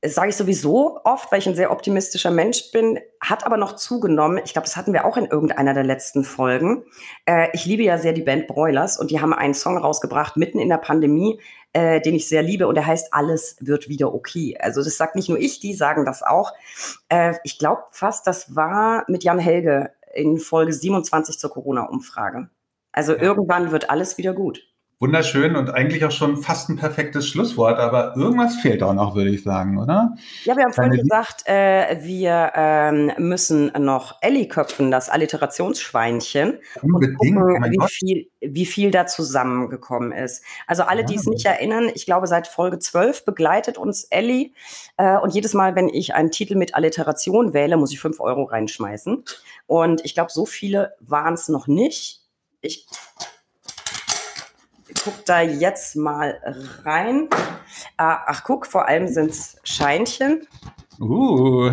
sage 0.06 0.30
ich 0.30 0.36
sowieso 0.36 1.00
oft, 1.04 1.32
weil 1.32 1.40
ich 1.40 1.48
ein 1.48 1.56
sehr 1.56 1.72
optimistischer 1.72 2.32
Mensch 2.32 2.72
bin, 2.72 3.00
hat 3.22 3.46
aber 3.46 3.58
noch 3.58 3.76
zugenommen. 3.76 4.42
Ich 4.44 4.54
glaube, 4.54 4.66
das 4.66 4.76
hatten 4.76 4.94
wir 4.94 5.06
auch 5.06 5.18
in 5.18 5.26
irgendeiner 5.26 5.74
der 5.74 5.84
letzten 5.84 6.24
Folgen. 6.24 6.84
Äh, 7.26 7.50
ich 7.54 7.66
liebe 7.66 7.84
ja 7.84 7.98
sehr 7.98 8.14
die 8.14 8.22
Band 8.22 8.48
Broilers 8.48 9.00
und 9.00 9.12
die 9.12 9.22
haben 9.22 9.34
einen 9.34 9.54
Song 9.54 9.78
rausgebracht 9.78 10.38
mitten 10.38 10.60
in 10.60 10.70
der 10.70 10.78
Pandemie, 10.78 11.40
äh, 11.74 12.02
den 12.02 12.16
ich 12.16 12.28
sehr 12.28 12.44
liebe 12.44 12.68
und 12.68 12.76
der 12.76 12.86
heißt 12.86 13.14
Alles 13.14 13.58
wird 13.60 13.90
wieder 13.90 14.14
okay. 14.14 14.58
Also 14.60 14.84
das 14.84 14.98
sagt 14.98 15.16
nicht 15.16 15.30
nur 15.30 15.40
ich, 15.40 15.60
die 15.60 15.74
sagen 15.74 16.06
das 16.06 16.22
auch. 16.24 16.54
Äh, 17.10 17.36
ich 17.44 17.58
glaube 17.58 17.84
fast, 17.92 18.28
das 18.28 18.56
war 18.56 19.06
mit 19.08 19.24
Jan 19.24 19.40
Helge 19.40 19.92
in 20.14 20.38
Folge 20.38 20.74
27 20.74 21.40
zur 21.40 21.50
Corona-Umfrage. 21.50 22.50
Also 22.92 23.14
ja. 23.14 23.22
irgendwann 23.22 23.72
wird 23.72 23.90
alles 23.90 24.18
wieder 24.18 24.34
gut. 24.34 24.64
Wunderschön 25.00 25.58
und 25.58 25.70
eigentlich 25.70 26.06
auch 26.06 26.12
schon 26.12 26.38
fast 26.38 26.70
ein 26.70 26.78
perfektes 26.78 27.28
Schlusswort, 27.28 27.78
aber 27.78 28.16
irgendwas 28.16 28.56
fehlt 28.56 28.82
auch 28.84 28.94
noch, 28.94 29.16
würde 29.16 29.32
ich 29.32 29.44
sagen, 29.44 29.78
oder? 29.78 30.16
Ja, 30.46 30.56
wir 30.56 30.64
haben 30.64 30.72
vorhin 30.72 30.94
gesagt, 30.94 31.46
äh, 31.46 31.98
wir 32.04 32.54
ähm, 32.56 33.12
müssen 33.18 33.72
noch 33.80 34.20
Ellie 34.22 34.48
köpfen, 34.48 34.92
das 34.92 35.10
Alliterationsschweinchen. 35.10 36.60
Unbedingt. 36.82 37.20
Und 37.20 37.36
gucken, 37.36 37.66
wie, 37.72 37.88
viel, 37.90 38.28
wie 38.40 38.66
viel 38.66 38.92
da 38.92 39.06
zusammengekommen 39.06 40.14
ist. 40.14 40.44
Also 40.68 40.84
alle, 40.84 41.04
die 41.04 41.16
es 41.16 41.26
nicht 41.26 41.46
erinnern, 41.46 41.92
ich 41.94 42.06
glaube, 42.06 42.28
seit 42.28 42.48
Folge 42.48 42.80
12 42.80 43.26
begleitet 43.26 43.78
uns 43.78 44.06
Ellie. 44.06 44.52
Äh, 44.96 45.18
und 45.18 45.34
jedes 45.34 45.54
Mal, 45.54 45.76
wenn 45.76 45.90
ich 45.90 46.16
einen 46.16 46.32
Titel 46.32 46.56
mit 46.56 46.76
Alliteration 46.76 47.54
wähle, 47.54 47.76
muss 47.76 47.92
ich 47.92 48.00
fünf 48.00 48.22
Euro 48.22 48.44
reinschmeißen. 48.44 49.24
Und 49.68 50.06
ich 50.06 50.14
glaube, 50.14 50.32
so 50.32 50.46
viele 50.46 50.94
waren 51.02 51.34
es 51.34 51.50
noch 51.50 51.68
nicht. 51.68 52.22
Ich 52.62 52.88
guck 55.04 55.26
da 55.26 55.42
jetzt 55.42 55.96
mal 55.96 56.40
rein. 56.84 57.28
Ah, 57.98 58.22
ach, 58.26 58.44
guck, 58.44 58.66
vor 58.66 58.88
allem 58.88 59.08
sind 59.08 59.32
es 59.32 59.58
Scheinchen. 59.64 60.48
Uh, 61.00 61.72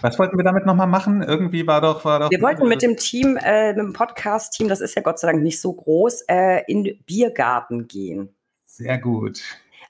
was 0.00 0.18
wollten 0.18 0.36
wir 0.36 0.44
damit 0.44 0.66
nochmal 0.66 0.86
machen? 0.86 1.22
Irgendwie 1.22 1.66
war 1.66 1.80
doch, 1.80 2.04
war 2.04 2.20
doch. 2.20 2.30
Wir 2.30 2.40
wollten 2.40 2.66
mit 2.66 2.82
dem 2.82 2.96
Team, 2.96 3.36
äh, 3.36 3.68
mit 3.74 3.78
dem 3.78 3.92
Podcast-Team, 3.92 4.68
das 4.68 4.80
ist 4.80 4.94
ja 4.94 5.02
Gott 5.02 5.18
sei 5.18 5.30
Dank 5.30 5.42
nicht 5.42 5.60
so 5.60 5.72
groß, 5.72 6.22
äh, 6.28 6.62
in 6.66 6.84
den 6.84 6.98
Biergarten 7.04 7.86
gehen. 7.86 8.34
Sehr 8.64 8.98
gut. 8.98 9.42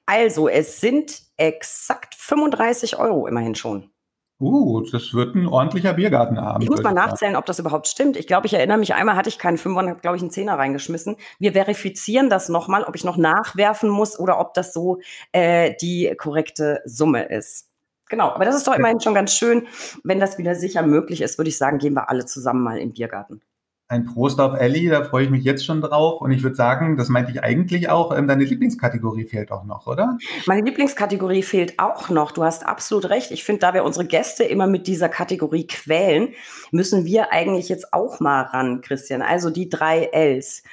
Also, 0.06 0.48
es 0.48 0.80
sind 0.80 1.22
exakt 1.36 2.14
35 2.14 2.98
Euro 2.98 3.26
immerhin 3.26 3.54
schon. 3.54 3.90
Uh, 4.40 4.82
das 4.92 5.14
wird 5.14 5.34
ein 5.34 5.48
ordentlicher 5.48 5.94
Biergartenabend. 5.94 6.62
Ich 6.62 6.70
muss 6.70 6.82
mal 6.82 6.92
nachzählen, 6.92 7.34
ob 7.34 7.44
das 7.46 7.58
überhaupt 7.58 7.88
stimmt. 7.88 8.16
Ich 8.16 8.28
glaube, 8.28 8.46
ich 8.46 8.54
erinnere 8.54 8.78
mich, 8.78 8.94
einmal 8.94 9.16
hatte 9.16 9.28
ich 9.28 9.38
keinen 9.38 9.58
Fünfer 9.58 9.80
und 9.80 9.88
habe, 9.88 10.00
glaube 10.00 10.16
ich, 10.16 10.22
einen 10.22 10.30
Zehner 10.30 10.56
reingeschmissen. 10.56 11.16
Wir 11.40 11.54
verifizieren 11.54 12.30
das 12.30 12.48
nochmal, 12.48 12.84
ob 12.84 12.94
ich 12.94 13.02
noch 13.02 13.16
nachwerfen 13.16 13.88
muss 13.90 14.18
oder 14.18 14.38
ob 14.38 14.54
das 14.54 14.72
so 14.72 15.00
äh, 15.32 15.74
die 15.80 16.14
korrekte 16.16 16.82
Summe 16.84 17.24
ist. 17.24 17.68
Genau, 18.08 18.30
aber 18.30 18.44
das 18.44 18.56
ist 18.56 18.66
doch 18.66 18.74
immerhin 18.74 19.00
schon 19.00 19.14
ganz 19.14 19.34
schön. 19.34 19.66
Wenn 20.04 20.20
das 20.20 20.38
wieder 20.38 20.54
sicher 20.54 20.82
möglich 20.82 21.20
ist, 21.20 21.36
würde 21.36 21.48
ich 21.48 21.58
sagen, 21.58 21.78
gehen 21.78 21.94
wir 21.94 22.08
alle 22.08 22.24
zusammen 22.24 22.62
mal 22.62 22.78
in 22.78 22.90
den 22.90 22.94
Biergarten. 22.94 23.42
Ein 23.90 24.04
Prost 24.04 24.38
auf 24.38 24.52
Ellie, 24.52 24.90
da 24.90 25.02
freue 25.02 25.24
ich 25.24 25.30
mich 25.30 25.44
jetzt 25.44 25.64
schon 25.64 25.80
drauf. 25.80 26.20
Und 26.20 26.30
ich 26.30 26.42
würde 26.42 26.56
sagen, 26.56 26.98
das 26.98 27.08
meinte 27.08 27.32
ich 27.32 27.42
eigentlich 27.42 27.88
auch, 27.88 28.14
ähm, 28.14 28.28
deine 28.28 28.44
Lieblingskategorie 28.44 29.24
fehlt 29.24 29.50
auch 29.50 29.64
noch, 29.64 29.86
oder? 29.86 30.18
Meine 30.44 30.60
Lieblingskategorie 30.60 31.42
fehlt 31.42 31.78
auch 31.78 32.10
noch. 32.10 32.32
Du 32.32 32.44
hast 32.44 32.66
absolut 32.66 33.08
recht. 33.08 33.30
Ich 33.30 33.44
finde, 33.44 33.60
da 33.60 33.72
wir 33.72 33.84
unsere 33.84 34.04
Gäste 34.04 34.44
immer 34.44 34.66
mit 34.66 34.88
dieser 34.88 35.08
Kategorie 35.08 35.66
quälen, 35.66 36.34
müssen 36.70 37.06
wir 37.06 37.32
eigentlich 37.32 37.70
jetzt 37.70 37.94
auch 37.94 38.20
mal 38.20 38.42
ran, 38.42 38.82
Christian. 38.82 39.22
Also 39.22 39.48
die 39.48 39.70
drei 39.70 40.10
Ls. 40.12 40.64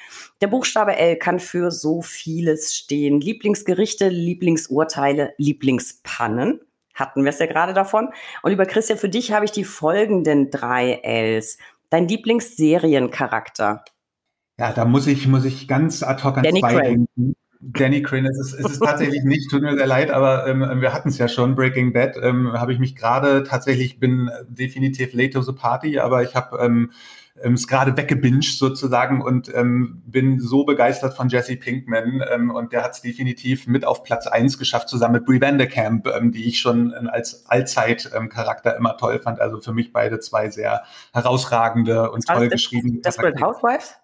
Der 0.42 0.48
Buchstabe 0.48 0.96
L 0.96 1.16
kann 1.16 1.40
für 1.40 1.70
so 1.70 2.02
vieles 2.02 2.74
stehen. 2.76 3.22
Lieblingsgerichte, 3.22 4.10
Lieblingsurteile, 4.10 5.32
Lieblingspannen. 5.38 6.60
hatten 6.94 7.24
wir 7.24 7.30
es 7.30 7.38
ja 7.38 7.46
gerade 7.46 7.72
davon. 7.72 8.10
Und 8.42 8.50
lieber 8.50 8.66
Christian, 8.66 8.98
für 8.98 9.08
dich 9.08 9.32
habe 9.32 9.46
ich 9.46 9.52
die 9.52 9.64
folgenden 9.64 10.50
drei 10.50 11.00
Ls. 11.02 11.56
Dein 11.90 12.08
Lieblingsseriencharakter. 12.08 13.84
Ja, 14.58 14.72
da 14.72 14.84
muss 14.84 15.06
ich, 15.06 15.26
muss 15.26 15.44
ich 15.44 15.68
ganz 15.68 16.02
ad 16.02 16.22
hoc 16.24 16.38
an 16.38 16.44
Danny 16.44 16.60
zwei 16.60 16.74
Craig. 16.74 16.84
denken. 16.84 17.36
Danny 17.60 18.02
Crane, 18.02 18.26
es 18.26 18.38
ist, 18.38 18.54
es 18.54 18.72
ist 18.72 18.80
tatsächlich 18.80 19.24
nicht, 19.24 19.50
tut 19.50 19.62
mir 19.62 19.76
sehr 19.76 19.86
leid, 19.86 20.10
aber 20.10 20.46
ähm, 20.46 20.80
wir 20.80 20.92
hatten 20.92 21.08
es 21.08 21.18
ja 21.18 21.28
schon, 21.28 21.54
Breaking 21.54 21.92
Bad, 21.92 22.16
ähm, 22.22 22.52
habe 22.52 22.72
ich 22.72 22.78
mich 22.78 22.96
gerade 22.96 23.44
tatsächlich, 23.44 23.98
bin 23.98 24.30
definitiv 24.48 25.12
late 25.12 25.30
to 25.30 25.42
the 25.42 25.52
party, 25.52 25.98
aber 25.98 26.22
ich 26.22 26.34
habe 26.34 26.58
ähm, 26.58 26.90
ähm, 27.42 27.54
es 27.54 27.66
gerade 27.66 27.96
weggebinged 27.96 28.58
sozusagen 28.58 29.20
und 29.20 29.52
ähm, 29.54 30.02
bin 30.06 30.40
so 30.40 30.64
begeistert 30.64 31.14
von 31.14 31.28
Jesse 31.28 31.56
Pinkman 31.56 32.22
ähm, 32.32 32.50
und 32.50 32.72
der 32.72 32.82
hat 32.82 32.92
es 32.92 33.02
definitiv 33.02 33.66
mit 33.66 33.84
auf 33.84 34.04
Platz 34.04 34.26
eins 34.26 34.58
geschafft, 34.58 34.88
zusammen 34.88 35.14
mit 35.14 35.26
Brie 35.26 35.40
Vanderkamp, 35.40 36.06
ähm, 36.06 36.32
die 36.32 36.46
ich 36.46 36.60
schon 36.60 36.94
ähm, 36.98 37.08
als 37.10 37.44
Allzeit-Charakter 37.48 38.72
ähm, 38.72 38.78
immer 38.78 38.96
toll 38.96 39.18
fand. 39.18 39.40
Also 39.40 39.60
für 39.60 39.72
mich 39.72 39.92
beide 39.92 40.20
zwei 40.20 40.50
sehr 40.50 40.82
herausragende 41.12 42.10
und 42.10 42.26
toll 42.26 42.36
Also, 42.36 42.50
geschriebene 42.50 43.00
Desperate 43.00 43.40
Housewives? 43.40 43.96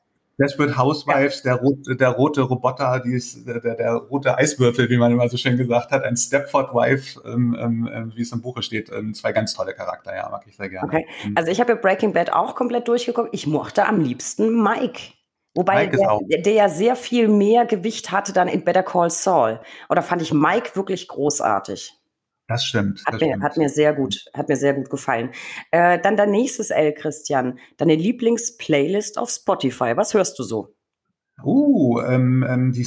Desperate 0.43 0.77
Housewives, 0.77 1.43
der, 1.43 1.55
rote, 1.55 1.97
der 1.97 2.11
rote 2.11 2.43
Roboter, 2.43 3.01
die 3.05 3.13
ist, 3.13 3.47
der, 3.47 3.61
der, 3.61 3.95
rote 3.95 4.37
Eiswürfel, 4.37 4.91
wie 4.91 4.97
man 4.97 5.13
immer 5.13 5.29
so 5.29 5.37
schön 5.37 5.57
gesagt 5.57 5.93
hat, 5.93 6.03
ein 6.03 6.17
Stepford 6.17 6.75
Wife, 6.75 7.21
ähm, 7.25 7.57
ähm, 7.61 8.13
wie 8.15 8.23
es 8.23 8.33
im 8.33 8.43
Buche 8.43 8.63
steht. 8.63 8.91
Ähm, 8.91 9.15
zwei 9.15 9.33
ganz 9.33 9.55
tolle 9.55 9.75
Charakter, 9.75 10.15
ja, 10.15 10.29
mag 10.29 10.45
ich 10.47 10.57
sehr 10.57 10.69
gerne. 10.69 10.89
Okay. 10.89 11.07
Also 11.37 11.51
ich 11.51 11.61
habe 11.61 11.73
ja 11.73 11.79
Breaking 11.79 12.13
Bad 12.13 12.33
auch 12.33 12.55
komplett 12.57 12.89
durchgeguckt. 12.89 13.31
Ich 13.33 13.47
mochte 13.47 13.87
am 13.87 14.01
liebsten 14.01 14.63
Mike. 14.63 15.01
Wobei 15.55 15.87
der, 15.87 16.19
der 16.41 16.53
ja 16.53 16.69
sehr 16.69 16.97
viel 16.97 17.29
mehr 17.29 17.67
Gewicht 17.67 18.11
hatte 18.11 18.33
dann 18.33 18.49
in 18.49 18.65
Better 18.65 18.83
Call 18.83 19.11
Saul. 19.11 19.61
Oder 19.91 20.03
fand 20.03 20.23
ich 20.23 20.33
Mike 20.33 20.75
wirklich 20.75 21.09
großartig. 21.09 22.02
Das 22.49 22.65
stimmt. 22.65 23.03
Hat 23.07 23.15
das 23.15 23.21
mir, 23.21 23.29
stimmt. 23.29 23.43
hat 23.43 23.57
mir 23.57 23.69
sehr 23.69 23.95
gut, 23.95 24.25
hat 24.35 24.49
mir 24.49 24.57
sehr 24.57 24.75
gut 24.75 24.91
gefallen. 24.91 25.31
Äh, 25.71 25.99
dann 26.01 26.17
dein 26.17 26.31
nächstes 26.31 26.71
L, 26.71 26.93
Christian. 26.93 27.59
Deine 27.77 27.95
Lieblingsplaylist 27.95 29.19
auf 29.19 29.31
Spotify. 29.31 29.97
Was 29.97 30.15
hörst 30.15 30.39
du 30.39 30.43
so? 30.43 30.75
Uh, 31.45 32.01
ähm, 32.03 32.45
ähm, 32.49 32.73
die, 32.73 32.87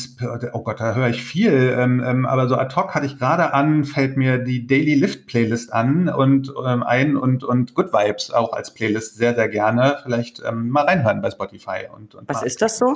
oh 0.53 0.63
Gott, 0.63 0.79
da 0.79 0.93
höre 0.93 1.09
ich 1.09 1.23
viel. 1.23 1.75
Ähm, 1.77 2.01
ähm, 2.05 2.25
aber 2.25 2.47
so 2.47 2.55
ad 2.55 2.75
hoc 2.75 2.95
hatte 2.95 3.05
ich 3.05 3.17
gerade 3.17 3.53
an, 3.53 3.83
fällt 3.83 4.17
mir 4.17 4.37
die 4.37 4.65
Daily 4.65 4.95
Lift 4.95 5.27
Playlist 5.27 5.73
an 5.73 6.07
und 6.09 6.53
ähm, 6.65 6.83
ein 6.83 7.17
und, 7.17 7.43
und 7.43 7.73
Good 7.73 7.91
Vibes 7.91 8.31
auch 8.31 8.53
als 8.53 8.73
Playlist 8.73 9.17
sehr, 9.17 9.35
sehr 9.35 9.49
gerne. 9.49 9.97
Vielleicht 10.03 10.41
ähm, 10.45 10.69
mal 10.69 10.85
reinhören 10.85 11.21
bei 11.21 11.31
Spotify. 11.31 11.87
Und, 11.93 12.15
und 12.15 12.29
Was 12.29 12.41
mal 12.41 12.47
ist 12.47 12.61
das 12.61 12.77
so? 12.77 12.95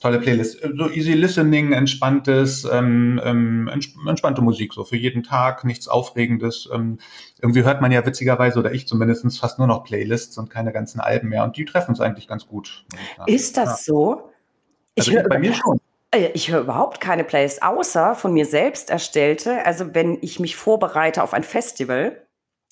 Tolle 0.00 0.18
Playlist. 0.18 0.60
So 0.60 0.90
easy 0.90 1.12
listening, 1.12 1.72
entspanntes, 1.72 2.64
ähm, 2.70 3.20
ähm, 3.24 3.68
entsp 3.68 3.96
entspannte 4.06 4.42
Musik, 4.42 4.72
so 4.72 4.84
für 4.84 4.96
jeden 4.96 5.22
Tag, 5.22 5.64
nichts 5.64 5.88
Aufregendes. 5.88 6.68
Ähm, 6.72 6.98
irgendwie 7.40 7.64
hört 7.64 7.80
man 7.80 7.92
ja 7.92 8.04
witzigerweise, 8.04 8.58
oder 8.58 8.72
ich 8.72 8.86
zumindest, 8.86 9.38
fast 9.38 9.58
nur 9.58 9.66
noch 9.66 9.84
Playlists 9.84 10.38
und 10.38 10.50
keine 10.50 10.72
ganzen 10.72 11.00
Alben 11.00 11.28
mehr. 11.28 11.44
Und 11.44 11.56
die 11.56 11.64
treffen 11.64 11.92
es 11.92 12.00
eigentlich 12.00 12.28
ganz 12.28 12.46
gut. 12.46 12.84
ich. 13.26 13.34
Ist 13.34 13.56
das 13.56 13.84
so? 13.84 14.30
Ich 14.94 15.08
Also 15.08 15.18
höre 15.18 15.28
bei 15.28 15.38
mir 15.38 15.54
schon. 15.54 15.80
Äh, 16.10 16.30
Ich 16.34 16.50
höre 16.50 16.60
überhaupt 16.60 17.00
keine 17.00 17.24
Playlist, 17.24 17.62
außer 17.62 18.14
von 18.14 18.32
mir 18.32 18.46
selbst 18.46 18.90
erstellte. 18.90 19.64
Also 19.64 19.94
wenn 19.94 20.18
ich 20.20 20.38
mich 20.38 20.56
vorbereite 20.56 21.22
auf 21.22 21.34
ein 21.34 21.42
Festival, 21.42 22.26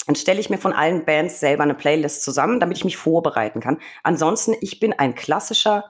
dann 0.07 0.17
stelle 0.17 0.41
ich 0.41 0.51
mir 0.51 0.59
von 0.59 0.73
allen 0.73 1.05
Bands 1.05 1.41
selber 1.41 1.63
eine 1.63 1.75
Playlist 1.75 2.23
zusammen, 2.23 2.61
damit 2.61 2.77
ich 2.77 2.85
mich 2.85 2.97
vorbereiten 2.97 3.61
kann. 3.61 3.79
Ansonsten, 4.03 4.55
ich 4.61 4.81
bin 4.81 4.93
ein 4.93 5.15
klassischer 5.15 5.85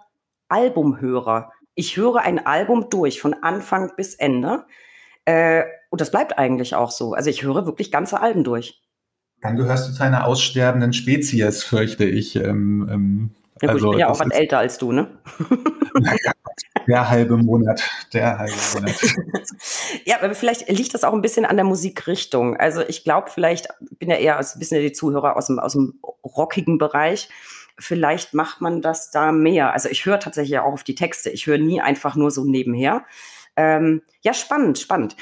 Albumhörer. 0.51 1.53
Ich 1.75 1.97
höre 1.97 2.17
ein 2.17 2.45
Album 2.45 2.89
durch, 2.91 3.21
von 3.21 3.35
Anfang 3.43 3.93
bis 3.97 4.15
Ende. 4.15 4.67
Äh, 5.25 5.65
und 5.91 6.01
das 6.01 6.11
bleibt 6.11 6.39
eigentlich 6.39 6.75
auch 6.75 6.91
so. 6.91 7.15
Also 7.15 7.31
ich 7.31 7.43
höre 7.43 7.67
wirklich 7.67 7.91
ganze 7.91 8.21
Alben 8.21 8.45
durch. 8.45 8.83
Dann 9.41 9.57
gehörst 9.57 9.89
du 9.89 9.93
zu 9.93 10.03
einer 10.03 10.27
aussterbenden 10.27 10.93
Spezies, 10.93 11.63
fürchte 11.63 12.05
ich. 12.05 12.37
Ähm, 12.37 12.89
ähm, 12.91 13.31
Ja, 13.63 13.73
gut, 13.73 13.77
also 13.77 13.87
ich 13.87 13.91
bin 13.93 14.01
ja 14.01 14.09
auch 14.11 14.21
was 14.21 14.31
älter 14.31 14.59
als 14.59 14.79
du, 14.79 14.93
ne? 14.93 15.19
Naja, 15.95 16.33
der 16.87 17.11
halbe 17.11 17.37
Monat, 17.37 17.89
der 18.13 18.39
halbe 18.39 18.55
Monat. 18.75 18.95
Ja, 20.05 20.23
aber 20.23 20.35
vielleicht 20.35 20.69
liegt 20.69 20.95
das 20.95 21.05
auch 21.05 21.13
ein 21.13 21.21
bisschen 21.21 21.45
an 21.45 21.57
der 21.57 21.65
Musikrichtung. 21.65 22.57
Also 22.57 22.81
ich 22.81 23.05
glaube, 23.05 23.31
vielleicht 23.31 23.69
ich 23.91 23.99
bin 23.99 24.09
ja 24.09 24.17
eher 24.17 24.39
ein 24.39 24.47
bisschen 24.59 24.81
die 24.81 24.93
Zuhörer 24.93 25.37
aus 25.37 25.49
dem, 25.49 25.59
aus 25.59 25.73
dem 25.73 26.01
rockigen 26.25 26.79
Bereich. 26.79 27.29
Vielleicht 27.81 28.35
macht 28.35 28.61
man 28.61 28.83
das 28.83 29.11
da 29.11 29.33
mehr. 29.33 29.72
Also 29.72 29.89
ich 29.89 30.07
höre 30.07 30.20
tatsächlich 30.20 30.59
auch 30.59 30.72
auf 30.72 30.85
die 30.85 30.95
Texte. 30.95 31.31
Ich 31.31 31.47
höre 31.47 31.59
nie 31.59 31.81
einfach 31.81 32.14
nur 32.14 32.31
so 32.31 32.45
nebenher. 32.45 33.05
Ähm, 33.57 34.03
ja, 34.22 34.35
spannend, 34.35 34.78
spannend. 34.78 35.16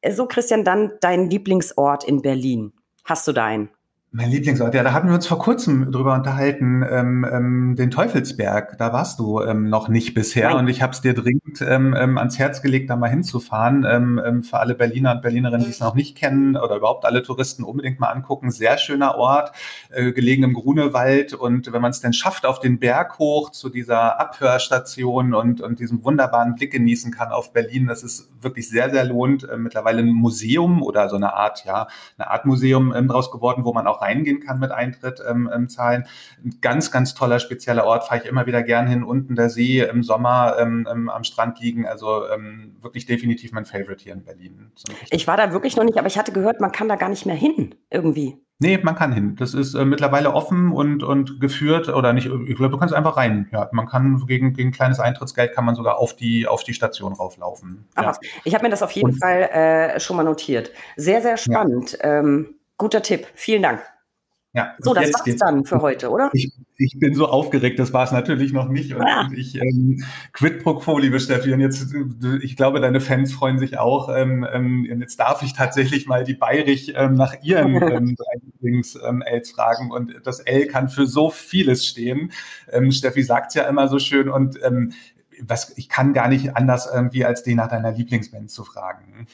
Äh, 0.00 0.12
So, 0.12 0.26
Christian, 0.26 0.64
dann 0.64 0.92
dein 1.00 1.30
Lieblingsort 1.30 2.04
in 2.04 2.22
Berlin. 2.22 2.72
Hast 3.04 3.28
du 3.28 3.32
deinen? 3.32 3.70
Mein 4.10 4.30
Lieblingsort, 4.30 4.72
ja, 4.72 4.82
da 4.82 4.94
hatten 4.94 5.08
wir 5.08 5.14
uns 5.14 5.26
vor 5.26 5.38
kurzem 5.38 5.92
drüber 5.92 6.14
unterhalten, 6.14 6.82
ähm, 6.90 7.26
ähm, 7.30 7.76
den 7.76 7.90
Teufelsberg, 7.90 8.78
da 8.78 8.90
warst 8.90 9.18
du 9.18 9.42
ähm, 9.42 9.68
noch 9.68 9.88
nicht 9.90 10.14
bisher 10.14 10.48
Nein. 10.48 10.60
und 10.60 10.68
ich 10.68 10.80
habe 10.80 10.94
es 10.94 11.02
dir 11.02 11.12
dringend 11.12 11.60
ähm, 11.60 11.94
ähm, 11.94 12.16
ans 12.16 12.38
Herz 12.38 12.62
gelegt, 12.62 12.88
da 12.88 12.96
mal 12.96 13.10
hinzufahren. 13.10 13.84
Ähm, 13.86 14.18
ähm, 14.24 14.42
für 14.42 14.60
alle 14.60 14.74
Berliner 14.74 15.12
und 15.12 15.20
Berlinerinnen, 15.20 15.66
die 15.66 15.70
es 15.70 15.80
noch 15.80 15.94
nicht 15.94 16.16
kennen 16.16 16.56
oder 16.56 16.76
überhaupt 16.76 17.04
alle 17.04 17.22
Touristen 17.22 17.64
unbedingt 17.64 18.00
mal 18.00 18.08
angucken. 18.08 18.50
Sehr 18.50 18.78
schöner 18.78 19.16
Ort, 19.16 19.52
äh, 19.90 20.10
gelegen 20.12 20.42
im 20.42 20.54
Grunewald 20.54 21.34
und 21.34 21.70
wenn 21.70 21.82
man 21.82 21.90
es 21.90 22.00
denn 22.00 22.14
schafft, 22.14 22.46
auf 22.46 22.60
den 22.60 22.78
Berg 22.78 23.18
hoch 23.18 23.50
zu 23.50 23.68
dieser 23.68 24.18
Abhörstation 24.18 25.34
und, 25.34 25.60
und 25.60 25.80
diesem 25.80 26.02
wunderbaren 26.02 26.54
Blick 26.54 26.72
genießen 26.72 27.12
kann 27.12 27.30
auf 27.30 27.52
Berlin, 27.52 27.88
das 27.88 28.02
ist 28.02 28.30
wirklich 28.40 28.70
sehr, 28.70 28.88
sehr 28.88 29.04
lohnt. 29.04 29.46
Äh, 29.46 29.58
mittlerweile 29.58 29.98
ein 29.98 30.14
Museum 30.14 30.82
oder 30.82 31.10
so 31.10 31.16
eine 31.16 31.34
Art, 31.34 31.66
ja, 31.66 31.88
eine 32.16 32.30
Art 32.30 32.46
Museum 32.46 32.94
ähm, 32.94 33.08
draus 33.08 33.30
geworden, 33.30 33.66
wo 33.66 33.74
man 33.74 33.86
auch 33.86 33.97
reingehen 34.00 34.40
kann 34.40 34.58
mit 34.58 34.70
Eintritt 34.70 35.20
ähm, 35.28 35.48
ähm, 35.54 35.68
zahlen. 35.68 36.04
Ein 36.44 36.58
ganz, 36.60 36.90
ganz 36.90 37.14
toller, 37.14 37.38
spezieller 37.38 37.84
Ort, 37.84 38.06
fahre 38.06 38.20
ich 38.22 38.28
immer 38.28 38.46
wieder 38.46 38.62
gern 38.62 38.86
hin. 38.86 39.02
Unten 39.02 39.36
der 39.36 39.50
See 39.50 39.80
im 39.80 40.02
Sommer 40.02 40.56
ähm, 40.58 40.86
ähm, 40.90 41.08
am 41.08 41.24
Strand 41.24 41.60
liegen. 41.60 41.86
Also 41.86 42.28
ähm, 42.28 42.76
wirklich 42.80 43.06
definitiv 43.06 43.52
mein 43.52 43.64
Favorite 43.64 44.02
hier 44.02 44.12
in 44.14 44.24
Berlin. 44.24 44.70
Ich 45.10 45.26
war 45.26 45.36
da 45.36 45.52
wirklich 45.52 45.76
noch 45.76 45.84
nicht, 45.84 45.98
aber 45.98 46.06
ich 46.06 46.18
hatte 46.18 46.32
gehört, 46.32 46.60
man 46.60 46.72
kann 46.72 46.88
da 46.88 46.96
gar 46.96 47.08
nicht 47.08 47.26
mehr 47.26 47.36
hin, 47.36 47.74
irgendwie. 47.90 48.36
Nee, 48.60 48.76
man 48.82 48.96
kann 48.96 49.12
hin. 49.12 49.36
Das 49.36 49.54
ist 49.54 49.74
äh, 49.74 49.84
mittlerweile 49.84 50.34
offen 50.34 50.72
und, 50.72 51.04
und 51.04 51.38
geführt 51.40 51.88
oder 51.88 52.12
nicht. 52.12 52.26
Ich 52.26 52.56
glaube, 52.56 52.70
du 52.70 52.76
kannst 52.78 52.92
einfach 52.92 53.16
rein. 53.16 53.48
Ja, 53.52 53.68
man 53.70 53.86
kann 53.86 54.26
gegen, 54.26 54.52
gegen 54.52 54.72
kleines 54.72 54.98
Eintrittsgeld 54.98 55.54
kann 55.54 55.64
man 55.64 55.76
sogar 55.76 55.98
auf 55.98 56.16
die, 56.16 56.48
auf 56.48 56.64
die 56.64 56.74
Station 56.74 57.12
rauflaufen. 57.12 57.86
Ach, 57.94 58.02
Ja. 58.02 58.12
Ich 58.42 58.54
habe 58.54 58.64
mir 58.64 58.70
das 58.70 58.82
auf 58.82 58.90
jeden 58.90 59.10
Und- 59.10 59.20
Fall 59.20 59.42
äh, 59.42 60.00
schon 60.00 60.16
mal 60.16 60.24
notiert. 60.24 60.72
Sehr, 60.96 61.22
sehr 61.22 61.36
spannend. 61.36 61.98
Ähm, 62.00 62.56
guter 62.78 63.02
Tipp. 63.02 63.26
Vielen 63.34 63.62
Dank. 63.62 63.82
Ja, 64.54 64.74
So, 64.78 64.94
das 64.94 65.12
war's 65.12 65.24
geht's- 65.24 65.40
dann 65.40 65.66
für 65.66 65.82
heute, 65.82 66.08
oder? 66.10 66.30
Ich, 66.32 66.50
ich 66.78 66.96
bin 66.98 67.14
so 67.14 67.28
aufgeregt, 67.28 67.78
das 67.78 67.92
war 67.92 68.04
es 68.04 68.12
natürlich 68.12 68.52
noch 68.54 68.68
nicht. 68.68 68.94
Und, 68.94 69.02
Ah. 69.02 69.28
ich 69.36 69.56
ähm, 69.60 70.02
quid 70.32 70.62
pro 70.64 70.74
quo, 70.76 70.98
liebe 70.98 71.20
Steffi. 71.20 71.52
Und 71.52 71.60
jetzt, 71.60 71.94
ich 72.40 72.56
glaube, 72.56 72.80
deine 72.80 73.00
Fans 73.02 73.30
freuen 73.32 73.58
sich 73.58 73.78
auch. 73.78 74.08
Ähm, 74.08 74.46
ähm, 74.50 74.86
jetzt 75.00 75.20
darf 75.20 75.42
ich 75.42 75.52
tatsächlich 75.52 76.06
mal 76.06 76.24
die 76.24 76.32
Bayrich 76.34 76.94
ähm, 76.96 77.14
nach 77.14 77.34
ihren 77.42 77.74
ähm, 77.92 78.16
drei 78.16 78.40
Lieblings-Els 78.62 79.50
fragen. 79.50 79.90
Und 79.90 80.14
das 80.24 80.40
L 80.40 80.66
kann 80.66 80.88
für 80.88 81.06
so 81.06 81.28
vieles 81.28 81.84
stehen. 81.86 82.32
Ähm, 82.72 82.90
Steffi 82.90 83.22
sagt's 83.22 83.54
ja 83.54 83.64
immer 83.64 83.86
so 83.88 83.98
schön. 83.98 84.30
Und 84.30 84.58
ähm, 84.64 84.92
was, 85.42 85.76
ich 85.76 85.88
kann 85.90 86.14
gar 86.14 86.28
nicht 86.28 86.56
anders 86.56 86.88
irgendwie, 86.92 87.24
als 87.26 87.42
die 87.42 87.54
nach 87.54 87.68
deiner 87.68 87.92
Lieblingsband 87.92 88.50
zu 88.50 88.64
fragen. 88.64 89.26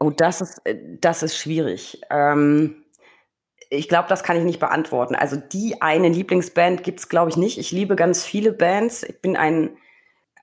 Oh, 0.00 0.10
das 0.10 0.40
ist, 0.40 0.60
äh, 0.64 0.76
das 1.00 1.22
ist 1.22 1.36
schwierig. 1.36 2.00
Ähm, 2.10 2.84
ich 3.68 3.88
glaube, 3.88 4.08
das 4.08 4.24
kann 4.24 4.36
ich 4.36 4.44
nicht 4.44 4.58
beantworten. 4.58 5.14
Also 5.14 5.36
die 5.36 5.80
eine 5.80 6.08
Lieblingsband 6.08 6.82
gibt's, 6.82 7.08
glaube 7.08 7.30
ich, 7.30 7.36
nicht. 7.36 7.58
Ich 7.58 7.70
liebe 7.70 7.94
ganz 7.96 8.24
viele 8.24 8.52
Bands. 8.52 9.04
Ich 9.04 9.20
bin 9.20 9.36
ein, 9.36 9.70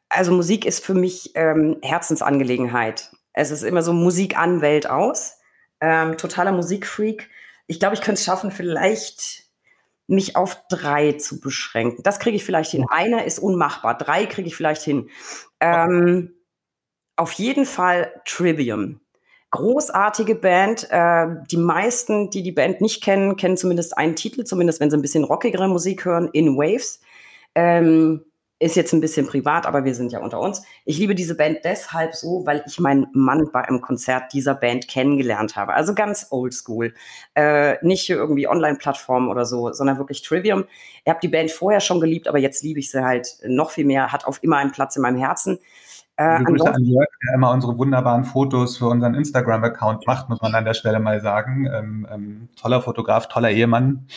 also 0.09 0.31
Musik 0.31 0.65
ist 0.65 0.85
für 0.85 0.93
mich 0.93 1.31
ähm, 1.35 1.77
Herzensangelegenheit. 1.81 3.11
Es 3.33 3.51
ist 3.51 3.63
immer 3.63 3.83
so 3.83 3.93
Musik 3.93 4.37
an, 4.37 4.61
Welt 4.61 4.89
aus. 4.89 5.39
Ähm, 5.81 6.17
totaler 6.17 6.53
Musikfreak. 6.53 7.29
Ich 7.67 7.79
glaube, 7.79 7.95
ich 7.95 8.01
könnte 8.01 8.19
es 8.19 8.25
schaffen, 8.25 8.51
vielleicht 8.51 9.43
mich 10.07 10.35
auf 10.37 10.61
drei 10.69 11.13
zu 11.13 11.41
beschränken. 11.41 12.03
Das 12.03 12.19
kriege 12.19 12.37
ich 12.37 12.45
vielleicht 12.45 12.71
hin. 12.71 12.85
Einer 12.89 13.25
ist 13.25 13.39
unmachbar. 13.39 13.97
Drei 13.97 14.25
kriege 14.25 14.47
ich 14.47 14.55
vielleicht 14.55 14.83
hin. 14.83 15.09
Ähm, 15.59 16.33
auf 17.17 17.33
jeden 17.33 17.65
Fall 17.65 18.21
Trivium. 18.25 19.01
Großartige 19.57 20.35
Band. 20.35 20.87
Äh, 20.91 21.27
die 21.49 21.57
meisten, 21.57 22.29
die 22.29 22.43
die 22.43 22.51
Band 22.51 22.79
nicht 22.79 23.01
kennen, 23.03 23.37
kennen 23.37 23.57
zumindest 23.57 23.97
einen 23.97 24.15
Titel, 24.15 24.43
zumindest 24.43 24.79
wenn 24.79 24.91
sie 24.91 24.97
ein 24.97 25.01
bisschen 25.01 25.23
rockigere 25.23 25.67
Musik 25.67 26.05
hören, 26.05 26.29
In 26.31 26.57
Waves. 26.57 27.01
Ähm, 27.55 28.21
ist 28.59 28.75
jetzt 28.75 28.93
ein 28.93 29.01
bisschen 29.01 29.25
privat, 29.25 29.65
aber 29.65 29.83
wir 29.83 29.95
sind 29.95 30.11
ja 30.11 30.19
unter 30.19 30.39
uns. 30.39 30.61
Ich 30.85 30.99
liebe 30.99 31.15
diese 31.15 31.35
Band 31.35 31.59
deshalb 31.63 32.13
so, 32.15 32.45
weil 32.45 32.63
ich 32.67 32.79
meinen 32.79 33.07
Mann 33.13 33.49
bei 33.51 33.61
einem 33.61 33.81
Konzert 33.81 34.31
dieser 34.31 34.53
Band 34.53 34.87
kennengelernt 34.87 35.55
habe. 35.55 35.73
Also 35.73 35.95
ganz 35.95 36.27
oldschool. 36.29 36.93
Äh, 37.33 37.83
nicht 37.83 38.07
irgendwie 38.09 38.47
Online-Plattformen 38.47 39.29
oder 39.29 39.45
so, 39.45 39.73
sondern 39.73 39.97
wirklich 39.97 40.21
Trivium. 40.21 40.65
Ich 41.03 41.09
habe 41.09 41.19
die 41.21 41.29
Band 41.29 41.49
vorher 41.49 41.79
schon 41.79 41.99
geliebt, 41.99 42.27
aber 42.27 42.37
jetzt 42.37 42.63
liebe 42.63 42.79
ich 42.79 42.91
sie 42.91 43.03
halt 43.03 43.39
noch 43.43 43.71
viel 43.71 43.85
mehr. 43.85 44.11
Hat 44.11 44.25
auf 44.25 44.43
immer 44.43 44.57
einen 44.57 44.71
Platz 44.71 44.95
in 44.95 45.01
meinem 45.01 45.17
Herzen. 45.17 45.57
Äh, 46.17 46.43
Grüße 46.43 46.73
an 46.73 46.83
Jörg, 46.83 47.07
der 47.23 47.35
immer 47.35 47.51
unsere 47.51 47.77
wunderbaren 47.77 48.23
Fotos 48.23 48.77
für 48.77 48.87
unseren 48.87 49.13
Instagram-Account 49.13 50.07
macht, 50.07 50.29
muss 50.29 50.41
man 50.41 50.55
an 50.55 50.65
der 50.65 50.73
Stelle 50.73 50.99
mal 50.99 51.21
sagen. 51.21 51.69
Ähm, 51.71 52.07
ähm, 52.11 52.49
toller 52.59 52.81
Fotograf, 52.81 53.27
toller 53.27 53.51
Ehemann. 53.51 54.07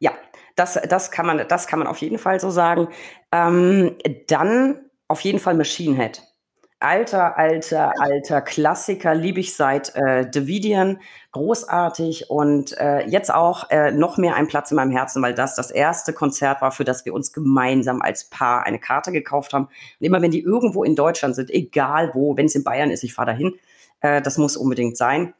Ja, 0.00 0.10
das, 0.56 0.80
das, 0.88 1.12
kann 1.12 1.26
man, 1.26 1.46
das 1.46 1.68
kann 1.68 1.78
man 1.78 1.86
auf 1.86 1.98
jeden 1.98 2.18
Fall 2.18 2.40
so 2.40 2.50
sagen. 2.50 2.88
Ähm, 3.30 3.94
dann 4.26 4.80
auf 5.06 5.20
jeden 5.20 5.38
Fall 5.38 5.54
Machine 5.54 5.96
Head. 5.96 6.22
Alter, 6.80 7.36
alter, 7.36 7.92
alter 8.00 8.40
Klassiker, 8.40 9.12
liebe 9.12 9.40
ich 9.40 9.56
seit 9.56 9.96
äh, 9.96 10.30
Davidian, 10.30 11.00
großartig 11.32 12.30
und 12.30 12.78
äh, 12.78 13.04
jetzt 13.08 13.34
auch 13.34 13.68
äh, 13.70 13.90
noch 13.90 14.16
mehr 14.16 14.36
ein 14.36 14.46
Platz 14.46 14.70
in 14.70 14.76
meinem 14.76 14.92
Herzen, 14.92 15.20
weil 15.20 15.34
das 15.34 15.56
das 15.56 15.72
erste 15.72 16.12
Konzert 16.12 16.62
war, 16.62 16.70
für 16.70 16.84
das 16.84 17.04
wir 17.04 17.14
uns 17.14 17.32
gemeinsam 17.32 18.00
als 18.00 18.30
Paar 18.30 18.64
eine 18.64 18.78
Karte 18.78 19.10
gekauft 19.10 19.54
haben. 19.54 19.64
Und 19.64 20.06
immer 20.06 20.22
wenn 20.22 20.30
die 20.30 20.42
irgendwo 20.42 20.84
in 20.84 20.94
Deutschland 20.94 21.34
sind, 21.34 21.50
egal 21.50 22.12
wo, 22.14 22.36
wenn 22.36 22.46
es 22.46 22.54
in 22.54 22.62
Bayern 22.62 22.92
ist, 22.92 23.02
ich 23.02 23.12
fahre 23.12 23.32
dahin, 23.32 23.58
äh, 24.00 24.22
das 24.22 24.38
muss 24.38 24.56
unbedingt 24.56 24.96
sein. 24.96 25.34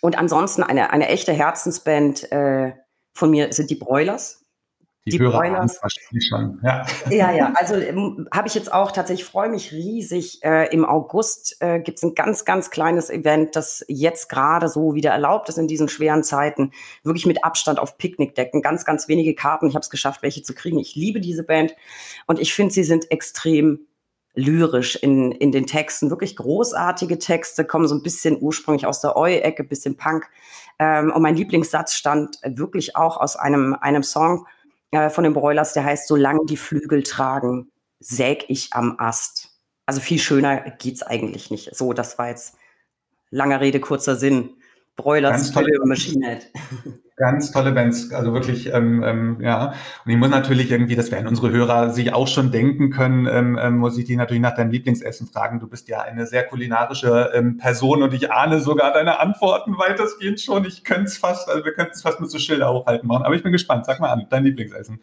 Und 0.00 0.16
ansonsten 0.16 0.62
eine, 0.62 0.90
eine 0.90 1.08
echte 1.08 1.32
Herzensband 1.32 2.32
äh, 2.32 2.72
von 3.12 3.30
mir 3.30 3.52
sind 3.52 3.68
die 3.68 3.76
Broilers. 3.76 4.41
Die, 5.04 5.10
die 5.10 5.18
Hörer 5.18 5.38
Broilers. 5.38 5.82
wahrscheinlich 5.82 6.28
schon. 6.28 6.60
Ja, 6.62 6.86
ja, 7.10 7.32
ja. 7.32 7.52
also 7.56 7.74
ähm, 7.74 8.28
habe 8.32 8.46
ich 8.46 8.54
jetzt 8.54 8.72
auch 8.72 8.92
tatsächlich, 8.92 9.24
freue 9.24 9.48
mich 9.48 9.72
riesig. 9.72 10.44
Äh, 10.44 10.72
Im 10.72 10.84
August 10.84 11.56
äh, 11.60 11.80
gibt 11.80 11.98
es 11.98 12.04
ein 12.04 12.14
ganz, 12.14 12.44
ganz 12.44 12.70
kleines 12.70 13.10
Event, 13.10 13.56
das 13.56 13.84
jetzt 13.88 14.28
gerade 14.28 14.68
so 14.68 14.94
wieder 14.94 15.10
erlaubt 15.10 15.48
ist 15.48 15.58
in 15.58 15.66
diesen 15.66 15.88
schweren 15.88 16.22
Zeiten. 16.22 16.70
Wirklich 17.02 17.26
mit 17.26 17.44
Abstand 17.44 17.80
auf 17.80 17.98
Picknickdecken. 17.98 18.62
Ganz, 18.62 18.84
ganz 18.84 19.08
wenige 19.08 19.34
Karten. 19.34 19.66
Ich 19.66 19.74
habe 19.74 19.82
es 19.82 19.90
geschafft, 19.90 20.22
welche 20.22 20.42
zu 20.42 20.54
kriegen. 20.54 20.78
Ich 20.78 20.94
liebe 20.94 21.20
diese 21.20 21.42
Band 21.42 21.74
und 22.26 22.38
ich 22.38 22.54
finde, 22.54 22.72
sie 22.72 22.84
sind 22.84 23.10
extrem 23.10 23.86
lyrisch 24.34 24.96
in, 24.96 25.32
in 25.32 25.52
den 25.52 25.66
Texten. 25.66 26.10
Wirklich 26.10 26.36
großartige 26.36 27.18
Texte, 27.18 27.64
kommen 27.64 27.88
so 27.88 27.94
ein 27.94 28.02
bisschen 28.02 28.38
ursprünglich 28.40 28.86
aus 28.86 29.00
der 29.00 29.16
Eu-Ecke, 29.16 29.64
bisschen 29.64 29.96
Punk. 29.96 30.28
Ähm, 30.78 31.12
und 31.12 31.22
mein 31.22 31.36
Lieblingssatz 31.36 31.94
stand 31.94 32.38
wirklich 32.44 32.96
auch 32.96 33.18
aus 33.18 33.36
einem, 33.36 33.74
einem 33.74 34.02
Song, 34.02 34.46
äh, 34.92 35.10
von 35.10 35.24
den 35.24 35.32
Broilers, 35.32 35.72
der 35.72 35.84
heißt, 35.84 36.06
solange 36.06 36.46
die 36.46 36.56
Flügel 36.56 37.02
tragen, 37.02 37.72
säg 37.98 38.44
ich 38.48 38.72
am 38.72 38.98
Ast. 38.98 39.50
Also 39.86 40.00
viel 40.00 40.18
schöner 40.18 40.60
geht's 40.78 41.02
eigentlich 41.02 41.50
nicht. 41.50 41.74
So, 41.74 41.92
das 41.92 42.18
war 42.18 42.28
jetzt 42.28 42.56
langer 43.30 43.60
Rede, 43.60 43.80
kurzer 43.80 44.16
Sinn. 44.16 44.50
Broilers, 44.94 45.50
tolle 45.52 45.78
Machine 45.84 46.28
Head. 46.28 46.52
Ganz 47.16 47.52
tolle 47.52 47.72
Bands, 47.72 48.10
also 48.12 48.32
wirklich, 48.32 48.72
ähm, 48.72 49.02
ähm, 49.02 49.38
ja. 49.42 49.74
Und 50.04 50.10
ich 50.10 50.16
muss 50.16 50.30
natürlich 50.30 50.70
irgendwie, 50.70 50.96
das 50.96 51.10
werden 51.10 51.26
unsere 51.26 51.50
Hörer 51.50 51.90
sich 51.90 52.14
auch 52.14 52.26
schon 52.26 52.50
denken 52.50 52.90
können, 52.90 53.26
ähm, 53.26 53.58
ähm, 53.60 53.76
muss 53.76 53.98
ich 53.98 54.06
die 54.06 54.16
natürlich 54.16 54.40
nach 54.40 54.54
deinem 54.54 54.70
Lieblingsessen 54.70 55.26
fragen. 55.26 55.60
Du 55.60 55.68
bist 55.68 55.88
ja 55.88 56.00
eine 56.00 56.26
sehr 56.26 56.44
kulinarische 56.44 57.30
ähm, 57.34 57.58
Person 57.58 58.02
und 58.02 58.14
ich 58.14 58.32
ahne 58.32 58.60
sogar 58.60 58.94
deine 58.94 59.20
Antworten 59.20 59.76
weitestgehend 59.76 60.40
schon. 60.40 60.64
Ich 60.64 60.84
könnte 60.84 61.04
es 61.04 61.18
fast, 61.18 61.50
also 61.50 61.62
wir 61.66 61.74
könnten 61.74 61.92
es 61.92 62.00
fast 62.00 62.18
mit 62.18 62.30
so 62.30 62.38
Schilder 62.38 62.72
hochhalten 62.72 63.06
machen. 63.06 63.24
Aber 63.24 63.34
ich 63.34 63.42
bin 63.42 63.52
gespannt. 63.52 63.84
Sag 63.84 64.00
mal 64.00 64.10
an, 64.10 64.26
dein 64.30 64.44
Lieblingsessen 64.44 65.00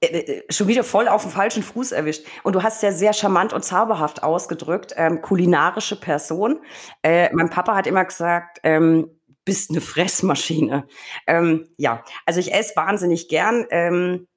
äh, 0.00 0.06
äh, 0.06 0.42
schon 0.52 0.68
wieder 0.68 0.84
voll 0.84 1.08
auf 1.08 1.22
den 1.22 1.32
falschen 1.32 1.62
Fuß 1.62 1.92
erwischt. 1.92 2.26
Und 2.42 2.54
du 2.54 2.62
hast 2.62 2.82
ja 2.82 2.92
sehr 2.92 3.14
charmant 3.14 3.52
und 3.54 3.64
zauberhaft 3.64 4.22
ausgedrückt, 4.22 4.94
ähm, 4.96 5.22
kulinarische 5.22 5.98
Person. 5.98 6.60
Äh, 7.02 7.34
mein 7.34 7.50
Papa 7.50 7.74
hat 7.74 7.86
immer 7.86 8.04
gesagt, 8.04 8.60
ähm, 8.62 9.17
bist 9.48 9.70
eine 9.70 9.80
Fressmaschine. 9.80 10.86
Ähm, 11.26 11.70
ja, 11.78 12.04
also 12.26 12.38
ich 12.38 12.52
esse 12.52 12.76
wahnsinnig 12.76 13.30
gern. 13.30 13.64
Ähm, 13.70 14.28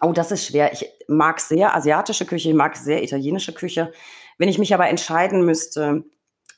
oh, 0.00 0.10
das 0.10 0.32
ist 0.32 0.46
schwer. 0.46 0.72
Ich 0.72 0.84
mag 1.06 1.38
sehr 1.38 1.76
asiatische 1.76 2.26
Küche, 2.26 2.48
ich 2.48 2.56
mag 2.56 2.76
sehr 2.76 3.04
italienische 3.04 3.54
Küche. 3.54 3.92
Wenn 4.36 4.48
ich 4.48 4.58
mich 4.58 4.74
aber 4.74 4.88
entscheiden 4.88 5.44
müsste, 5.44 6.02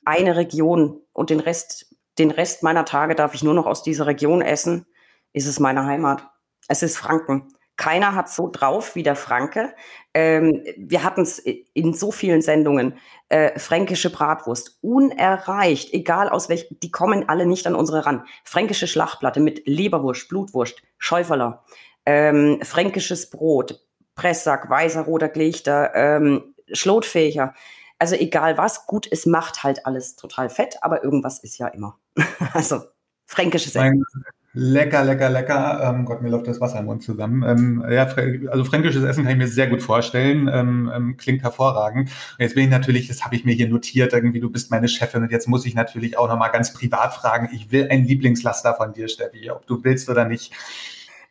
eine 0.06 0.36
Region 0.36 1.02
und 1.12 1.28
den 1.28 1.40
Rest, 1.40 1.94
den 2.18 2.30
Rest 2.30 2.62
meiner 2.62 2.86
Tage 2.86 3.14
darf 3.14 3.34
ich 3.34 3.42
nur 3.42 3.52
noch 3.52 3.66
aus 3.66 3.82
dieser 3.82 4.06
Region 4.06 4.40
essen, 4.40 4.86
ist 5.34 5.46
es 5.46 5.60
meine 5.60 5.84
Heimat. 5.84 6.26
Es 6.68 6.82
ist 6.82 6.96
Franken. 6.96 7.52
Keiner 7.80 8.14
hat 8.14 8.28
so 8.28 8.46
drauf 8.46 8.94
wie 8.94 9.02
der 9.02 9.16
Franke. 9.16 9.74
Ähm, 10.12 10.62
wir 10.76 11.02
hatten 11.02 11.22
es 11.22 11.38
in 11.38 11.94
so 11.94 12.12
vielen 12.12 12.42
Sendungen. 12.42 12.98
Äh, 13.30 13.58
fränkische 13.58 14.10
Bratwurst, 14.10 14.76
unerreicht, 14.82 15.94
egal 15.94 16.28
aus 16.28 16.50
welchem, 16.50 16.78
die 16.80 16.90
kommen 16.90 17.30
alle 17.30 17.46
nicht 17.46 17.66
an 17.66 17.74
unsere 17.74 18.04
ran. 18.04 18.26
Fränkische 18.44 18.86
Schlachtplatte 18.86 19.40
mit 19.40 19.66
Leberwurst, 19.66 20.28
Blutwurst, 20.28 20.82
Schäuferler, 20.98 21.64
ähm, 22.04 22.58
fränkisches 22.62 23.30
Brot, 23.30 23.80
Pressack, 24.14 24.68
weißer, 24.68 25.00
roter 25.00 25.30
Glechter, 25.30 25.94
ähm, 25.94 26.54
Schlotfächer. 26.70 27.54
Also 27.98 28.14
egal 28.14 28.58
was, 28.58 28.86
gut, 28.86 29.08
es 29.10 29.24
macht 29.24 29.62
halt 29.62 29.86
alles 29.86 30.16
total 30.16 30.50
fett, 30.50 30.76
aber 30.82 31.02
irgendwas 31.02 31.38
ist 31.38 31.56
ja 31.56 31.68
immer. 31.68 31.98
also 32.52 32.82
fränkisches 33.24 33.74
Essen. 33.74 34.04
Lecker, 34.52 35.04
lecker, 35.04 35.30
lecker. 35.30 35.80
Ähm, 35.84 36.04
Gott, 36.04 36.22
mir 36.22 36.28
läuft 36.28 36.48
das 36.48 36.60
Wasser 36.60 36.80
im 36.80 36.86
Mund 36.86 37.04
zusammen. 37.04 37.44
Ähm, 37.44 37.84
ja, 37.88 38.02
also 38.50 38.64
fränkisches 38.64 39.04
Essen 39.04 39.22
kann 39.22 39.32
ich 39.32 39.38
mir 39.38 39.46
sehr 39.46 39.68
gut 39.68 39.80
vorstellen. 39.80 40.50
Ähm, 40.52 40.90
ähm, 40.92 41.16
klingt 41.16 41.42
hervorragend. 41.42 42.10
Jetzt 42.38 42.56
bin 42.56 42.64
ich 42.64 42.70
natürlich, 42.70 43.06
das 43.06 43.24
habe 43.24 43.36
ich 43.36 43.44
mir 43.44 43.54
hier 43.54 43.68
notiert, 43.68 44.12
irgendwie, 44.12 44.40
du 44.40 44.50
bist 44.50 44.72
meine 44.72 44.88
Chefin 44.88 45.22
und 45.22 45.30
jetzt 45.30 45.46
muss 45.46 45.66
ich 45.66 45.74
natürlich 45.74 46.18
auch 46.18 46.26
nochmal 46.26 46.50
ganz 46.50 46.72
privat 46.72 47.14
fragen. 47.14 47.48
Ich 47.52 47.70
will 47.70 47.88
ein 47.90 48.04
Lieblingslaster 48.04 48.74
von 48.74 48.92
dir, 48.92 49.06
Steffi, 49.08 49.50
ob 49.52 49.66
du 49.66 49.84
willst 49.84 50.10
oder 50.10 50.24
nicht. 50.24 50.52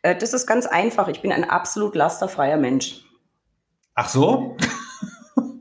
Äh, 0.00 0.16
das 0.16 0.32
ist 0.32 0.46
ganz 0.46 0.64
einfach. 0.64 1.08
Ich 1.08 1.20
bin 1.20 1.30
ein 1.30 1.44
absolut 1.44 1.94
lasterfreier 1.94 2.56
Mensch. 2.56 3.04
Ach 3.94 4.08
so? 4.08 4.56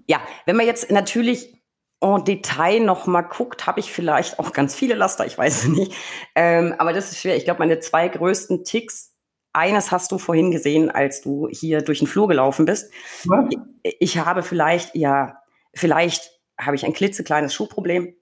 ja, 0.08 0.22
wenn 0.46 0.56
man 0.56 0.66
jetzt 0.66 0.92
natürlich 0.92 1.59
en 2.02 2.24
Detail 2.24 2.80
noch 2.80 3.08
mal 3.08 3.24
guckt, 3.24 3.68
habe 3.68 3.80
ich 3.80 3.92
vielleicht 3.92 4.40
auch 4.40 4.54
ganz 4.54 4.74
viele 4.74 4.96
Laster, 4.96 5.26
ich 5.26 5.38
weiß 5.38 5.64
es 5.64 5.68
nicht. 5.68 5.94
Ähm, 6.36 6.74
aber 6.78 6.94
das 6.94 7.12
ist 7.12 7.20
schwer. 7.20 7.36
Ich 7.36 7.46
glaube, 7.46 7.60
meine 7.60 7.80
zwei 7.80 8.08
größten 8.08 8.64
Ticks, 8.64 9.14
eines 9.52 9.92
hast 9.92 10.12
du 10.12 10.18
vorhin 10.18 10.52
gesehen, 10.52 10.90
als 10.90 11.22
du 11.22 11.50
hier 11.52 11.82
durch 11.82 12.00
den 12.00 12.08
Flur 12.08 12.28
gelaufen 12.28 12.66
bist. 12.66 12.94
Was? 13.26 13.46
Ich 13.84 14.18
habe 14.18 14.44
vielleicht, 14.44 14.96
ja, 14.96 15.38
vielleicht 15.74 16.40
habe 16.58 16.76
ich 16.76 16.86
ein 16.86 16.94
klitzekleines 16.94 17.54
Schuhproblem. 17.54 18.16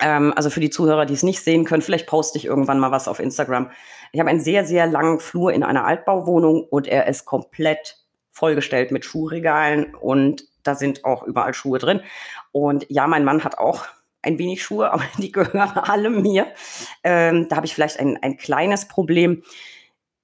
Ähm, 0.00 0.32
also 0.36 0.50
für 0.50 0.60
die 0.60 0.70
Zuhörer, 0.70 1.06
die 1.06 1.14
es 1.14 1.22
nicht 1.22 1.42
sehen 1.42 1.64
können, 1.64 1.82
vielleicht 1.82 2.06
poste 2.06 2.38
ich 2.38 2.44
irgendwann 2.44 2.78
mal 2.78 2.90
was 2.92 3.08
auf 3.08 3.20
Instagram. 3.20 3.70
Ich 4.12 4.20
habe 4.20 4.30
einen 4.30 4.40
sehr, 4.40 4.64
sehr 4.64 4.86
langen 4.86 5.18
Flur 5.18 5.52
in 5.52 5.62
einer 5.62 5.84
Altbauwohnung 5.84 6.64
und 6.64 6.86
er 6.86 7.06
ist 7.06 7.24
komplett 7.24 7.96
vollgestellt 8.30 8.92
mit 8.92 9.04
Schuhregalen 9.04 9.94
und 9.94 10.44
da 10.62 10.74
sind 10.74 11.04
auch 11.04 11.22
überall 11.22 11.54
Schuhe 11.54 11.78
drin. 11.78 12.00
Und 12.52 12.86
ja, 12.88 13.06
mein 13.06 13.24
Mann 13.24 13.44
hat 13.44 13.58
auch 13.58 13.86
ein 14.22 14.38
wenig 14.38 14.62
Schuhe, 14.62 14.90
aber 14.92 15.04
die 15.18 15.32
gehören 15.32 15.78
alle 15.78 16.10
mir. 16.10 16.46
Ähm, 17.02 17.48
da 17.48 17.56
habe 17.56 17.66
ich 17.66 17.74
vielleicht 17.74 17.98
ein, 17.98 18.18
ein 18.22 18.36
kleines 18.36 18.88
Problem. 18.88 19.42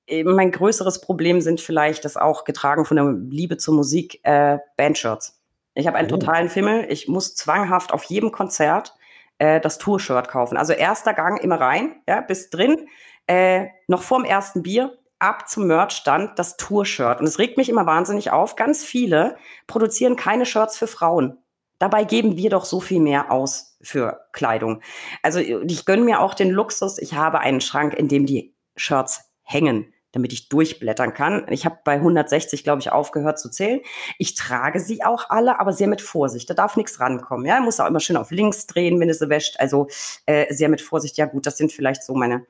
Äh, 0.07 0.25
mein 0.25 0.51
größeres 0.51 1.01
Problem 1.01 1.41
sind 1.41 1.61
vielleicht 1.61 2.05
das 2.05 2.17
auch 2.17 2.45
getragen 2.45 2.85
von 2.85 2.97
der 2.97 3.15
Liebe 3.29 3.57
zur 3.57 3.75
Musik, 3.75 4.21
äh, 4.25 4.59
Bandshirts. 4.77 5.41
Ich 5.75 5.87
habe 5.87 5.99
einen 5.99 6.09
oh. 6.11 6.17
totalen 6.17 6.49
Fimmel. 6.49 6.87
Ich 6.89 7.09
muss 7.09 7.35
zwanghaft 7.35 7.93
auf 7.93 8.05
jedem 8.05 8.33
Konzert 8.33 8.95
äh, 9.39 9.61
das 9.61 9.79
Tour-Shirt 9.79 10.29
kaufen. 10.29 10.57
Also 10.57 10.73
erster 10.73 11.13
Gang 11.13 11.43
immer 11.43 11.61
rein, 11.61 12.01
ja, 12.09 12.21
bis 12.21 12.51
drin. 12.51 12.89
Äh, 13.27 13.67
noch 13.89 14.03
vorm 14.03 14.25
ersten 14.25 14.63
Bier 14.63 14.97
ab 15.19 15.49
zum 15.49 15.67
Merchstand 15.67 16.39
das 16.39 16.57
Tour-Shirt. 16.57 17.21
Und 17.21 17.27
es 17.27 17.39
regt 17.39 17.57
mich 17.57 17.69
immer 17.69 17.87
wahnsinnig 17.87 18.31
auf. 18.31 18.57
Ganz 18.57 18.85
viele 18.85 19.37
produzieren 19.67 20.17
keine 20.17 20.47
Shirts 20.47 20.77
für 20.77 20.87
Frauen. 20.87 21.39
Dabei 21.79 22.05
geben 22.05 22.37
wir 22.37 22.51
doch 22.51 22.65
so 22.65 22.81
viel 22.81 23.01
mehr 23.01 23.31
aus 23.31 23.77
für 23.83 24.27
Kleidung. 24.33 24.81
Also 25.23 25.41
ich 25.41 25.85
gönne 25.85 26.05
mir 26.05 26.21
auch 26.21 26.35
den 26.35 26.51
Luxus. 26.51 26.99
Ich 26.99 27.15
habe 27.15 27.41
einen 27.41 27.61
Schrank, 27.61 27.95
in 27.95 28.09
dem 28.09 28.25
die 28.25 28.55
Shirts 28.77 29.31
hängen, 29.43 29.93
damit 30.13 30.33
ich 30.33 30.49
durchblättern 30.49 31.13
kann. 31.13 31.47
Ich 31.51 31.67
habe 31.67 31.79
bei 31.85 31.95
160, 31.95 32.65
glaube 32.65 32.81
ich, 32.81 32.93
aufgehört 32.93 33.39
zu 33.39 33.51
zählen. 33.51 33.81
Ich 34.19 34.35
trage 34.35 34.81
sie 34.81 35.05
auch 35.05 35.29
alle, 35.29 35.61
aber 35.61 35.73
sehr 35.73 35.89
mit 35.89 36.01
Vorsicht. 36.01 36.49
Da 36.49 36.55
darf 36.55 36.77
nichts 36.77 36.99
rankommen. 36.99 37.45
Ja, 37.45 37.61
muss 37.61 37.79
auch 37.79 37.87
immer 37.87 38.01
schön 38.01 38.17
auf 38.17 38.31
links 38.31 38.67
drehen, 38.67 38.99
wenn 38.99 39.11
es 39.11 39.19
sie 39.19 39.29
wäscht. 39.29 39.61
Also 39.61 39.89
äh, 40.25 40.53
sehr 40.55 40.71
mit 40.71 40.81
Vorsicht. 40.81 41.19
Ja 41.19 41.27
gut, 41.27 41.47
das 41.47 41.59
sind 41.59 41.73
vielleicht 41.73 42.03
so 42.03 42.15
meine 42.15 42.47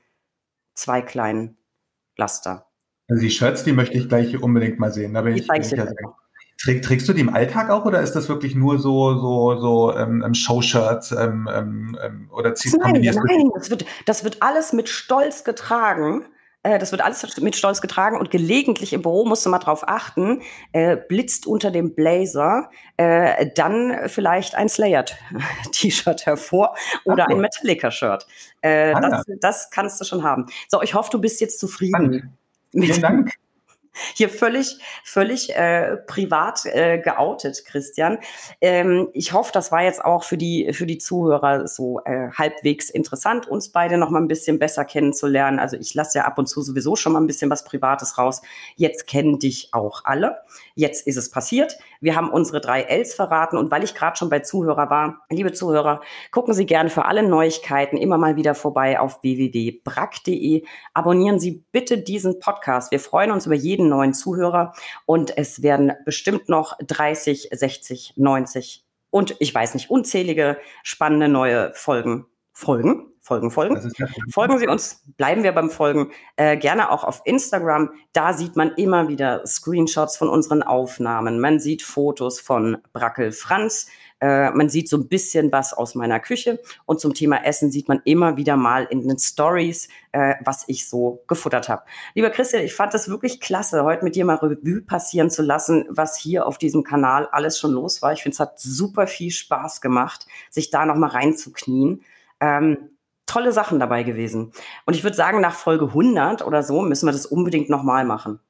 zwei 0.74 1.02
kleinen 1.02 1.58
Laster. 2.16 2.66
Also 3.08 3.22
die 3.22 3.30
Shirts, 3.30 3.64
die 3.64 3.72
möchte 3.72 3.96
ich 3.98 4.08
gleich 4.08 4.42
unbedingt 4.42 4.78
mal 4.78 4.92
sehen. 4.92 5.14
Da 5.14 5.22
bin 5.22 5.34
die 5.34 5.40
ich, 5.40 5.48
ich 5.48 5.70
ja 5.70 5.86
Träg, 6.58 6.82
trägst 6.82 7.06
du 7.06 7.12
die 7.12 7.20
im 7.20 7.34
Alltag 7.34 7.68
auch 7.68 7.84
oder 7.84 8.00
ist 8.00 8.12
das 8.12 8.30
wirklich 8.30 8.54
nur 8.54 8.78
so 8.78 9.14
so 9.18 9.60
so 9.60 9.94
ähm, 9.94 10.22
ähm 10.24 10.32
Showshirts 10.32 11.12
ähm, 11.12 11.48
ähm, 11.52 11.98
ähm, 12.02 12.30
oder 12.32 12.54
ziehst 12.54 12.78
Nein, 12.78 13.02
nein, 13.02 13.50
das 13.54 13.68
wird 13.68 13.84
das 14.06 14.24
wird 14.24 14.42
alles 14.42 14.72
mit 14.72 14.88
Stolz 14.88 15.44
getragen. 15.44 16.24
Äh, 16.66 16.78
das 16.80 16.90
wird 16.90 17.00
alles 17.00 17.24
mit 17.40 17.54
Stolz 17.54 17.80
getragen 17.80 18.18
und 18.18 18.30
gelegentlich 18.30 18.92
im 18.92 19.02
Büro 19.02 19.24
musst 19.24 19.46
du 19.46 19.50
mal 19.50 19.60
drauf 19.60 19.86
achten, 19.86 20.42
äh, 20.72 20.96
blitzt 20.96 21.46
unter 21.46 21.70
dem 21.70 21.94
Blazer 21.94 22.70
äh, 22.96 23.46
dann 23.54 24.08
vielleicht 24.08 24.56
ein 24.56 24.68
Slayer-T-Shirt 24.68 26.26
hervor 26.26 26.74
oder 27.04 27.24
okay. 27.24 27.34
ein 27.34 27.40
Metallica-Shirt. 27.40 28.26
Äh, 28.62 28.92
ah, 28.94 29.00
das, 29.00 29.24
das, 29.40 29.70
kannst 29.70 30.00
du 30.00 30.04
schon 30.04 30.24
haben. 30.24 30.46
So, 30.68 30.82
ich 30.82 30.94
hoffe, 30.94 31.10
du 31.12 31.20
bist 31.20 31.40
jetzt 31.40 31.60
zufrieden. 31.60 32.36
Vielen 32.72 33.00
Dank. 33.00 33.32
Hier 34.14 34.28
völlig, 34.28 34.78
völlig 35.04 35.54
äh, 35.54 35.96
privat 35.96 36.66
äh, 36.66 36.98
geoutet, 36.98 37.64
Christian. 37.64 38.18
Ähm, 38.60 39.08
ich 39.12 39.32
hoffe, 39.32 39.52
das 39.52 39.72
war 39.72 39.82
jetzt 39.82 40.04
auch 40.04 40.24
für 40.24 40.36
die, 40.36 40.72
für 40.72 40.86
die 40.86 40.98
Zuhörer 40.98 41.66
so 41.68 42.00
äh, 42.04 42.30
halbwegs 42.30 42.90
interessant, 42.90 43.48
uns 43.48 43.70
beide 43.70 43.98
noch 43.98 44.10
mal 44.10 44.20
ein 44.20 44.28
bisschen 44.28 44.58
besser 44.58 44.84
kennenzulernen. 44.84 45.58
Also 45.58 45.76
ich 45.76 45.94
lasse 45.94 46.18
ja 46.18 46.24
ab 46.24 46.38
und 46.38 46.46
zu 46.46 46.62
sowieso 46.62 46.96
schon 46.96 47.12
mal 47.12 47.20
ein 47.20 47.26
bisschen 47.26 47.50
was 47.50 47.64
Privates 47.64 48.18
raus. 48.18 48.42
Jetzt 48.76 49.06
kennen 49.06 49.38
dich 49.38 49.70
auch 49.72 50.04
alle. 50.04 50.38
Jetzt 50.78 51.06
ist 51.06 51.16
es 51.16 51.30
passiert. 51.30 51.78
Wir 52.02 52.16
haben 52.16 52.28
unsere 52.30 52.60
drei 52.60 52.82
Ls 52.82 53.14
verraten 53.14 53.56
und 53.56 53.70
weil 53.70 53.82
ich 53.82 53.94
gerade 53.94 54.18
schon 54.18 54.28
bei 54.28 54.40
Zuhörer 54.40 54.90
war, 54.90 55.22
liebe 55.30 55.54
Zuhörer, 55.54 56.02
gucken 56.30 56.52
Sie 56.52 56.66
gerne 56.66 56.90
für 56.90 57.06
alle 57.06 57.26
Neuigkeiten 57.26 57.96
immer 57.96 58.18
mal 58.18 58.36
wieder 58.36 58.54
vorbei 58.54 59.00
auf 59.00 59.22
www.brack.de. 59.22 60.64
Abonnieren 60.92 61.40
Sie 61.40 61.64
bitte 61.72 61.96
diesen 61.96 62.40
Podcast. 62.40 62.90
Wir 62.92 63.00
freuen 63.00 63.30
uns 63.30 63.46
über 63.46 63.54
jeden 63.54 63.88
neuen 63.88 64.12
Zuhörer 64.12 64.74
und 65.06 65.38
es 65.38 65.62
werden 65.62 65.92
bestimmt 66.04 66.50
noch 66.50 66.76
30, 66.86 67.48
60, 67.52 68.12
90 68.16 68.84
und 69.08 69.34
ich 69.38 69.54
weiß 69.54 69.72
nicht, 69.72 69.88
unzählige 69.88 70.58
spannende 70.82 71.28
neue 71.28 71.72
Folgen 71.72 72.26
folgen. 72.52 73.15
Folgen, 73.26 73.50
folgen. 73.50 73.92
Folgen 74.30 74.58
Sie 74.60 74.68
uns, 74.68 75.02
bleiben 75.16 75.42
wir 75.42 75.50
beim 75.50 75.68
Folgen, 75.68 76.12
äh, 76.36 76.56
gerne 76.56 76.92
auch 76.92 77.02
auf 77.02 77.22
Instagram. 77.24 77.90
Da 78.12 78.32
sieht 78.32 78.54
man 78.54 78.70
immer 78.76 79.08
wieder 79.08 79.44
Screenshots 79.44 80.16
von 80.16 80.28
unseren 80.28 80.62
Aufnahmen. 80.62 81.40
Man 81.40 81.58
sieht 81.58 81.82
Fotos 81.82 82.38
von 82.38 82.78
Brackel 82.92 83.32
Franz. 83.32 83.88
Äh, 84.20 84.52
man 84.52 84.68
sieht 84.68 84.88
so 84.88 84.96
ein 84.96 85.08
bisschen 85.08 85.50
was 85.50 85.74
aus 85.74 85.96
meiner 85.96 86.20
Küche. 86.20 86.60
Und 86.84 87.00
zum 87.00 87.14
Thema 87.14 87.44
Essen 87.44 87.72
sieht 87.72 87.88
man 87.88 88.00
immer 88.04 88.36
wieder 88.36 88.56
mal 88.56 88.84
in 88.84 89.08
den 89.08 89.18
Stories, 89.18 89.88
äh, 90.12 90.36
was 90.44 90.62
ich 90.68 90.88
so 90.88 91.24
gefuttert 91.26 91.68
habe. 91.68 91.82
Lieber 92.14 92.30
Christian, 92.30 92.62
ich 92.62 92.74
fand 92.74 92.94
das 92.94 93.08
wirklich 93.08 93.40
klasse, 93.40 93.82
heute 93.82 94.04
mit 94.04 94.14
dir 94.14 94.24
mal 94.24 94.36
Revue 94.36 94.82
passieren 94.82 95.30
zu 95.30 95.42
lassen, 95.42 95.84
was 95.88 96.16
hier 96.16 96.46
auf 96.46 96.58
diesem 96.58 96.84
Kanal 96.84 97.26
alles 97.32 97.58
schon 97.58 97.72
los 97.72 98.02
war. 98.02 98.12
Ich 98.12 98.22
finde, 98.22 98.34
es 98.34 98.40
hat 98.40 98.60
super 98.60 99.08
viel 99.08 99.32
Spaß 99.32 99.80
gemacht, 99.80 100.28
sich 100.48 100.70
da 100.70 100.86
noch 100.86 100.94
mal 100.94 101.10
reinzuknien. 101.10 102.04
Ähm, 102.38 102.90
tolle 103.26 103.52
Sachen 103.52 103.78
dabei 103.78 104.02
gewesen. 104.02 104.52
Und 104.86 104.94
ich 104.94 105.04
würde 105.04 105.16
sagen, 105.16 105.40
nach 105.40 105.54
Folge 105.54 105.86
100 105.86 106.46
oder 106.46 106.62
so 106.62 106.82
müssen 106.82 107.06
wir 107.06 107.12
das 107.12 107.26
unbedingt 107.26 107.68
nochmal 107.68 108.04
machen. 108.04 108.40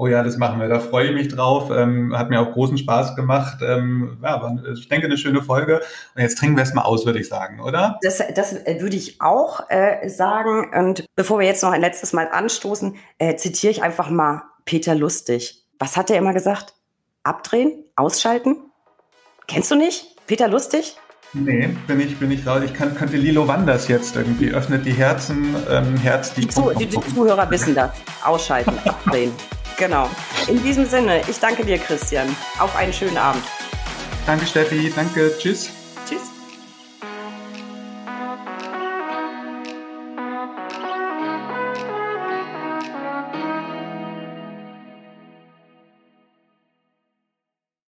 Oh 0.00 0.06
ja, 0.06 0.22
das 0.22 0.36
machen 0.36 0.60
wir. 0.60 0.68
Da 0.68 0.78
freue 0.78 1.08
ich 1.08 1.14
mich 1.14 1.26
drauf. 1.26 1.70
Ähm, 1.74 2.16
hat 2.16 2.30
mir 2.30 2.40
auch 2.40 2.52
großen 2.52 2.78
Spaß 2.78 3.16
gemacht. 3.16 3.58
Ähm, 3.62 4.18
ja, 4.22 4.40
war, 4.40 4.56
ich 4.72 4.88
denke, 4.88 5.06
eine 5.06 5.18
schöne 5.18 5.42
Folge. 5.42 5.82
Und 6.14 6.22
jetzt 6.22 6.38
trinken 6.38 6.56
wir 6.56 6.62
es 6.62 6.72
mal 6.72 6.82
aus, 6.82 7.04
würde 7.04 7.18
ich 7.18 7.28
sagen, 7.28 7.60
oder? 7.60 7.98
Das, 8.02 8.22
das 8.36 8.52
äh, 8.52 8.80
würde 8.80 8.94
ich 8.94 9.20
auch 9.20 9.68
äh, 9.70 10.08
sagen. 10.08 10.70
Und 10.72 11.04
bevor 11.16 11.40
wir 11.40 11.46
jetzt 11.46 11.64
noch 11.64 11.72
ein 11.72 11.80
letztes 11.80 12.12
Mal 12.12 12.28
anstoßen, 12.30 12.94
äh, 13.18 13.34
zitiere 13.34 13.72
ich 13.72 13.82
einfach 13.82 14.08
mal 14.08 14.42
Peter 14.64 14.94
Lustig. 14.94 15.64
Was 15.80 15.96
hat 15.96 16.10
er 16.10 16.18
immer 16.18 16.32
gesagt? 16.32 16.74
Abdrehen? 17.24 17.84
Ausschalten? 17.96 18.56
Kennst 19.48 19.72
du 19.72 19.74
nicht? 19.74 20.14
Peter 20.28 20.46
Lustig? 20.46 20.96
Nee, 21.34 21.76
bin 21.86 22.00
ich, 22.00 22.18
bin 22.18 22.30
ich 22.30 22.46
raus. 22.46 22.62
Ich 22.64 22.72
kann, 22.72 22.94
könnte 22.94 23.16
Lilo 23.16 23.46
Wanders 23.46 23.88
jetzt 23.88 24.16
irgendwie 24.16 24.50
öffnet 24.50 24.86
die 24.86 24.92
Herzen, 24.92 25.54
ähm, 25.70 25.96
Herz, 25.98 26.32
die, 26.32 26.48
Zu, 26.48 26.72
die, 26.78 26.86
die 26.86 27.00
Zuhörer 27.14 27.50
wissen 27.50 27.74
das. 27.74 27.90
Ausschalten, 28.24 28.72
abdrehen. 28.84 29.32
Genau. 29.76 30.08
In 30.48 30.62
diesem 30.62 30.86
Sinne, 30.86 31.20
ich 31.28 31.38
danke 31.38 31.64
dir, 31.64 31.78
Christian. 31.78 32.28
Auf 32.58 32.74
einen 32.76 32.92
schönen 32.92 33.18
Abend. 33.18 33.44
Danke, 34.26 34.46
Steffi. 34.46 34.92
Danke. 34.94 35.32
Tschüss. 35.38 35.70